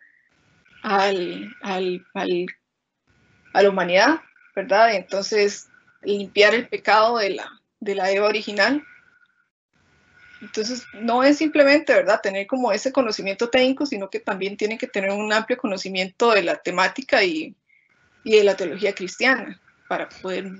al, 0.82 1.54
al, 1.62 2.06
al, 2.14 2.46
a 3.52 3.62
la 3.62 3.68
humanidad, 3.70 4.20
¿verdad? 4.54 4.94
Entonces, 4.94 5.68
limpiar 6.02 6.54
el 6.54 6.68
pecado 6.68 7.18
de 7.18 7.30
la, 7.30 7.50
de 7.80 7.94
la 7.94 8.10
Eva 8.10 8.28
original. 8.28 8.84
Entonces, 10.44 10.86
no 10.92 11.22
es 11.22 11.38
simplemente, 11.38 11.94
¿verdad?, 11.94 12.20
tener 12.22 12.46
como 12.46 12.72
ese 12.72 12.92
conocimiento 12.92 13.48
técnico, 13.48 13.86
sino 13.86 14.10
que 14.10 14.20
también 14.20 14.56
tiene 14.56 14.78
que 14.78 14.86
tener 14.86 15.10
un 15.10 15.32
amplio 15.32 15.56
conocimiento 15.56 16.32
de 16.32 16.42
la 16.42 16.56
temática 16.56 17.24
y, 17.24 17.54
y 18.24 18.36
de 18.36 18.44
la 18.44 18.56
teología 18.56 18.94
cristiana 18.94 19.60
para 19.88 20.08
poder 20.08 20.50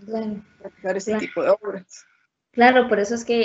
claro. 0.80 0.98
ese 0.98 1.16
tipo 1.18 1.42
de 1.42 1.50
obras. 1.50 2.06
Claro, 2.54 2.86
por 2.88 3.00
eso 3.00 3.16
es 3.16 3.24
que 3.24 3.42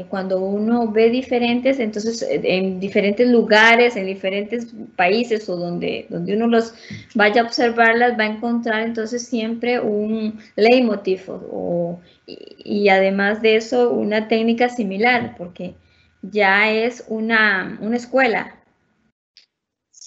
eh, 0.00 0.06
cuando 0.10 0.38
uno 0.38 0.92
ve 0.92 1.08
diferentes, 1.08 1.80
entonces 1.80 2.20
eh, 2.20 2.42
en 2.44 2.78
diferentes 2.78 3.26
lugares, 3.26 3.96
en 3.96 4.04
diferentes 4.04 4.68
países 4.96 5.48
o 5.48 5.56
donde, 5.56 6.04
donde 6.10 6.36
uno 6.36 6.46
los 6.46 6.74
vaya 7.14 7.40
a 7.40 7.44
observarlas, 7.46 8.18
va 8.18 8.24
a 8.24 8.26
encontrar 8.26 8.82
entonces 8.82 9.24
siempre 9.26 9.80
un 9.80 10.38
leitmotiv 10.56 11.22
o, 11.30 12.00
y, 12.26 12.84
y, 12.84 12.88
además 12.90 13.40
de 13.40 13.56
eso 13.56 13.90
una 13.92 14.28
técnica 14.28 14.68
similar, 14.68 15.36
porque 15.38 15.74
ya 16.20 16.70
es 16.70 17.04
una, 17.08 17.78
una 17.80 17.96
escuela, 17.96 18.59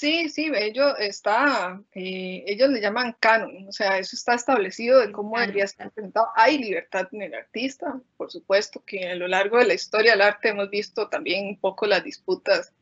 Sí, 0.03 0.27
sí, 0.27 0.51
ello 0.53 0.97
está, 0.97 1.81
eh, 1.93 2.43
ellos 2.45 2.69
le 2.71 2.81
llaman 2.81 3.15
canon, 3.21 3.69
o 3.69 3.71
sea, 3.71 3.99
eso 3.99 4.17
está 4.17 4.33
establecido 4.33 4.99
de 4.99 5.13
cómo 5.13 5.39
debería 5.39 5.65
ser 5.65 5.91
presentado. 5.91 6.27
Hay 6.35 6.57
libertad 6.57 7.07
en 7.13 7.21
el 7.21 7.33
artista, 7.33 8.01
por 8.17 8.29
supuesto 8.29 8.83
que 8.85 9.07
a 9.07 9.15
lo 9.15 9.29
largo 9.29 9.59
de 9.59 9.65
la 9.65 9.75
historia 9.75 10.11
del 10.11 10.23
arte 10.23 10.49
hemos 10.49 10.69
visto 10.69 11.07
también 11.07 11.47
un 11.47 11.57
poco 11.57 11.85
las 11.85 12.03
disputas 12.03 12.73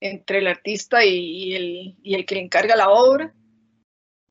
entre 0.00 0.40
el 0.40 0.48
artista 0.48 1.02
y, 1.02 1.54
el, 1.54 1.96
y 2.02 2.14
el, 2.14 2.26
que 2.26 2.34
le 2.34 2.42
encarga 2.42 2.76
la 2.76 2.90
obra, 2.90 3.32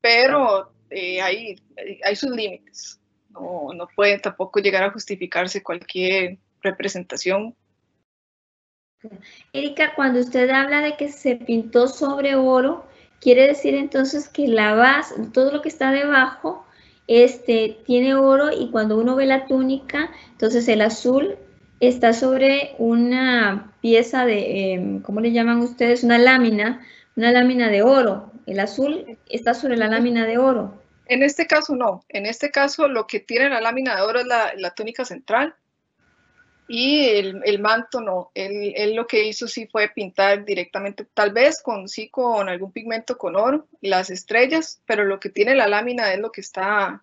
pero 0.00 0.72
eh, 0.90 1.20
hay, 1.20 1.56
hay 2.04 2.14
sus 2.14 2.30
límites. 2.30 3.00
No, 3.30 3.70
no 3.74 3.88
puede 3.88 4.20
tampoco 4.20 4.60
llegar 4.60 4.84
a 4.84 4.92
justificarse 4.92 5.64
cualquier 5.64 6.38
representación 6.62 7.56
Erika, 9.52 9.94
cuando 9.94 10.20
usted 10.20 10.50
habla 10.50 10.80
de 10.80 10.96
que 10.96 11.10
se 11.10 11.36
pintó 11.36 11.88
sobre 11.88 12.34
oro, 12.34 12.86
quiere 13.20 13.46
decir 13.46 13.74
entonces 13.74 14.28
que 14.28 14.48
la 14.48 14.74
base, 14.74 15.14
todo 15.32 15.52
lo 15.52 15.62
que 15.62 15.68
está 15.68 15.90
debajo, 15.90 16.66
este, 17.06 17.78
tiene 17.84 18.14
oro 18.14 18.50
y 18.52 18.70
cuando 18.70 18.98
uno 18.98 19.16
ve 19.16 19.26
la 19.26 19.46
túnica, 19.46 20.10
entonces 20.32 20.68
el 20.68 20.80
azul 20.80 21.36
está 21.80 22.12
sobre 22.12 22.74
una 22.78 23.72
pieza 23.80 24.24
de, 24.24 24.74
eh, 24.74 25.00
¿cómo 25.02 25.20
le 25.20 25.32
llaman 25.32 25.60
ustedes? 25.60 26.02
Una 26.02 26.18
lámina, 26.18 26.80
una 27.16 27.32
lámina 27.32 27.68
de 27.68 27.82
oro. 27.82 28.32
El 28.46 28.60
azul 28.60 29.18
está 29.28 29.54
sobre 29.54 29.76
la 29.76 29.88
lámina 29.88 30.26
de 30.26 30.38
oro. 30.38 30.82
En 31.06 31.22
este 31.22 31.46
caso 31.46 31.76
no. 31.76 32.04
En 32.08 32.26
este 32.26 32.50
caso 32.50 32.88
lo 32.88 33.06
que 33.06 33.20
tiene 33.20 33.50
la 33.50 33.60
lámina 33.60 33.96
de 33.96 34.02
oro 34.02 34.20
es 34.20 34.26
la, 34.26 34.52
la 34.56 34.70
túnica 34.70 35.04
central 35.04 35.54
y 36.66 37.04
el, 37.08 37.42
el 37.44 37.60
manto 37.60 38.00
no, 38.00 38.30
él, 38.34 38.72
él, 38.76 38.94
lo 38.94 39.06
que 39.06 39.26
hizo 39.26 39.46
sí 39.46 39.66
fue 39.66 39.88
pintar 39.88 40.44
directamente, 40.44 41.04
tal 41.12 41.32
vez 41.32 41.62
con 41.62 41.88
sí 41.88 42.08
con 42.08 42.48
algún 42.48 42.72
pigmento 42.72 43.18
con 43.18 43.36
oro, 43.36 43.68
las 43.82 44.10
estrellas, 44.10 44.80
pero 44.86 45.04
lo 45.04 45.20
que 45.20 45.28
tiene 45.28 45.54
la 45.54 45.68
lámina 45.68 46.12
es 46.12 46.18
lo 46.18 46.32
que 46.32 46.40
está, 46.40 47.02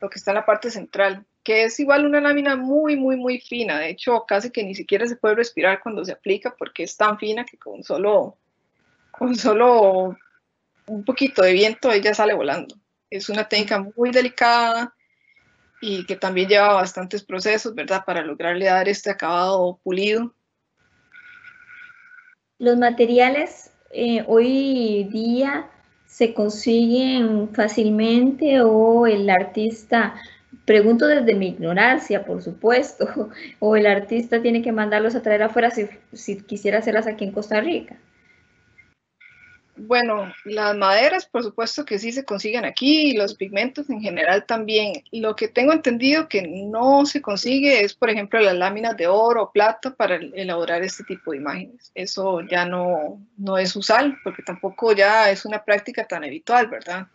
lo 0.00 0.08
que 0.08 0.18
está 0.18 0.30
en 0.30 0.36
la 0.36 0.46
parte 0.46 0.70
central, 0.70 1.24
que 1.42 1.64
es 1.64 1.80
igual 1.80 2.06
una 2.06 2.20
lámina 2.20 2.54
muy, 2.54 2.96
muy, 2.96 3.16
muy 3.16 3.40
fina, 3.40 3.80
de 3.80 3.90
hecho 3.90 4.24
casi 4.26 4.50
que 4.50 4.62
ni 4.62 4.74
siquiera 4.74 5.06
se 5.06 5.16
puede 5.16 5.34
respirar 5.34 5.80
cuando 5.82 6.04
se 6.04 6.12
aplica 6.12 6.54
porque 6.56 6.84
es 6.84 6.96
tan 6.96 7.18
fina 7.18 7.44
que 7.44 7.58
con 7.58 7.82
solo, 7.82 8.36
con 9.10 9.34
solo 9.34 10.16
un 10.86 11.04
poquito 11.04 11.42
de 11.42 11.52
viento 11.52 11.90
ella 11.90 12.14
sale 12.14 12.34
volando. 12.34 12.76
Es 13.10 13.28
una 13.28 13.48
técnica 13.48 13.84
muy 13.96 14.10
delicada, 14.10 14.94
y 15.82 16.06
que 16.06 16.14
también 16.14 16.48
lleva 16.48 16.74
bastantes 16.74 17.24
procesos, 17.24 17.74
¿verdad? 17.74 18.04
Para 18.06 18.22
lograrle 18.22 18.66
dar 18.66 18.88
este 18.88 19.10
acabado 19.10 19.80
pulido. 19.82 20.32
Los 22.58 22.78
materiales 22.78 23.72
eh, 23.90 24.24
hoy 24.28 25.08
día 25.12 25.68
se 26.06 26.34
consiguen 26.34 27.52
fácilmente 27.52 28.60
o 28.62 29.08
el 29.08 29.28
artista, 29.28 30.14
pregunto 30.64 31.08
desde 31.08 31.34
mi 31.34 31.48
ignorancia, 31.48 32.24
por 32.24 32.42
supuesto, 32.42 33.30
o 33.58 33.74
el 33.74 33.86
artista 33.86 34.40
tiene 34.40 34.62
que 34.62 34.70
mandarlos 34.70 35.16
a 35.16 35.22
traer 35.22 35.42
afuera 35.42 35.72
si, 35.72 35.88
si 36.12 36.40
quisiera 36.42 36.78
hacerlas 36.78 37.08
aquí 37.08 37.24
en 37.24 37.32
Costa 37.32 37.60
Rica. 37.60 37.96
Bueno, 39.74 40.30
las 40.44 40.76
maderas, 40.76 41.24
por 41.24 41.42
supuesto 41.42 41.86
que 41.86 41.98
sí 41.98 42.12
se 42.12 42.24
consiguen 42.24 42.66
aquí 42.66 43.10
y 43.10 43.16
los 43.16 43.34
pigmentos 43.34 43.88
en 43.88 44.02
general 44.02 44.44
también. 44.44 45.02
Lo 45.12 45.34
que 45.34 45.48
tengo 45.48 45.72
entendido 45.72 46.28
que 46.28 46.42
no 46.42 47.06
se 47.06 47.22
consigue 47.22 47.82
es, 47.82 47.94
por 47.94 48.10
ejemplo, 48.10 48.38
las 48.40 48.54
láminas 48.54 48.96
de 48.98 49.06
oro 49.06 49.44
o 49.44 49.52
plata 49.52 49.94
para 49.94 50.16
elaborar 50.16 50.82
este 50.82 51.04
tipo 51.04 51.30
de 51.30 51.38
imágenes. 51.38 51.90
Eso 51.94 52.42
ya 52.42 52.66
no, 52.66 53.26
no 53.38 53.56
es 53.56 53.74
usual 53.74 54.18
porque 54.22 54.42
tampoco 54.42 54.92
ya 54.92 55.30
es 55.30 55.46
una 55.46 55.64
práctica 55.64 56.06
tan 56.06 56.22
habitual, 56.22 56.66
¿verdad? 56.66 57.06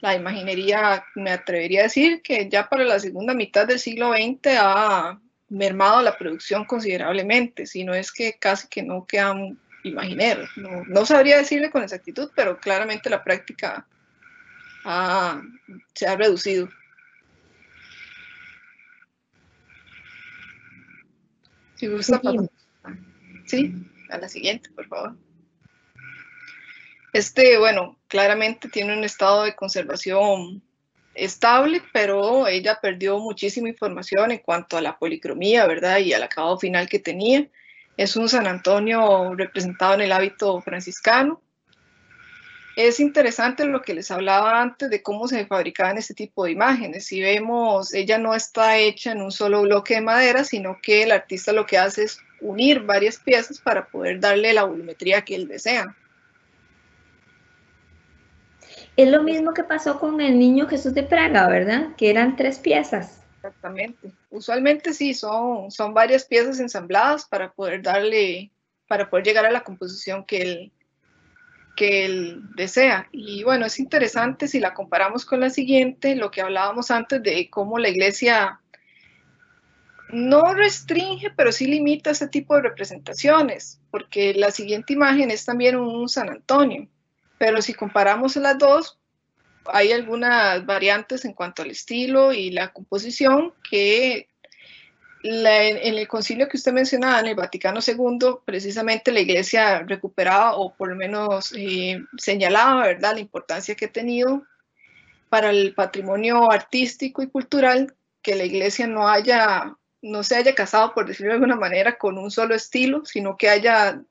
La 0.00 0.14
imaginería, 0.14 1.04
me 1.16 1.32
atrevería 1.32 1.80
a 1.80 1.84
decir 1.84 2.22
que 2.22 2.48
ya 2.48 2.68
para 2.68 2.84
la 2.84 3.00
segunda 3.00 3.34
mitad 3.34 3.66
del 3.66 3.80
siglo 3.80 4.12
XX 4.12 4.58
ha 4.60 5.20
mermado 5.48 6.02
la 6.02 6.16
producción 6.16 6.64
considerablemente, 6.64 7.66
si 7.66 7.84
no 7.84 7.94
es 7.94 8.12
que 8.12 8.34
casi 8.34 8.68
que 8.68 8.82
no 8.82 9.06
quedan 9.06 9.58
imagineros. 9.84 10.50
No, 10.56 10.84
no, 10.86 11.06
sabría 11.06 11.38
decirle 11.38 11.70
con 11.70 11.82
exactitud, 11.82 12.30
pero 12.34 12.58
claramente 12.58 13.08
la 13.08 13.22
práctica 13.22 13.86
ha, 14.84 15.40
se 15.94 16.06
ha 16.06 16.16
reducido. 16.16 16.68
Si 21.76 21.86
gusta, 21.86 22.20
sí, 23.46 23.74
a 24.10 24.18
la 24.18 24.28
siguiente, 24.28 24.70
por 24.70 24.86
favor. 24.88 25.16
Este, 27.12 27.58
bueno, 27.58 27.98
claramente 28.08 28.68
tiene 28.68 28.96
un 28.96 29.04
estado 29.04 29.44
de 29.44 29.54
conservación 29.54 30.62
estable, 31.14 31.82
pero 31.92 32.48
ella 32.48 32.78
perdió 32.80 33.18
muchísima 33.18 33.68
información 33.68 34.32
en 34.32 34.38
cuanto 34.38 34.76
a 34.76 34.82
la 34.82 34.98
policromía, 34.98 35.66
¿verdad? 35.66 35.98
Y 35.98 36.12
al 36.12 36.22
acabado 36.22 36.58
final 36.58 36.88
que 36.88 36.98
tenía. 36.98 37.48
Es 37.96 38.16
un 38.16 38.28
San 38.28 38.46
Antonio 38.46 39.34
representado 39.34 39.94
en 39.94 40.02
el 40.02 40.12
hábito 40.12 40.60
franciscano. 40.60 41.40
Es 42.76 42.98
interesante 42.98 43.64
lo 43.66 43.82
que 43.82 43.94
les 43.94 44.10
hablaba 44.10 44.60
antes 44.60 44.90
de 44.90 45.00
cómo 45.00 45.28
se 45.28 45.46
fabricaban 45.46 45.96
este 45.96 46.12
tipo 46.12 46.44
de 46.44 46.50
imágenes. 46.50 47.06
Si 47.06 47.20
vemos, 47.20 47.94
ella 47.94 48.18
no 48.18 48.34
está 48.34 48.78
hecha 48.78 49.12
en 49.12 49.22
un 49.22 49.30
solo 49.30 49.62
bloque 49.62 49.94
de 49.94 50.00
madera, 50.00 50.42
sino 50.42 50.78
que 50.82 51.04
el 51.04 51.12
artista 51.12 51.52
lo 51.52 51.66
que 51.66 51.78
hace 51.78 52.02
es 52.02 52.18
unir 52.40 52.80
varias 52.80 53.18
piezas 53.18 53.60
para 53.60 53.86
poder 53.86 54.18
darle 54.18 54.52
la 54.52 54.64
volumetría 54.64 55.22
que 55.22 55.36
él 55.36 55.46
desea. 55.46 55.96
Es 58.96 59.08
lo 59.08 59.22
mismo 59.22 59.54
que 59.54 59.62
pasó 59.62 60.00
con 60.00 60.20
el 60.20 60.36
niño 60.38 60.66
Jesús 60.66 60.94
de 60.94 61.04
Praga, 61.04 61.48
¿verdad? 61.48 61.94
Que 61.96 62.10
eran 62.10 62.34
tres 62.34 62.58
piezas. 62.58 63.23
Exactamente. 63.44 64.10
Usualmente 64.30 64.94
sí, 64.94 65.12
son, 65.12 65.70
son 65.70 65.92
varias 65.92 66.24
piezas 66.24 66.60
ensambladas 66.60 67.26
para 67.26 67.52
poder 67.52 67.82
darle, 67.82 68.50
para 68.88 69.10
poder 69.10 69.26
llegar 69.26 69.44
a 69.44 69.50
la 69.50 69.62
composición 69.62 70.24
que 70.24 70.38
él, 70.38 70.72
que 71.76 72.06
él 72.06 72.40
desea. 72.56 73.06
Y 73.12 73.44
bueno, 73.44 73.66
es 73.66 73.78
interesante 73.78 74.48
si 74.48 74.60
la 74.60 74.72
comparamos 74.72 75.26
con 75.26 75.40
la 75.40 75.50
siguiente, 75.50 76.16
lo 76.16 76.30
que 76.30 76.40
hablábamos 76.40 76.90
antes 76.90 77.22
de 77.22 77.50
cómo 77.50 77.78
la 77.78 77.90
iglesia 77.90 78.60
no 80.08 80.54
restringe, 80.54 81.30
pero 81.36 81.52
sí 81.52 81.66
limita 81.66 82.12
ese 82.12 82.28
tipo 82.28 82.54
de 82.56 82.62
representaciones, 82.62 83.78
porque 83.90 84.32
la 84.32 84.52
siguiente 84.52 84.94
imagen 84.94 85.30
es 85.30 85.44
también 85.44 85.76
un 85.76 86.08
San 86.08 86.30
Antonio. 86.30 86.88
Pero 87.36 87.60
si 87.60 87.74
comparamos 87.74 88.36
las 88.36 88.56
dos, 88.56 88.98
hay 89.66 89.92
algunas 89.92 90.64
variantes 90.66 91.24
en 91.24 91.32
cuanto 91.32 91.62
al 91.62 91.70
estilo 91.70 92.32
y 92.32 92.50
la 92.50 92.72
composición 92.72 93.54
que 93.68 94.28
en 95.22 95.96
el 95.98 96.06
concilio 96.06 96.48
que 96.48 96.58
usted 96.58 96.72
mencionaba, 96.72 97.20
en 97.20 97.28
el 97.28 97.34
Vaticano 97.34 97.80
II, 97.86 98.40
precisamente 98.44 99.10
la 99.10 99.20
iglesia 99.20 99.78
recuperaba 99.80 100.56
o 100.56 100.74
por 100.74 100.90
lo 100.90 100.96
menos 100.96 101.54
eh, 101.56 101.98
señalaba 102.18 102.92
la 102.92 103.18
importancia 103.18 103.74
que 103.74 103.86
ha 103.86 103.92
tenido 103.92 104.42
para 105.30 105.48
el 105.48 105.74
patrimonio 105.74 106.50
artístico 106.50 107.22
y 107.22 107.28
cultural 107.28 107.94
que 108.20 108.34
la 108.34 108.44
iglesia 108.44 108.86
no 108.86 109.08
haya 109.08 109.76
no 110.02 110.22
se 110.22 110.36
haya 110.36 110.54
casado, 110.54 110.92
por 110.92 111.06
decirlo 111.06 111.32
de 111.32 111.36
alguna 111.36 111.56
manera, 111.56 111.96
con 111.96 112.18
un 112.18 112.30
solo 112.30 112.54
estilo, 112.54 113.06
sino 113.06 113.38
que 113.38 113.48
haya 113.48 114.02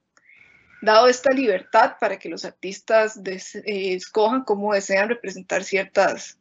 dado 0.83 1.07
esta 1.07 1.33
libertad 1.33 1.95
para 1.97 2.19
que 2.19 2.27
los 2.27 2.43
artistas 2.43 3.17
eh, 3.25 3.93
escojan 3.93 4.43
cómo 4.43 4.73
desean 4.73 5.07
representar 5.07 5.63
ciertas, 5.63 6.37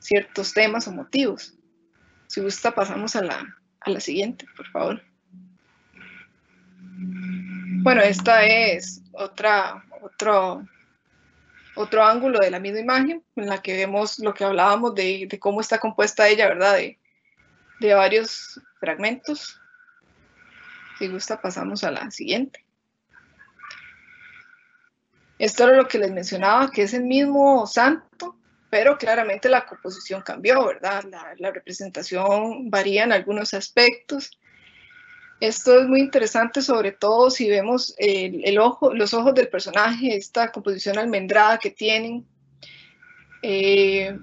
ciertos 0.00 0.52
temas 0.52 0.88
o 0.88 0.92
motivos. 0.92 1.54
Si 2.26 2.40
gusta, 2.40 2.74
pasamos 2.74 3.14
a 3.14 3.22
la, 3.22 3.56
a 3.80 3.90
la 3.90 4.00
siguiente, 4.00 4.46
por 4.56 4.68
favor. 4.70 5.02
Bueno, 7.84 8.00
esta 8.00 8.44
es 8.44 9.00
otra, 9.12 9.84
otro, 10.02 10.66
otro 11.76 12.04
ángulo 12.04 12.40
de 12.40 12.50
la 12.50 12.58
misma 12.58 12.80
imagen 12.80 13.24
en 13.36 13.46
la 13.46 13.62
que 13.62 13.76
vemos 13.76 14.18
lo 14.18 14.34
que 14.34 14.42
hablábamos 14.42 14.96
de, 14.96 15.28
de 15.30 15.38
cómo 15.38 15.60
está 15.60 15.78
compuesta 15.78 16.28
ella, 16.28 16.48
¿verdad? 16.48 16.74
De, 16.74 16.98
de 17.78 17.94
varios 17.94 18.60
fragmentos. 18.80 19.60
Si 20.98 21.06
gusta, 21.06 21.40
pasamos 21.40 21.84
a 21.84 21.92
la 21.92 22.10
siguiente. 22.10 22.63
Esto 25.44 25.64
era 25.64 25.76
lo 25.76 25.86
que 25.86 25.98
les 25.98 26.10
mencionaba, 26.10 26.70
que 26.70 26.84
es 26.84 26.94
el 26.94 27.04
mismo 27.04 27.66
santo, 27.66 28.34
pero 28.70 28.96
claramente 28.96 29.50
la 29.50 29.66
composición 29.66 30.22
cambió, 30.22 30.64
¿verdad? 30.64 31.04
La, 31.38 31.50
representación 31.50 32.70
varía 32.70 33.04
en 33.04 33.12
algunos 33.12 33.52
aspectos. 33.52 34.30
Esto 35.40 35.80
es 35.80 35.86
muy 35.86 36.00
interesante, 36.00 36.62
sobre 36.62 36.92
todo 36.92 37.28
si 37.28 37.50
vemos 37.50 37.94
los 38.48 39.12
ojos 39.12 39.34
del 39.34 39.48
personaje, 39.48 40.16
esta 40.16 40.50
composición 40.50 40.96
almendrada 40.96 41.58
que 41.58 41.72
tienen. 41.72 42.24
Eh, 43.42 44.18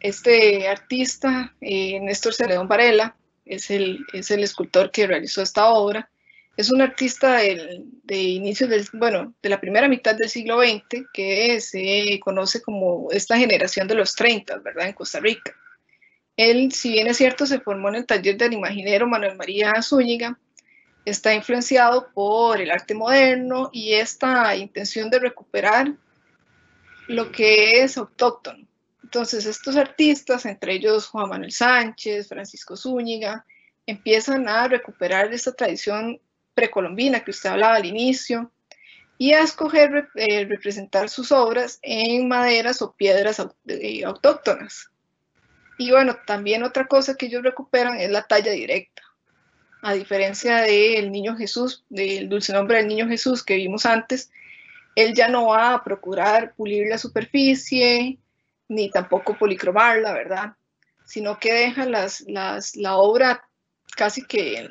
este 0.00 0.66
artista, 0.66 1.54
eh, 1.60 2.00
Néstor 2.00 2.32
Celedón 2.32 2.68
Varela, 2.68 3.14
es 3.44 3.70
es 3.70 4.30
el 4.30 4.42
escultor 4.42 4.90
que 4.90 5.06
realizó 5.06 5.42
esta 5.42 5.68
obra 5.68 6.08
es 6.58 6.72
un 6.72 6.82
artista 6.82 7.36
de 7.36 8.16
inicios 8.16 8.68
del, 8.68 8.84
bueno, 8.92 9.32
de 9.40 9.48
la 9.48 9.60
primera 9.60 9.86
mitad 9.86 10.16
del 10.16 10.28
siglo 10.28 10.60
XX 10.60 11.06
que 11.12 11.60
se 11.60 12.18
conoce 12.20 12.60
como 12.60 13.12
esta 13.12 13.38
generación 13.38 13.86
de 13.86 13.94
los 13.94 14.16
30, 14.16 14.58
¿verdad? 14.58 14.88
En 14.88 14.92
Costa 14.92 15.20
Rica. 15.20 15.54
Él, 16.36 16.72
si 16.72 16.90
bien 16.90 17.06
es 17.06 17.16
cierto, 17.16 17.46
se 17.46 17.60
formó 17.60 17.90
en 17.90 17.94
el 17.94 18.06
taller 18.06 18.36
del 18.36 18.54
imaginero 18.54 19.06
Manuel 19.06 19.36
María 19.36 19.80
Zúñiga, 19.80 20.36
está 21.04 21.32
influenciado 21.32 22.10
por 22.12 22.60
el 22.60 22.72
arte 22.72 22.92
moderno 22.92 23.70
y 23.72 23.92
esta 23.92 24.56
intención 24.56 25.10
de 25.10 25.20
recuperar 25.20 25.94
lo 27.06 27.30
que 27.30 27.82
es 27.82 27.96
autóctono. 27.96 28.66
Entonces, 29.04 29.46
estos 29.46 29.76
artistas, 29.76 30.44
entre 30.44 30.72
ellos 30.72 31.06
Juan 31.06 31.28
Manuel 31.28 31.52
Sánchez, 31.52 32.26
Francisco 32.26 32.76
Zúñiga, 32.76 33.46
empiezan 33.86 34.48
a 34.48 34.66
recuperar 34.66 35.32
esta 35.32 35.52
tradición 35.52 36.20
precolombina 36.58 37.20
que 37.20 37.30
usted 37.30 37.50
hablaba 37.50 37.76
al 37.76 37.86
inicio, 37.86 38.50
y 39.16 39.32
a 39.32 39.42
escoger 39.42 40.08
eh, 40.16 40.44
representar 40.44 41.08
sus 41.08 41.30
obras 41.30 41.78
en 41.82 42.26
maderas 42.26 42.82
o 42.82 42.94
piedras 42.94 43.44
eh, 43.66 44.04
autóctonas. 44.04 44.90
Y 45.76 45.92
bueno, 45.92 46.16
también 46.26 46.64
otra 46.64 46.86
cosa 46.86 47.16
que 47.16 47.26
ellos 47.26 47.44
recuperan 47.44 48.00
es 48.00 48.10
la 48.10 48.22
talla 48.22 48.50
directa. 48.50 49.02
A 49.82 49.92
diferencia 49.92 50.62
del 50.62 51.12
niño 51.12 51.36
Jesús, 51.36 51.84
del 51.88 52.28
dulce 52.28 52.52
nombre 52.52 52.78
del 52.78 52.88
niño 52.88 53.06
Jesús 53.06 53.44
que 53.44 53.56
vimos 53.56 53.86
antes, 53.86 54.30
él 54.96 55.14
ya 55.14 55.28
no 55.28 55.46
va 55.46 55.74
a 55.74 55.84
procurar 55.84 56.54
pulir 56.54 56.88
la 56.88 56.98
superficie, 56.98 58.18
ni 58.68 58.90
tampoco 58.90 59.36
policromarla, 59.38 60.12
¿verdad? 60.12 60.54
Sino 61.04 61.38
que 61.38 61.52
deja 61.52 61.86
las, 61.86 62.22
las, 62.26 62.74
la 62.74 62.96
obra 62.96 63.48
casi 63.96 64.24
que 64.24 64.68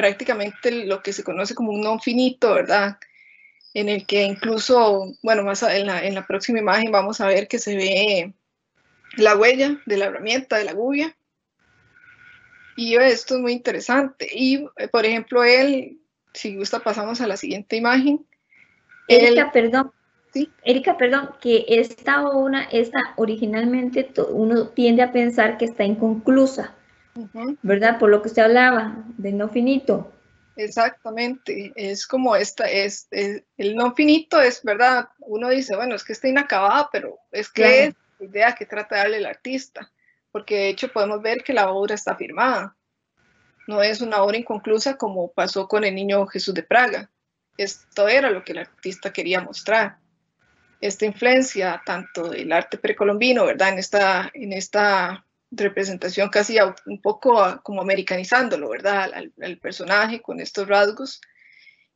prácticamente 0.00 0.86
lo 0.86 1.02
que 1.02 1.12
se 1.12 1.22
conoce 1.22 1.54
como 1.54 1.72
un 1.72 1.82
non 1.82 2.00
finito, 2.00 2.54
¿verdad? 2.54 2.96
En 3.74 3.90
el 3.90 4.06
que 4.06 4.22
incluso, 4.22 5.12
bueno, 5.22 5.42
más 5.44 5.62
en 5.62 5.86
la, 5.86 6.02
en 6.02 6.14
la 6.14 6.26
próxima 6.26 6.58
imagen 6.58 6.90
vamos 6.90 7.20
a 7.20 7.26
ver 7.26 7.48
que 7.48 7.58
se 7.58 7.76
ve 7.76 8.32
la 9.18 9.36
huella 9.36 9.78
de 9.84 9.96
la 9.98 10.06
herramienta, 10.06 10.56
de 10.56 10.64
la 10.64 10.72
gubia. 10.72 11.14
Y 12.76 12.96
esto 12.96 13.34
es 13.34 13.40
muy 13.42 13.52
interesante. 13.52 14.26
Y, 14.32 14.64
eh, 14.78 14.88
por 14.88 15.04
ejemplo, 15.04 15.44
él, 15.44 15.98
si 16.32 16.56
gusta, 16.56 16.78
pasamos 16.80 17.20
a 17.20 17.26
la 17.26 17.36
siguiente 17.36 17.76
imagen. 17.76 18.26
Erika, 19.06 19.52
perdón. 19.52 19.92
¿Sí? 20.32 20.50
Erika, 20.64 20.96
perdón, 20.96 21.32
que 21.42 21.66
esta 21.68 22.26
obra, 22.26 22.62
esta 22.72 23.00
originalmente 23.16 24.08
uno 24.30 24.68
tiende 24.68 25.02
a 25.02 25.12
pensar 25.12 25.58
que 25.58 25.66
está 25.66 25.84
inconclusa. 25.84 26.74
¿Verdad? 27.62 27.98
Por 27.98 28.10
lo 28.10 28.22
que 28.22 28.28
usted 28.28 28.42
hablaba, 28.42 29.04
de 29.16 29.32
no 29.32 29.48
finito. 29.48 30.12
Exactamente, 30.56 31.72
es 31.74 32.06
como 32.06 32.36
esta, 32.36 32.68
es, 32.68 33.08
el 33.10 33.74
no 33.74 33.94
finito 33.94 34.40
es, 34.40 34.62
¿verdad? 34.62 35.08
Uno 35.20 35.48
dice, 35.48 35.74
bueno, 35.76 35.94
es 35.94 36.04
que 36.04 36.12
está 36.12 36.28
inacabada, 36.28 36.90
pero 36.92 37.18
es 37.30 37.48
que 37.48 37.84
es 37.84 37.94
la 38.18 38.26
idea 38.26 38.54
que 38.54 38.66
trata 38.66 38.96
de 38.96 39.00
darle 39.00 39.16
el 39.18 39.26
artista, 39.26 39.90
porque 40.30 40.56
de 40.56 40.68
hecho 40.68 40.92
podemos 40.92 41.22
ver 41.22 41.42
que 41.42 41.54
la 41.54 41.70
obra 41.70 41.94
está 41.94 42.14
firmada, 42.14 42.76
no 43.66 43.82
es 43.82 44.00
una 44.00 44.22
obra 44.22 44.36
inconclusa 44.36 44.96
como 44.96 45.32
pasó 45.32 45.66
con 45.66 45.84
el 45.84 45.94
niño 45.94 46.26
Jesús 46.26 46.52
de 46.52 46.62
Praga, 46.62 47.10
esto 47.56 48.08
era 48.08 48.30
lo 48.30 48.42
que 48.42 48.52
el 48.52 48.58
artista 48.58 49.12
quería 49.12 49.40
mostrar. 49.40 49.98
Esta 50.80 51.04
influencia 51.04 51.82
tanto 51.84 52.30
del 52.30 52.52
arte 52.52 52.78
precolombino, 52.78 53.44
¿verdad? 53.44 53.68
En 53.68 53.78
esta, 53.78 54.30
en 54.32 54.54
esta 54.54 55.26
representación 55.50 56.28
casi 56.28 56.56
un 56.86 57.00
poco 57.00 57.60
como 57.62 57.82
americanizándolo, 57.82 58.68
¿verdad? 58.68 59.10
Al, 59.14 59.58
personaje 59.58 60.22
con 60.22 60.40
estos 60.40 60.68
rasgos. 60.68 61.20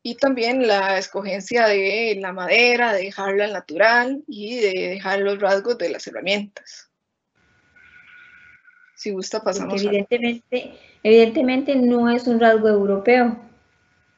Y 0.02 0.16
también 0.16 0.66
la 0.66 0.98
escogencia 0.98 1.66
de 1.66 2.18
la 2.20 2.32
madera, 2.32 2.92
de 2.92 3.04
dejarla 3.04 3.46
natural 3.48 4.22
y 4.26 4.56
de 4.56 4.88
dejar 4.90 5.20
los 5.20 5.40
rasgos 5.40 5.78
de 5.78 5.88
las 5.88 6.06
herramientas. 6.06 6.90
Si 8.96 9.10
gusta, 9.10 9.42
pasamos. 9.42 9.82
evidentemente, 9.82 10.74
evidentemente 11.02 11.74
no 11.76 12.10
es 12.10 12.26
un 12.26 12.38
rasgo 12.38 12.68
europeo. 12.68 13.38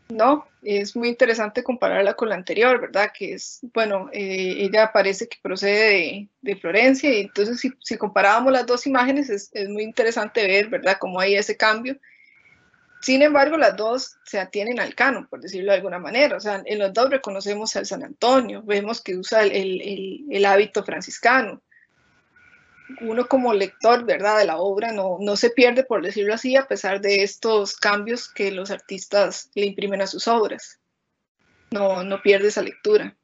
No, 0.09 0.47
es 0.63 0.95
muy 0.95 1.09
interesante 1.09 1.65
compararla 1.65 2.15
con 2.15 2.29
la 2.29 2.37
anterior, 2.37 2.81
¿verdad? 2.81 3.11
Que 3.17 3.35
es, 3.35 3.59
bueno, 3.75 4.09
eh, 4.13 4.55
ella 4.59 4.93
parece 4.93 5.29
que 5.29 5.39
procede 5.43 6.29
de, 6.41 6.57
Florencia 6.57 7.13
y 7.13 7.23
entonces 7.23 7.61
si, 7.81 7.97
comparábamos 7.99 8.53
las 8.53 8.67
dos 8.67 8.87
imágenes 8.87 9.31
es, 9.31 9.69
muy 9.69 9.83
interesante 9.83 10.47
ver, 10.47 10.69
¿verdad? 10.69 10.97
Cómo 11.01 11.19
hay 11.19 11.35
ese 11.35 11.57
cambio. 11.57 11.99
Sin 13.01 13.23
embargo, 13.23 13.57
las 13.57 13.77
dos 13.77 14.17
se 14.25 14.39
atienen 14.39 14.81
al 14.81 14.95
canon, 14.95 15.27
por 15.27 15.41
decirlo 15.41 15.73
de 15.73 15.79
alguna 15.79 15.99
manera. 15.99 16.37
O 16.37 16.41
sea, 16.41 16.63
en 16.65 16.79
los 16.79 16.93
dos 16.93 17.11
reconocemos 17.11 17.75
al 17.77 17.87
San 17.87 18.05
Antonio, 18.05 18.63
vemos 18.63 19.03
que 19.03 19.17
usa 19.17 19.43
el 19.43 20.45
hábito 20.45 20.85
franciscano 20.85 21.63
uno 23.01 23.26
como 23.26 23.53
lector, 23.53 24.05
¿verdad?, 24.05 24.39
de 24.39 24.45
la 24.45 24.59
obra 24.59 24.93
no, 24.93 25.18
no 25.20 25.37
se 25.37 25.51
pierde, 25.51 25.84
por 25.84 26.03
decirlo 26.03 26.34
así, 26.34 26.57
a 26.57 26.66
pesar 26.66 27.01
de 27.01 27.22
estos 27.22 27.76
cambios 27.76 28.28
que 28.28 28.51
los 28.53 28.70
artistas 28.70 29.51
le 29.55 29.66
imprimen 29.66 30.03
a 30.03 30.07
sus 30.07 30.28
obras. 30.28 30.78
No, 31.70 32.05
no 32.05 32.22
pierde 32.22 32.49
esa 32.49 32.62
lectura. 32.62 33.16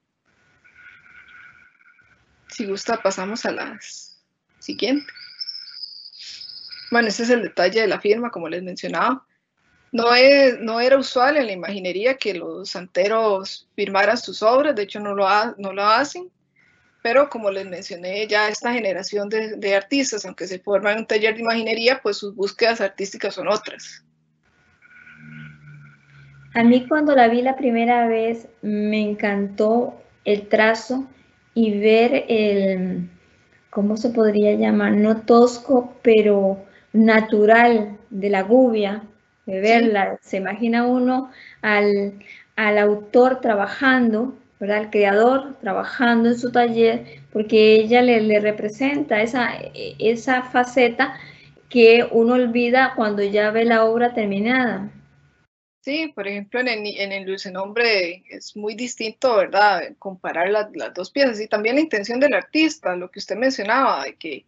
Si 2.49 2.67
gusta, 2.67 3.01
pasamos 3.01 3.47
a 3.47 3.53
las 3.53 4.23
siguiente. 4.59 5.07
Bueno, 6.91 7.09
ese 7.09 7.23
es 7.23 7.31
el 7.31 7.43
detalle 7.43 7.81
de 7.81 7.87
la 7.87 8.01
firma, 8.01 8.31
como 8.31 8.49
les 8.49 8.63
mencionaba. 8.63 9.27
No, 9.93 10.15
es, 10.15 10.59
no 10.59 10.81
era 10.81 10.99
usual 10.99 11.37
en 11.37 11.47
la 11.47 11.53
imaginería 11.53 12.17
que 12.17 12.35
los 12.35 12.71
santeros 12.71 13.69
firmaran 13.75 14.19
sus 14.19 14.43
obras, 14.43 14.75
de 14.75 14.83
hecho 14.83 15.01
no 15.01 15.15
lo 15.15 15.87
hacen 15.87 16.31
pero 17.03 17.29
como 17.29 17.51
les 17.51 17.67
mencioné, 17.67 18.27
ya 18.29 18.49
esta 18.49 18.73
generación 18.73 19.29
de, 19.29 19.75
artistas, 19.75 20.25
aunque 20.25 20.47
se 20.47 20.61
forman 20.61 20.95
en 20.95 20.99
un 21.01 21.07
taller 21.07 21.35
de 21.35 21.41
imaginería, 21.41 22.01
pues 22.01 22.17
sus 22.17 22.35
búsquedas 22.35 22.81
artísticas 22.81 23.35
son 23.35 23.49
otras. 23.49 24.05
A 26.55 26.63
mí 26.63 26.87
cuando 26.87 27.15
la 27.17 27.29
vi 27.29 27.43
la 27.43 27.57
primera 27.57 28.07
vez 28.07 28.47
me 28.63 29.01
encantó 29.01 30.01
el 30.25 30.49
trazo 30.49 31.09
y 31.55 31.79
ver 31.81 32.25
el, 32.29 33.11
¿cómo 33.71 33.97
se 33.97 34.11
podría 34.11 34.53
llamar? 34.53 34.93
No 34.93 35.23
tosco, 35.23 35.97
pero 36.03 36.65
natural 36.93 37.99
de 38.11 38.31
la 38.31 38.43
gubia, 38.43 39.03
de 39.47 39.61
verla. 39.61 40.19
Se 40.21 40.37
imagina 40.37 40.87
uno 40.87 41.31
al, 41.63 42.21
al 42.55 42.79
autor 42.79 43.41
trabajando 43.41 44.37
¿verdad? 44.63 44.83
El 44.83 44.91
creador 44.91 45.59
trabajando 45.61 46.29
en 46.29 46.39
su 46.39 46.53
taller, 46.53 47.21
porque 47.33 47.75
ella 47.75 48.01
le, 48.01 48.39
representa 48.39 49.21
esa, 49.21 49.55
esa 49.75 50.45
faceta 50.45 51.19
que 51.69 52.07
uno 52.13 52.35
olvida 52.35 52.93
cuando 52.95 53.25
ya 53.25 53.51
ve 53.51 53.65
la 53.65 53.85
obra 53.85 54.15
terminada. 54.15 54.89
Sí, 55.81 56.13
por 56.15 56.29
ejemplo, 56.29 56.61
en 56.61 56.69
el, 56.69 56.87
en 56.97 57.11
el 57.11 57.27
dulce 57.27 57.53
es 58.31 58.57
muy 58.57 58.77
distinto, 58.77 59.37
¿verdad? 59.37 59.97
Comparar 59.99 60.49
las, 60.49 60.95
dos 60.95 61.11
piezas 61.11 61.41
y 61.41 61.49
también 61.49 61.75
la 61.75 61.81
intención 61.81 62.21
del 62.21 62.35
artista, 62.35 62.95
lo 62.95 63.11
que 63.11 63.19
usted 63.19 63.35
mencionaba, 63.35 64.05
de 64.05 64.15
que 64.15 64.45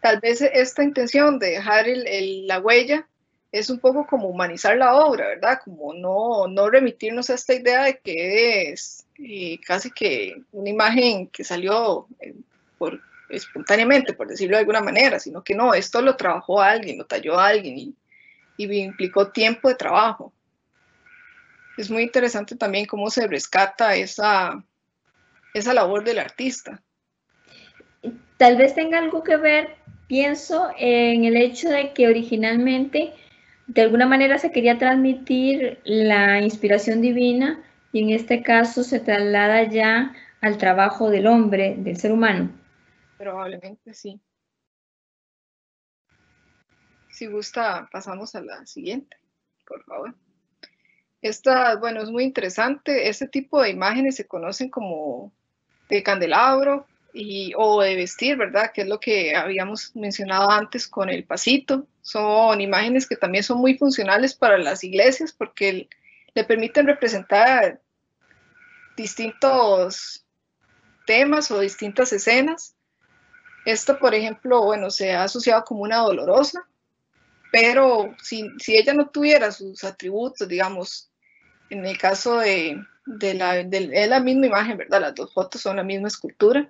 tal 0.00 0.18
vez 0.20 0.40
esta 0.40 0.82
intención 0.82 1.38
de 1.38 1.50
dejar 1.50 1.90
el, 1.90 2.46
la 2.46 2.58
huella 2.58 3.06
es 3.50 3.68
un 3.68 3.80
poco 3.80 4.06
como 4.06 4.28
humanizar 4.28 4.78
la 4.78 4.94
obra, 4.94 5.28
¿verdad? 5.28 5.58
Como 5.62 5.92
no, 5.92 6.48
no 6.48 6.70
remitirnos 6.70 7.28
a 7.28 7.34
esta 7.34 7.52
idea 7.52 7.84
de 7.84 7.98
que 7.98 8.70
es 8.70 9.02
casi 9.66 9.90
que 9.90 10.42
una 10.52 10.70
imagen 10.70 11.28
que 11.28 11.44
salió 11.44 12.06
eh, 12.20 12.34
por, 12.78 13.00
espontáneamente, 13.28 14.12
por 14.12 14.28
decirlo 14.28 14.56
de 14.56 14.60
alguna 14.60 14.80
manera, 14.80 15.18
sino 15.18 15.42
que 15.42 15.54
no, 15.54 15.74
esto 15.74 16.02
lo 16.02 16.16
trabajó 16.16 16.60
alguien, 16.60 16.98
lo 16.98 17.06
talló 17.06 17.38
alguien 17.38 17.78
y, 17.78 17.94
y 18.56 18.78
implicó 18.80 19.30
tiempo 19.30 19.68
de 19.68 19.74
trabajo. 19.74 20.32
Es 21.76 21.90
muy 21.90 22.02
interesante 22.02 22.56
también 22.56 22.86
cómo 22.86 23.10
se 23.10 23.26
rescata 23.26 23.96
esa, 23.96 24.62
esa 25.54 25.72
labor 25.72 26.04
del 26.04 26.18
artista. 26.18 26.82
Tal 28.36 28.56
vez 28.56 28.74
tenga 28.74 28.98
algo 28.98 29.22
que 29.22 29.36
ver, 29.36 29.76
pienso, 30.06 30.70
en 30.76 31.24
el 31.24 31.36
hecho 31.36 31.68
de 31.70 31.92
que 31.92 32.08
originalmente 32.08 33.14
de 33.68 33.82
alguna 33.82 34.06
manera 34.06 34.38
se 34.38 34.50
quería 34.50 34.78
transmitir 34.78 35.80
la 35.84 36.40
inspiración 36.40 37.00
divina 37.00 37.62
y 37.92 38.02
en 38.02 38.10
este 38.10 38.42
caso 38.42 38.82
se 38.82 39.00
traslada 39.00 39.64
ya 39.64 40.14
al 40.40 40.58
trabajo 40.58 41.10
del 41.10 41.26
hombre, 41.26 41.76
del 41.78 41.96
ser 41.96 42.10
humano. 42.10 42.50
Probablemente 43.18 43.94
sí. 43.94 44.20
Si 47.10 47.26
gusta, 47.26 47.88
pasamos 47.92 48.34
a 48.34 48.40
la 48.40 48.64
siguiente, 48.66 49.16
por 49.66 49.84
favor. 49.84 50.14
Esta, 51.20 51.76
bueno, 51.76 52.02
es 52.02 52.10
muy 52.10 52.24
interesante. 52.24 53.08
Este 53.08 53.28
tipo 53.28 53.62
de 53.62 53.70
imágenes 53.70 54.16
se 54.16 54.26
conocen 54.26 54.70
como 54.70 55.32
de 55.88 56.02
candelabro 56.02 56.86
y, 57.12 57.52
o 57.56 57.82
de 57.82 57.94
vestir, 57.94 58.36
¿verdad? 58.36 58.72
Que 58.72 58.80
es 58.80 58.88
lo 58.88 58.98
que 58.98 59.36
habíamos 59.36 59.94
mencionado 59.94 60.50
antes 60.50 60.88
con 60.88 61.10
el 61.10 61.24
pasito. 61.24 61.86
Son 62.00 62.60
imágenes 62.60 63.06
que 63.06 63.16
también 63.16 63.44
son 63.44 63.58
muy 63.58 63.76
funcionales 63.76 64.34
para 64.34 64.58
las 64.58 64.82
iglesias 64.82 65.32
porque 65.32 65.88
le 66.34 66.44
permiten 66.44 66.86
representar 66.86 67.81
distintos 68.96 70.24
temas 71.06 71.50
o 71.50 71.60
distintas 71.60 72.12
escenas. 72.12 72.74
Esto, 73.64 73.98
por 73.98 74.14
ejemplo, 74.14 74.62
bueno, 74.62 74.90
se 74.90 75.12
ha 75.12 75.24
asociado 75.24 75.64
como 75.64 75.82
una 75.82 75.98
dolorosa, 75.98 76.66
pero 77.52 78.14
si, 78.22 78.50
si 78.58 78.76
ella 78.76 78.94
no 78.94 79.08
tuviera 79.08 79.52
sus 79.52 79.84
atributos, 79.84 80.48
digamos, 80.48 81.10
en 81.70 81.86
el 81.86 81.98
caso 81.98 82.38
de, 82.38 82.82
la, 83.06 83.58
es 83.58 84.08
la 84.08 84.20
misma 84.20 84.46
imagen, 84.46 84.78
¿verdad? 84.78 85.00
Las 85.00 85.14
dos 85.14 85.32
fotos 85.32 85.60
son 85.60 85.76
la 85.76 85.82
misma 85.82 86.08
escultura, 86.08 86.68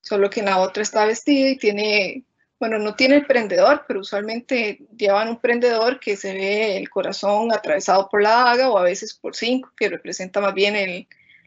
solo 0.00 0.30
que 0.30 0.40
en 0.40 0.46
la 0.46 0.58
otra 0.58 0.82
está 0.82 1.04
vestida 1.04 1.50
y 1.50 1.58
tiene, 1.58 2.24
bueno, 2.58 2.78
no 2.78 2.94
tiene 2.94 3.16
el 3.16 3.26
prendedor, 3.26 3.84
pero 3.86 4.00
usualmente 4.00 4.80
llevan 4.96 5.28
un 5.28 5.40
prendedor 5.40 6.00
que 6.00 6.16
se 6.16 6.32
ve 6.32 6.76
el 6.76 6.88
corazón 6.90 7.52
atravesado 7.52 8.08
por 8.08 8.22
la 8.22 8.30
daga 8.30 8.70
o 8.70 8.78
a 8.78 8.82
veces 8.82 9.14
por 9.14 9.36
cinco, 9.36 9.70
que 9.76 9.88
representa 9.88 10.40
más 10.40 10.54
bien 10.54 10.74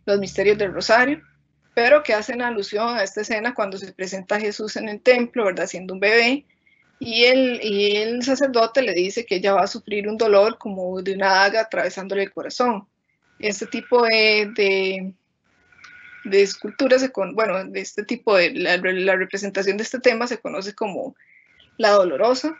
los 0.05 0.19
misterios 0.19 0.57
del 0.57 0.73
rosario, 0.73 1.21
pero 1.73 2.03
que 2.03 2.13
hacen 2.13 2.41
alusión 2.41 2.95
a 2.95 3.03
esta 3.03 3.21
escena 3.21 3.53
cuando 3.53 3.77
se 3.77 3.91
presenta 3.93 4.39
Jesús 4.39 4.75
en 4.75 4.89
el 4.89 5.01
templo, 5.01 5.45
¿verdad? 5.45 5.67
Siendo 5.67 5.93
un 5.93 5.99
bebé, 5.99 6.45
y 6.99 7.23
el, 7.25 7.59
y 7.63 7.97
el 7.97 8.23
sacerdote 8.23 8.81
le 8.81 8.93
dice 8.93 9.25
que 9.25 9.35
ella 9.35 9.53
va 9.53 9.63
a 9.63 9.67
sufrir 9.67 10.07
un 10.07 10.17
dolor 10.17 10.57
como 10.57 11.01
de 11.01 11.13
una 11.13 11.29
daga 11.29 11.61
atravesándole 11.61 12.23
el 12.23 12.31
corazón 12.31 12.87
este 13.39 13.65
tipo 13.67 14.03
de, 14.03 14.51
de, 14.55 15.13
de 16.25 16.41
esculturas, 16.41 17.09
bueno, 17.33 17.65
de 17.65 17.81
este 17.81 18.03
tipo 18.03 18.35
de, 18.37 18.51
la, 18.53 18.77
representación 18.77 19.77
de 19.77 19.83
este 19.83 19.99
tema 19.99 20.27
se 20.27 20.39
conoce 20.39 20.73
como 20.73 21.15
la 21.77 21.91
dolorosa. 21.91 22.57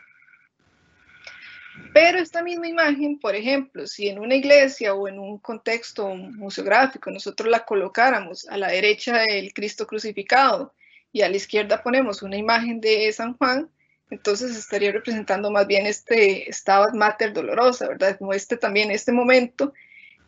Pero 1.94 2.18
esta 2.18 2.42
misma 2.42 2.66
imagen, 2.66 3.20
por 3.20 3.36
ejemplo, 3.36 3.86
si 3.86 4.08
en 4.08 4.18
una 4.18 4.34
iglesia 4.34 4.94
o 4.94 5.06
en 5.06 5.20
un 5.20 5.38
contexto 5.38 6.12
museográfico 6.16 7.08
nosotros 7.08 7.48
la 7.48 7.64
colocáramos 7.64 8.48
a 8.48 8.56
la 8.56 8.66
derecha 8.66 9.18
del 9.18 9.54
Cristo 9.54 9.86
crucificado 9.86 10.74
y 11.12 11.22
a 11.22 11.28
la 11.28 11.36
izquierda 11.36 11.84
ponemos 11.84 12.20
una 12.22 12.36
imagen 12.36 12.80
de 12.80 13.12
San 13.12 13.36
Juan, 13.36 13.70
entonces 14.10 14.56
estaría 14.56 14.90
representando 14.90 15.52
más 15.52 15.68
bien 15.68 15.86
este 15.86 16.52
Stabat 16.52 16.94
Mater 16.94 17.32
dolorosa, 17.32 17.86
¿verdad? 17.86 18.18
Como 18.18 18.32
este 18.32 18.56
también, 18.56 18.90
este 18.90 19.12
momento 19.12 19.72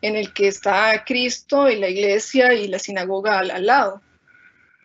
en 0.01 0.15
el 0.15 0.31
que 0.31 0.47
está 0.47 1.03
Cristo 1.05 1.69
y 1.69 1.75
la 1.75 1.89
iglesia 1.89 2.53
y 2.53 2.69
la 2.69 2.79
sinagoga 2.79 3.39
al, 3.39 3.65
lado. 3.65 4.01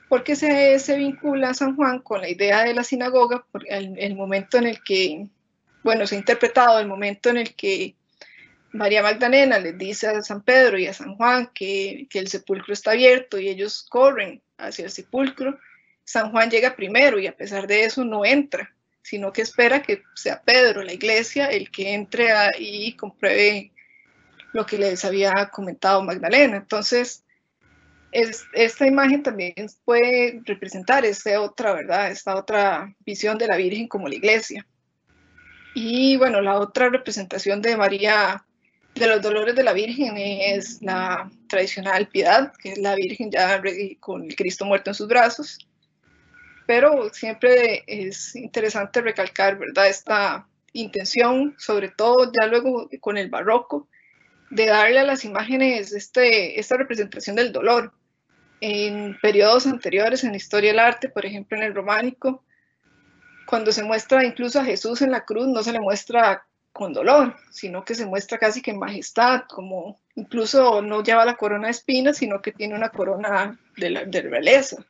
Porque 0.08 0.34
se, 0.34 0.80
se, 0.80 0.96
vincula 0.96 1.54
San 1.54 1.76
Juan 1.76 2.00
con 2.00 2.22
la 2.22 2.28
idea 2.28 2.64
de 2.64 2.74
la 2.74 2.82
sinagoga, 2.82 3.46
por 3.52 3.62
el, 3.68 4.16
momento 4.16 4.58
en 4.58 4.66
el 4.66 4.82
que, 4.82 5.28
bueno, 5.82 6.06
se 6.06 6.14
ha 6.14 6.18
interpretado 6.18 6.78
el 6.78 6.86
momento 6.86 7.30
en 7.30 7.38
el 7.38 7.54
que 7.54 7.96
María 8.72 9.02
Magdalena 9.02 9.58
les 9.58 9.76
dice 9.76 10.08
a 10.08 10.22
San 10.22 10.42
Pedro 10.42 10.78
y 10.78 10.86
a 10.86 10.94
San 10.94 11.16
Juan 11.16 11.50
que, 11.54 12.06
que 12.08 12.18
el 12.18 12.28
sepulcro 12.28 12.72
está 12.72 12.92
abierto 12.92 13.38
y 13.38 13.48
ellos 13.48 13.86
corren 13.88 14.42
hacia 14.56 14.86
el 14.86 14.90
sepulcro. 14.90 15.58
San 16.04 16.30
Juan 16.30 16.50
llega 16.50 16.76
primero 16.76 17.18
y 17.18 17.26
a 17.26 17.36
pesar 17.36 17.66
de 17.66 17.84
eso 17.84 18.04
no 18.04 18.24
entra, 18.24 18.74
sino 19.02 19.32
que 19.32 19.42
espera 19.42 19.82
que 19.82 20.02
sea 20.14 20.42
Pedro, 20.42 20.82
la 20.82 20.92
iglesia, 20.92 21.46
el 21.46 21.70
que 21.70 21.94
entre 21.94 22.28
y 22.58 22.94
compruebe 22.96 23.72
lo 24.52 24.66
que 24.66 24.78
les 24.78 25.04
había 25.04 25.50
comentado 25.50 26.02
Magdalena. 26.02 26.56
Entonces, 26.56 27.24
es, 28.10 28.44
esta 28.52 28.86
imagen 28.86 29.22
también 29.22 29.54
puede 29.84 30.40
representar 30.44 31.04
esta 31.04 31.40
otra, 31.40 31.72
¿verdad? 31.72 32.10
Esta 32.10 32.36
otra 32.36 32.94
visión 33.00 33.38
de 33.38 33.46
la 33.46 33.56
Virgen 33.56 33.88
como 33.88 34.08
la 34.08 34.14
iglesia. 34.14 34.66
Y 35.74 36.16
bueno, 36.16 36.40
la 36.40 36.58
otra 36.58 36.88
representación 36.88 37.62
de 37.62 37.76
María, 37.76 38.44
de 38.94 39.06
los 39.06 39.22
dolores 39.22 39.54
de 39.54 39.62
la 39.62 39.72
Virgen, 39.72 40.16
es 40.16 40.82
la 40.82 41.30
tradicional 41.48 42.08
piedad, 42.08 42.52
que 42.58 42.72
es 42.72 42.78
la 42.78 42.94
Virgen 42.94 43.30
ya 43.30 43.62
con 44.00 44.24
el 44.24 44.36
Cristo 44.36 44.64
muerto 44.64 44.90
en 44.90 44.94
sus 44.94 45.08
brazos. 45.08 45.58
Pero 46.66 47.12
siempre 47.12 47.84
es 47.86 48.36
interesante 48.36 49.00
recalcar, 49.00 49.58
¿verdad? 49.58 49.88
Esta 49.88 50.46
intención, 50.72 51.54
sobre 51.58 51.88
todo 51.88 52.30
ya 52.32 52.46
luego 52.46 52.88
con 53.00 53.16
el 53.16 53.30
barroco, 53.30 53.88
de 54.50 54.66
darle 54.66 54.98
a 54.98 55.04
las 55.04 55.24
imágenes 55.24 55.92
este, 55.92 56.60
esta 56.60 56.76
representación 56.76 57.36
del 57.36 57.52
dolor. 57.52 57.92
En 58.60 59.18
periodos 59.20 59.66
anteriores 59.66 60.22
en 60.22 60.30
la 60.30 60.36
historia 60.36 60.70
del 60.70 60.78
arte, 60.78 61.08
por 61.08 61.26
ejemplo 61.26 61.56
en 61.56 61.64
el 61.64 61.74
románico, 61.74 62.44
cuando 63.52 63.70
se 63.70 63.82
muestra 63.82 64.24
incluso 64.24 64.58
a 64.58 64.64
Jesús 64.64 65.02
en 65.02 65.10
la 65.10 65.26
cruz, 65.26 65.46
no 65.46 65.62
se 65.62 65.72
le 65.72 65.78
muestra 65.78 66.46
con 66.72 66.94
dolor, 66.94 67.36
sino 67.50 67.84
que 67.84 67.94
se 67.94 68.06
muestra 68.06 68.38
casi 68.38 68.62
que 68.62 68.70
en 68.70 68.78
majestad, 68.78 69.42
como 69.46 70.00
incluso 70.14 70.80
no 70.80 71.02
lleva 71.02 71.26
la 71.26 71.36
corona 71.36 71.66
de 71.66 71.72
espinas, 71.72 72.16
sino 72.16 72.40
que 72.40 72.52
tiene 72.52 72.74
una 72.74 72.88
corona 72.88 73.60
de, 73.76 73.90
la, 73.90 74.04
de 74.06 74.22
realeza. 74.22 74.82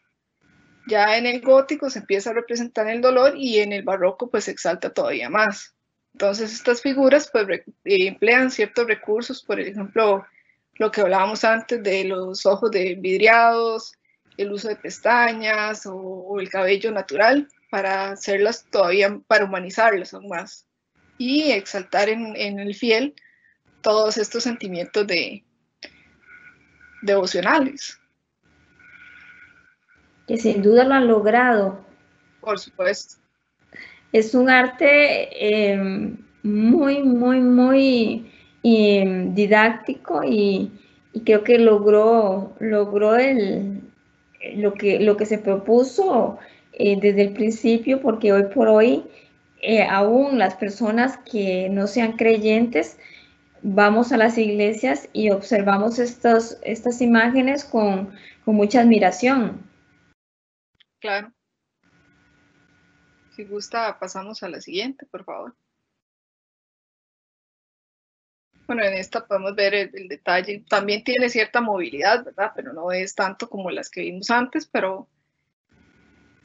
Ya 0.87 1.17
en 1.17 1.27
el 1.27 1.41
gótico 1.41 1.91
se 1.91 1.99
empieza 1.99 2.31
a 2.31 2.35
representar 2.35 2.87
el 2.87 3.01
dolor 3.01 3.35
y 3.37 3.59
en 3.59 3.73
el 3.73 3.83
barroco 3.83 4.31
pues 4.31 4.45
se 4.45 4.53
exalta 4.53 4.95
todavía 4.95 5.29
más. 5.29 5.75
Entonces 6.13 6.53
estas 6.53 6.83
figuras 6.83 7.29
pues 7.33 7.49
eh, 7.49 7.63
emplean 7.85 8.53
ciertos 8.53 8.87
recursos, 8.87 9.43
por 9.43 9.59
ejemplo, 9.59 10.25
lo 10.75 10.93
que 10.93 11.01
hablábamos 11.01 11.43
antes 11.43 11.83
de 11.83 12.05
los 12.05 12.47
ojos 12.47 12.71
de 12.71 12.95
vidriados, 12.95 13.95
el 14.37 14.53
uso 14.53 14.69
de 14.69 14.77
pestañas 14.77 15.83
o, 15.85 16.39
el 16.39 16.49
cabello 16.49 16.93
natural 16.93 17.49
para 17.73 18.11
hacerlas 18.11 18.67
todavía, 18.71 19.19
para 19.27 19.47
humanizarlas 19.47 20.13
aún 20.13 20.29
más 20.29 20.67
y 21.17 21.53
exaltar 21.53 22.11
en, 22.11 22.37
el 22.37 22.75
fiel 22.75 23.15
todos 23.81 24.19
estos 24.19 24.43
sentimientos 24.43 25.07
de 25.07 25.43
devocionales. 27.01 27.99
Que 30.29 30.37
sin 30.37 30.61
duda 30.61 30.85
lo 30.85 30.93
han 30.93 31.09
logrado. 31.09 31.83
Por 32.43 32.59
supuesto 32.59 33.23
es 34.13 34.35
un 34.35 34.51
arte 34.51 35.71
em, 35.71 36.19
muy, 36.43 37.03
muy, 37.03 37.41
muy 37.41 38.31
em, 38.63 39.35
didáctico 39.35 40.23
y, 40.25 40.71
creo 41.25 41.43
que 41.43 41.59
logró, 41.59 42.55
logró 42.61 43.17
el, 43.17 43.81
lo, 44.57 44.75
que, 44.75 45.01
lo 45.01 45.17
que 45.17 45.25
se 45.25 45.39
propuso 45.39 46.39
eh, 46.73 46.99
desde 47.01 47.23
el 47.23 47.33
principio, 47.33 48.01
porque 48.01 48.33
hoy 48.33 48.45
por 48.55 48.69
hoy 48.69 49.05
eh, 49.61 49.85
aún 49.85 50.39
las 50.39 50.55
personas 50.57 51.19
que 51.19 51.69
no 51.71 51.87
sean 51.87 52.17
creyentes, 52.17 52.99
vamos 53.63 54.13
a 54.13 54.17
las 54.17 54.37
iglesias 54.39 55.09
y 55.13 55.31
observamos 55.31 55.99
estas 55.99 57.01
imágenes 57.01 57.65
con, 57.65 58.13
con 58.45 58.57
mucha 58.57 58.81
admiración. 58.81 59.63
Claro. 61.01 61.33
Si 63.37 63.45
gusta, 63.45 63.99
pasamos 63.99 64.43
a 64.43 64.49
la 64.49 64.61
siguiente, 64.61 65.07
por 65.07 65.25
favor. 65.25 65.55
Bueno, 68.67 68.85
en 68.85 68.95
esta 68.95 69.27
podemos 69.27 69.55
ver 69.55 69.75
el, 69.75 70.09
detalle. 70.09 70.65
También 70.69 71.03
tiene 71.03 71.29
cierta 71.29 71.61
movilidad, 71.61 72.25
¿verdad? 72.25 72.53
Pero 72.55 72.73
no 72.73 72.93
es 72.93 73.15
tanto 73.15 73.49
como 73.49 73.71
las 73.71 73.91
que 73.91 74.03
vimos 74.03 74.31
antes, 74.31 74.67
pero 74.67 75.09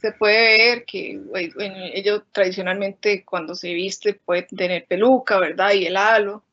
se 0.01 0.11
puede 0.11 0.57
ver 0.57 0.85
que 0.85 1.19
bueno, 1.23 1.75
ellos 1.93 2.23
tradicionalmente 2.31 3.25
cuando 3.25 3.55
se 3.55 3.73
viste 3.73 4.13
puede 4.13 4.43
tener 4.43 4.85
peluca, 4.85 5.39
¿verdad? 5.39 5.73
Y 5.73 5.85
el 5.85 5.97
halo 5.97 6.43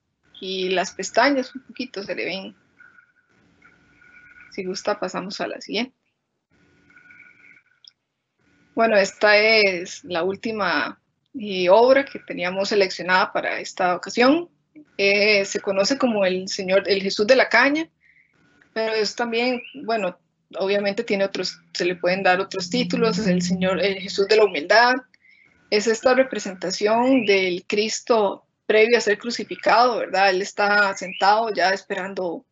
y 0.40 0.70
las 0.70 0.92
pestañas 0.92 1.54
un 1.54 1.62
poquito 1.62 2.02
se 2.02 2.14
le 2.14 2.24
ven. 2.24 2.56
Si 4.50 4.64
gusta 4.64 4.98
pasamos 4.98 5.40
a 5.40 5.48
la 5.48 5.60
siguiente. 5.60 5.94
Bueno, 8.74 8.96
esta 8.96 9.36
es 9.36 10.02
la 10.04 10.24
última 10.24 11.00
eh, 11.38 11.68
obra 11.68 12.04
que 12.04 12.18
teníamos 12.18 12.70
seleccionada 12.70 13.32
para 13.32 13.60
esta 13.60 13.94
ocasión. 13.94 14.48
Eh, 14.96 15.44
se 15.44 15.60
conoce 15.60 15.98
como 15.98 16.24
el 16.24 16.48
Señor, 16.48 16.88
el 16.88 17.02
Jesús 17.02 17.26
de 17.26 17.36
la 17.36 17.48
Caña, 17.48 17.88
pero 18.72 18.94
es 18.94 19.14
también, 19.14 19.62
bueno, 19.84 20.18
obviamente 20.58 21.04
tiene 21.04 21.24
otros, 21.24 21.60
se 21.72 21.84
le 21.84 21.96
pueden 21.96 22.22
dar 22.22 22.40
otros 22.40 22.70
títulos, 22.70 23.18
el 23.26 23.42
Señor, 23.42 23.80
el 23.80 23.96
Jesús 23.96 24.28
de 24.28 24.36
la 24.36 24.44
Humildad, 24.44 24.94
es 25.70 25.86
esta 25.86 26.14
representación 26.14 27.26
del 27.26 27.64
Cristo 27.66 28.46
previo 28.66 28.98
a 28.98 29.00
ser 29.00 29.18
crucificado, 29.18 29.98
¿verdad? 29.98 30.30
Él 30.30 30.42
está 30.42 30.96
sentado 30.96 31.52
ya 31.52 31.72
esperando, 31.72 32.44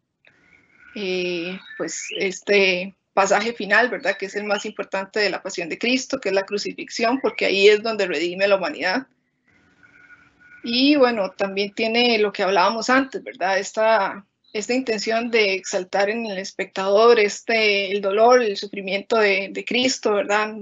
eh, 0.95 1.59
pues, 1.78 2.09
este 2.18 2.95
pasaje 3.14 3.53
final, 3.53 3.88
¿verdad? 3.90 4.16
Que 4.16 4.26
es 4.26 4.36
el 4.36 4.45
más 4.45 4.64
importante 4.64 5.20
de 5.20 5.30
la 5.30 5.43
pasión 5.43 5.68
de 5.68 5.78
Cristo, 5.78 6.18
que 6.18 6.30
es 6.30 6.34
la 6.34 6.45
crucifixión, 6.45 7.20
porque 7.20 7.47
ahí 7.47 7.68
es 7.68 7.82
donde 7.82 8.07
redime 8.07 8.49
la 8.49 8.57
humanidad. 8.57 9.07
Y 10.64 10.97
bueno, 10.97 11.30
también 11.30 11.74
tiene 11.74 12.18
lo 12.18 12.32
que 12.32 12.43
hablábamos 12.43 12.88
antes, 12.88 13.22
¿verdad? 13.22 13.59
Esta, 13.59 14.24
esta 14.53 14.74
intención 14.74 15.30
de 15.30 15.55
exaltar 15.55 16.11
en 16.11 16.26
el 16.26 16.38
espectador 16.38 17.18
este, 17.18 17.90
el 17.90 18.03
dolor, 18.03 18.42
el 18.42 18.57
sufrimiento 18.57 19.16
de, 19.16 19.48
de 19.50 19.64
Cristo, 19.64 20.14
¿verdad? 20.14 20.55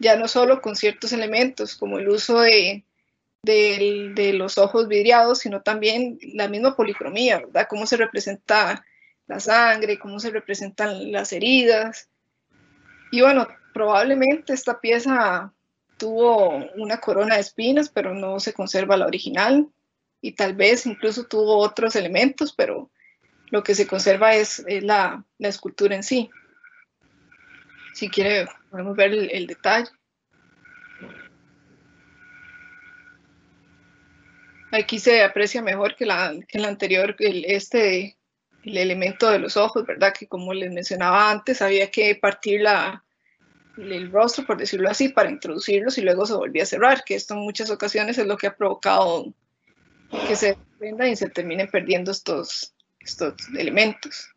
Ya 0.00 0.16
no 0.16 0.26
solo 0.26 0.60
con 0.60 0.74
ciertos 0.74 1.12
elementos 1.12 1.76
como 1.76 1.98
el 1.98 2.08
uso 2.08 2.40
de, 2.40 2.84
de, 3.42 4.12
de, 4.14 4.32
los 4.32 4.58
ojos 4.58 4.88
vidriados, 4.88 5.40
sino 5.40 5.62
también 5.62 6.18
la 6.34 6.48
misma 6.48 6.74
policromía, 6.74 7.38
¿verdad? 7.38 7.68
Cómo 7.68 7.86
se 7.86 7.96
representa 7.96 8.84
la 9.28 9.38
sangre, 9.38 10.00
cómo 10.00 10.18
se 10.18 10.30
representan 10.30 11.12
las 11.12 11.32
heridas. 11.32 12.08
Y 13.12 13.20
bueno, 13.20 13.46
probablemente 13.72 14.52
esta 14.52 14.80
pieza 14.80 15.52
tuvo 15.96 16.56
una 16.74 16.98
corona 16.98 17.36
de 17.36 17.42
espinas, 17.42 17.88
pero 17.88 18.14
no 18.14 18.40
se 18.40 18.52
conserva 18.52 18.96
la 18.96 19.06
original. 19.06 19.68
Y 20.20 20.32
tal 20.32 20.54
vez 20.54 20.86
incluso 20.86 21.24
tuvo 21.24 21.58
otros 21.58 21.94
elementos, 21.94 22.52
pero 22.52 22.90
lo 23.52 23.62
que 23.62 23.74
se 23.74 23.86
conserva 23.86 24.34
es, 24.34 24.64
la, 24.66 25.24
la, 25.38 25.48
escultura 25.48 25.94
en 25.94 26.02
sí. 26.02 26.30
Si 27.92 28.08
quiere, 28.08 28.48
podemos 28.70 28.96
ver 28.96 29.12
el, 29.12 29.30
el 29.30 29.46
detalle. 29.46 29.90
Aquí 34.72 34.98
se 34.98 35.22
aprecia 35.22 35.60
mejor 35.60 35.94
que 35.96 36.06
la, 36.06 36.34
que 36.48 36.58
la 36.58 36.68
anterior, 36.68 37.14
el, 37.18 37.44
este 37.44 38.16
el 38.64 38.78
elemento 38.78 39.28
de 39.28 39.40
los 39.40 39.58
ojos, 39.58 39.84
¿verdad? 39.84 40.14
Que 40.18 40.26
como 40.26 40.54
les 40.54 40.72
mencionaba 40.72 41.30
antes, 41.30 41.60
había 41.60 41.90
que 41.90 42.14
partir 42.14 42.62
la, 42.62 43.04
el 43.76 44.10
rostro, 44.10 44.46
por 44.46 44.56
decirlo 44.56 44.88
así, 44.88 45.10
para 45.10 45.30
introducirlos 45.30 45.98
y 45.98 46.02
luego 46.02 46.24
se 46.24 46.34
volvía 46.34 46.62
a 46.62 46.66
cerrar, 46.66 47.04
que 47.04 47.16
esto 47.16 47.34
en 47.34 47.40
muchas 47.40 47.70
ocasiones 47.70 48.16
es 48.16 48.26
lo 48.26 48.38
que 48.38 48.46
ha 48.46 48.56
provocado 48.56 49.34
que 50.26 50.36
se 50.36 50.56
prendan 50.78 51.08
y 51.08 51.16
se 51.16 51.28
terminen 51.28 51.68
perdiendo 51.68 52.12
estos, 52.12 52.71
estos 53.04 53.34
elementos. 53.56 54.28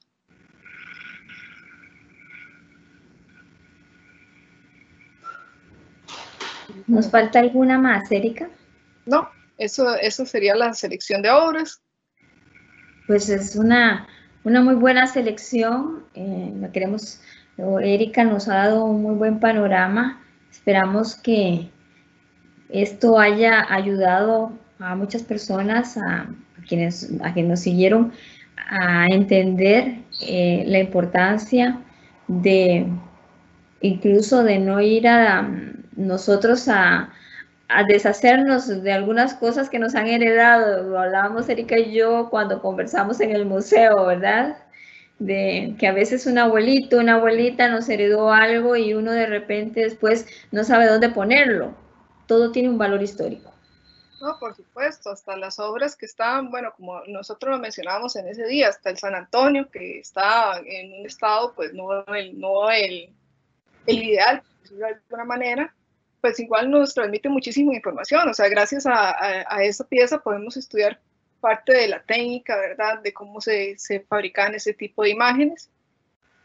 ¿Nos 6.87 7.09
falta 7.09 7.39
alguna 7.39 7.79
más, 7.79 8.11
Erika? 8.11 8.49
No, 9.05 9.29
eso, 9.57 9.95
eso 9.95 10.25
sería 10.25 10.55
la 10.55 10.73
selección 10.73 11.21
de 11.21 11.31
obras. 11.31 11.81
Pues 13.07 13.29
es 13.29 13.55
una, 13.55 14.07
una 14.43 14.61
muy 14.61 14.75
buena 14.75 15.07
selección. 15.07 16.05
Eh, 16.13 16.53
la 16.59 16.71
queremos, 16.71 17.21
Erika 17.57 18.23
nos 18.23 18.47
ha 18.47 18.55
dado 18.55 18.85
un 18.85 19.01
muy 19.01 19.15
buen 19.15 19.39
panorama. 19.39 20.21
Esperamos 20.51 21.15
que 21.15 21.69
esto 22.69 23.19
haya 23.19 23.65
ayudado 23.73 24.51
a 24.79 24.95
muchas 24.95 25.23
personas, 25.23 25.97
a, 25.97 26.27
quienes, 26.67 27.11
a 27.23 27.33
quienes 27.33 27.49
nos 27.49 27.59
siguieron, 27.61 28.13
a 28.57 29.07
entender 29.07 29.99
eh, 30.21 30.63
la 30.67 30.79
importancia 30.79 31.81
de 32.27 32.87
incluso 33.81 34.43
de 34.43 34.59
no 34.59 34.81
ir 34.81 35.07
a 35.07 35.47
nosotros 35.95 36.67
a, 36.67 37.13
a 37.67 37.83
deshacernos 37.83 38.67
de 38.83 38.91
algunas 38.91 39.33
cosas 39.35 39.69
que 39.69 39.79
nos 39.79 39.95
han 39.95 40.07
heredado. 40.07 40.97
Hablábamos 40.97 41.49
Erika 41.49 41.77
y 41.79 41.93
yo 41.93 42.29
cuando 42.29 42.61
conversamos 42.61 43.19
en 43.21 43.31
el 43.31 43.45
museo, 43.45 44.05
¿verdad? 44.05 44.57
De 45.19 45.75
que 45.79 45.87
a 45.87 45.93
veces 45.93 46.25
un 46.27 46.37
abuelito, 46.37 46.99
una 46.99 47.15
abuelita 47.15 47.69
nos 47.69 47.89
heredó 47.89 48.31
algo 48.31 48.75
y 48.75 48.93
uno 48.93 49.11
de 49.11 49.27
repente 49.27 49.81
después 49.81 50.27
no 50.51 50.63
sabe 50.63 50.87
dónde 50.87 51.09
ponerlo. 51.09 51.75
Todo 52.27 52.51
tiene 52.51 52.69
un 52.69 52.77
valor 52.77 53.01
histórico. 53.03 53.54
No, 54.25 54.39
por 54.39 54.55
supuesto, 54.55 55.11
hasta 55.11 55.37
las 55.37 55.59
obras 55.59 55.95
que 55.95 56.07
estaban, 56.07 56.49
bueno, 56.49 56.73
como 56.75 56.99
nosotros 57.05 57.51
lo 57.51 57.59
mencionábamos 57.59 58.15
en 58.15 58.27
ese 58.27 58.47
día, 58.47 58.69
hasta 58.69 58.89
el 58.89 58.97
San 58.97 59.13
Antonio, 59.13 59.69
que 59.69 59.99
está 59.99 60.59
en 60.65 60.99
un 60.99 61.05
estado, 61.05 61.53
pues 61.53 61.75
no 61.75 62.03
el, 62.07 62.39
no 62.39 62.71
el, 62.71 63.13
el 63.85 64.03
ideal, 64.03 64.41
de 64.71 64.83
alguna 64.83 65.25
manera, 65.25 65.75
pues 66.21 66.39
igual 66.39 66.71
nos 66.71 66.95
transmite 66.95 67.29
muchísima 67.29 67.75
información. 67.75 68.27
O 68.27 68.33
sea, 68.33 68.49
gracias 68.49 68.87
a, 68.87 69.15
a, 69.47 69.63
esa 69.63 69.83
pieza 69.83 70.17
podemos 70.17 70.57
estudiar 70.57 70.99
parte 71.39 71.73
de 71.73 71.87
la 71.87 72.01
técnica, 72.01 72.57
¿verdad? 72.57 73.03
De 73.03 73.13
cómo 73.13 73.41
se, 73.41 73.77
se 73.77 73.99
fabrican 73.99 74.55
ese 74.55 74.73
tipo 74.73 75.03
de 75.03 75.11
imágenes. 75.11 75.69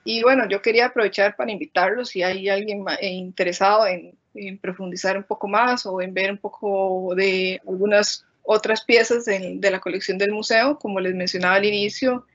Y 0.05 0.23
bueno, 0.23 0.49
yo 0.49 0.63
quería 0.63 0.87
aprovechar 0.87 1.37
para 1.37 1.51
invitarlos 1.51 2.11
si 2.11 2.23
hay 2.23 2.49
alguien 2.49 2.85
eh, 3.01 3.09
interesado 3.09 3.87
en, 3.87 4.19
profundizar 4.61 5.17
un 5.17 5.25
poco 5.25 5.49
más 5.49 5.85
o 5.87 6.01
en 6.01 6.15
ver 6.15 6.31
un 6.31 6.39
poco 6.39 7.15
de 7.17 7.61
algunas 7.67 8.25
otras 8.45 8.85
piezas 8.85 9.25
de, 9.25 9.59
la 9.61 9.81
colección 9.81 10.19
del 10.19 10.33
museo. 10.33 10.79
Como 10.79 11.01
les 11.01 11.15
mencionaba 11.15 11.57
al 11.57 11.65
inicio, 11.65 12.27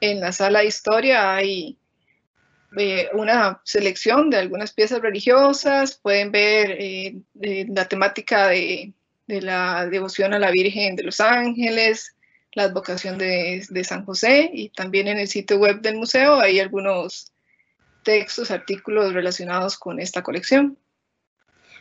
en 0.00 0.20
la 0.20 0.32
sala 0.32 0.60
de 0.60 0.66
historia 0.66 1.34
hay 1.36 1.78
eh, 2.76 3.08
una 3.12 3.60
selección 3.62 4.30
de 4.30 4.38
algunas 4.38 4.72
piezas 4.72 5.00
religiosas, 5.00 5.98
pueden 6.02 6.32
ver 6.32 6.76
eh, 6.80 7.16
la 7.68 7.86
temática 7.86 8.48
de, 8.48 8.92
la 9.26 9.86
devoción 9.86 10.34
a 10.34 10.38
la 10.38 10.50
Virgen 10.50 10.96
de 10.96 11.04
los 11.04 11.20
Ángeles, 11.20 12.14
la 12.54 12.64
advocación 12.64 13.18
de, 13.18 13.64
de, 13.68 13.84
San 13.84 14.04
José 14.04 14.50
y 14.52 14.68
también 14.70 15.08
en 15.08 15.18
el 15.18 15.28
sitio 15.28 15.58
web 15.58 15.80
del 15.80 15.96
museo 15.96 16.40
hay 16.40 16.60
algunos 16.60 17.32
textos, 18.04 18.50
artículos 18.50 19.12
relacionados 19.12 19.76
con 19.76 19.98
esta 19.98 20.22
colección. 20.22 20.78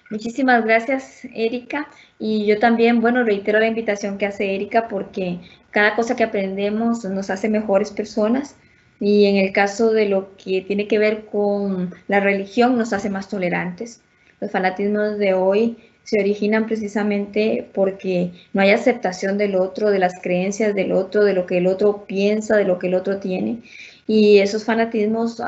Muchísimas 0.09 0.63
gracias, 0.63 1.25
Erika. 1.33 1.87
Y 2.19 2.45
yo 2.45 2.59
también, 2.59 3.01
bueno, 3.01 3.23
reitero 3.23 3.59
la 3.59 3.67
invitación 3.67 4.17
que 4.17 4.25
hace 4.25 4.53
Erika 4.53 4.87
porque 4.87 5.39
cada 5.71 5.95
cosa 5.95 6.15
que 6.15 6.23
aprendemos 6.23 7.03
nos 7.05 7.29
hace 7.29 7.49
mejores 7.49 7.91
personas 7.91 8.55
y 8.99 9.25
en 9.25 9.37
el 9.37 9.51
caso 9.51 9.91
de 9.91 10.07
lo 10.07 10.35
que 10.37 10.61
tiene 10.61 10.87
que 10.87 10.99
ver 10.99 11.25
con 11.25 11.93
la 12.07 12.19
religión 12.19 12.77
nos 12.77 12.93
hace 12.93 13.09
más 13.09 13.27
tolerantes. 13.27 14.01
Los 14.39 14.51
fanatismos 14.51 15.17
de 15.17 15.33
hoy 15.33 15.77
se 16.03 16.19
originan 16.19 16.65
precisamente 16.65 17.67
porque 17.73 18.31
no 18.53 18.61
hay 18.61 18.71
aceptación 18.71 19.37
del 19.37 19.55
otro, 19.55 19.89
de 19.89 19.99
las 19.99 20.21
creencias 20.21 20.75
del 20.75 20.91
otro, 20.91 21.23
de 21.23 21.33
lo 21.33 21.45
que 21.45 21.57
el 21.57 21.67
otro 21.67 22.05
piensa, 22.05 22.57
de 22.57 22.65
lo 22.65 22.79
que 22.79 22.87
el 22.87 22.95
otro 22.95 23.19
tiene. 23.19 23.59
Y 24.05 24.39
esos 24.39 24.65
fanatismos 24.65 25.41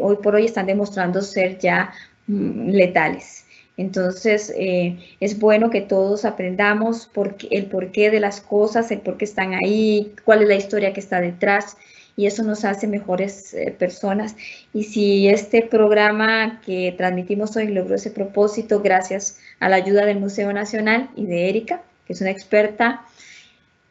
hoy 0.00 0.16
por 0.22 0.34
hoy 0.34 0.46
están 0.46 0.66
demostrando 0.66 1.22
ser 1.22 1.58
ya 1.58 1.92
mm, 2.26 2.70
letales. 2.70 3.46
Entonces, 3.76 4.52
eh, 4.56 4.98
es 5.20 5.38
bueno 5.38 5.70
que 5.70 5.80
todos 5.80 6.24
aprendamos 6.24 7.10
el 7.50 7.66
porqué 7.66 8.10
de 8.10 8.20
las 8.20 8.40
cosas, 8.40 8.90
el 8.90 9.00
por 9.00 9.16
qué 9.16 9.24
están 9.24 9.54
ahí, 9.54 10.12
cuál 10.24 10.42
es 10.42 10.48
la 10.48 10.56
historia 10.56 10.92
que 10.92 11.00
está 11.00 11.20
detrás 11.20 11.76
y 12.16 12.26
eso 12.26 12.42
nos 12.42 12.64
hace 12.64 12.86
mejores 12.86 13.54
eh, 13.54 13.74
personas. 13.76 14.36
Y 14.72 14.84
si 14.84 15.28
este 15.28 15.62
programa 15.62 16.60
que 16.64 16.94
transmitimos 16.96 17.56
hoy 17.56 17.68
logró 17.68 17.94
ese 17.94 18.10
propósito 18.10 18.80
gracias 18.80 19.38
a 19.60 19.68
la 19.68 19.76
ayuda 19.76 20.04
del 20.04 20.20
Museo 20.20 20.52
Nacional 20.52 21.10
y 21.16 21.26
de 21.26 21.48
Erika, 21.48 21.82
que 22.06 22.12
es 22.12 22.20
una 22.20 22.30
experta, 22.30 23.04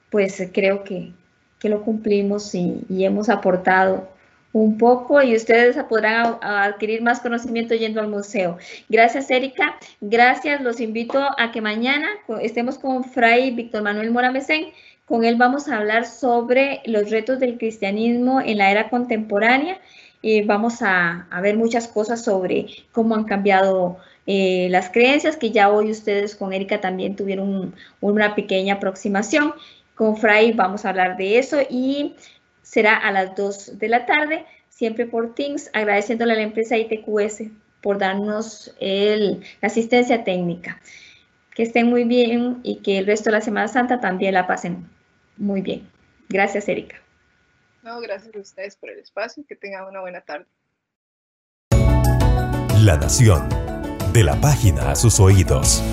pues 0.09 0.39
eh, 0.39 0.51
creo 0.53 0.83
que, 0.83 1.11
que 1.59 1.69
lo 1.69 1.83
cumplimos 1.83 2.53
y, 2.53 2.83
hemos 2.89 3.29
aportado 3.29 4.09
un 4.53 4.77
poco 4.77 5.21
y 5.21 5.33
ustedes 5.33 5.81
podrán 5.85 6.37
adquirir 6.41 7.01
más 7.01 7.21
conocimiento 7.21 7.73
yendo 7.73 8.01
al 8.01 8.09
museo. 8.09 8.57
Gracias, 8.89 9.31
Erika. 9.31 9.77
Gracias. 10.01 10.61
Los 10.61 10.81
invito 10.81 11.25
a 11.37 11.51
que 11.51 11.61
mañana 11.61 12.09
estemos 12.41 12.77
con 12.77 13.05
Fray 13.05 13.51
Víctor 13.51 13.81
Manuel 13.81 14.11
Moramecén 14.11 14.73
con 15.11 15.25
él 15.25 15.35
vamos 15.35 15.67
a 15.67 15.75
hablar 15.75 16.05
sobre 16.05 16.81
los 16.85 17.09
retos 17.09 17.37
del 17.37 17.57
cristianismo 17.57 18.39
en 18.39 18.57
la 18.57 18.71
era 18.71 18.89
contemporánea 18.89 19.77
y 20.21 20.43
vamos 20.43 20.81
a, 20.81 21.27
ver 21.41 21.57
muchas 21.57 21.89
cosas 21.89 22.23
sobre 22.23 22.67
cómo 22.93 23.15
han 23.15 23.25
cambiado 23.25 23.97
eh, 24.25 24.69
las 24.69 24.89
creencias 24.89 25.35
que 25.35 25.51
ya 25.51 25.69
hoy 25.69 25.91
ustedes 25.91 26.33
con 26.33 26.53
Erika 26.53 26.79
también 26.79 27.17
tuvieron 27.17 27.75
una 27.99 28.35
pequeña 28.35 28.75
aproximación. 28.75 29.53
Con 29.95 30.15
Fray 30.15 30.53
vamos 30.53 30.85
a 30.85 30.89
hablar 30.91 31.17
de 31.17 31.39
eso 31.39 31.57
y 31.69 32.15
será 32.61 32.95
a 32.95 33.11
las 33.11 33.35
2 33.35 33.79
de 33.79 33.89
la 33.89 34.05
tarde, 34.05 34.45
siempre 34.69 35.07
por 35.07 35.35
Teams, 35.35 35.69
agradeciéndole 35.73 36.31
a 36.31 36.37
la 36.37 36.43
empresa 36.43 36.77
ITQS 36.77 37.49
por 37.81 37.97
darnos 37.97 38.73
la 38.79 39.37
asistencia 39.61 40.23
técnica. 40.23 40.79
Que 41.53 41.63
estén 41.63 41.87
muy 41.87 42.05
bien 42.05 42.61
y 42.63 42.77
que 42.77 42.97
el 42.97 43.07
resto 43.07 43.25
de 43.25 43.33
la 43.33 43.41
Semana 43.41 43.67
Santa 43.67 43.99
también 43.99 44.35
la 44.35 44.47
pasen 44.47 44.87
muy 45.41 45.61
bien. 45.61 45.89
Gracias, 46.29 46.69
Erika. 46.69 46.97
No, 47.83 47.99
gracias 47.99 48.35
a 48.35 48.39
ustedes 48.39 48.75
por 48.75 48.91
el 48.91 48.99
espacio 48.99 49.43
y 49.43 49.45
que 49.45 49.55
tengan 49.55 49.85
una 49.85 49.99
buena 49.99 50.21
tarde. 50.21 50.45
La 52.83 52.97
Nación, 52.97 53.49
de 54.13 54.23
la 54.23 54.39
página 54.39 54.91
a 54.91 54.95
sus 54.95 55.19
oídos. 55.19 55.83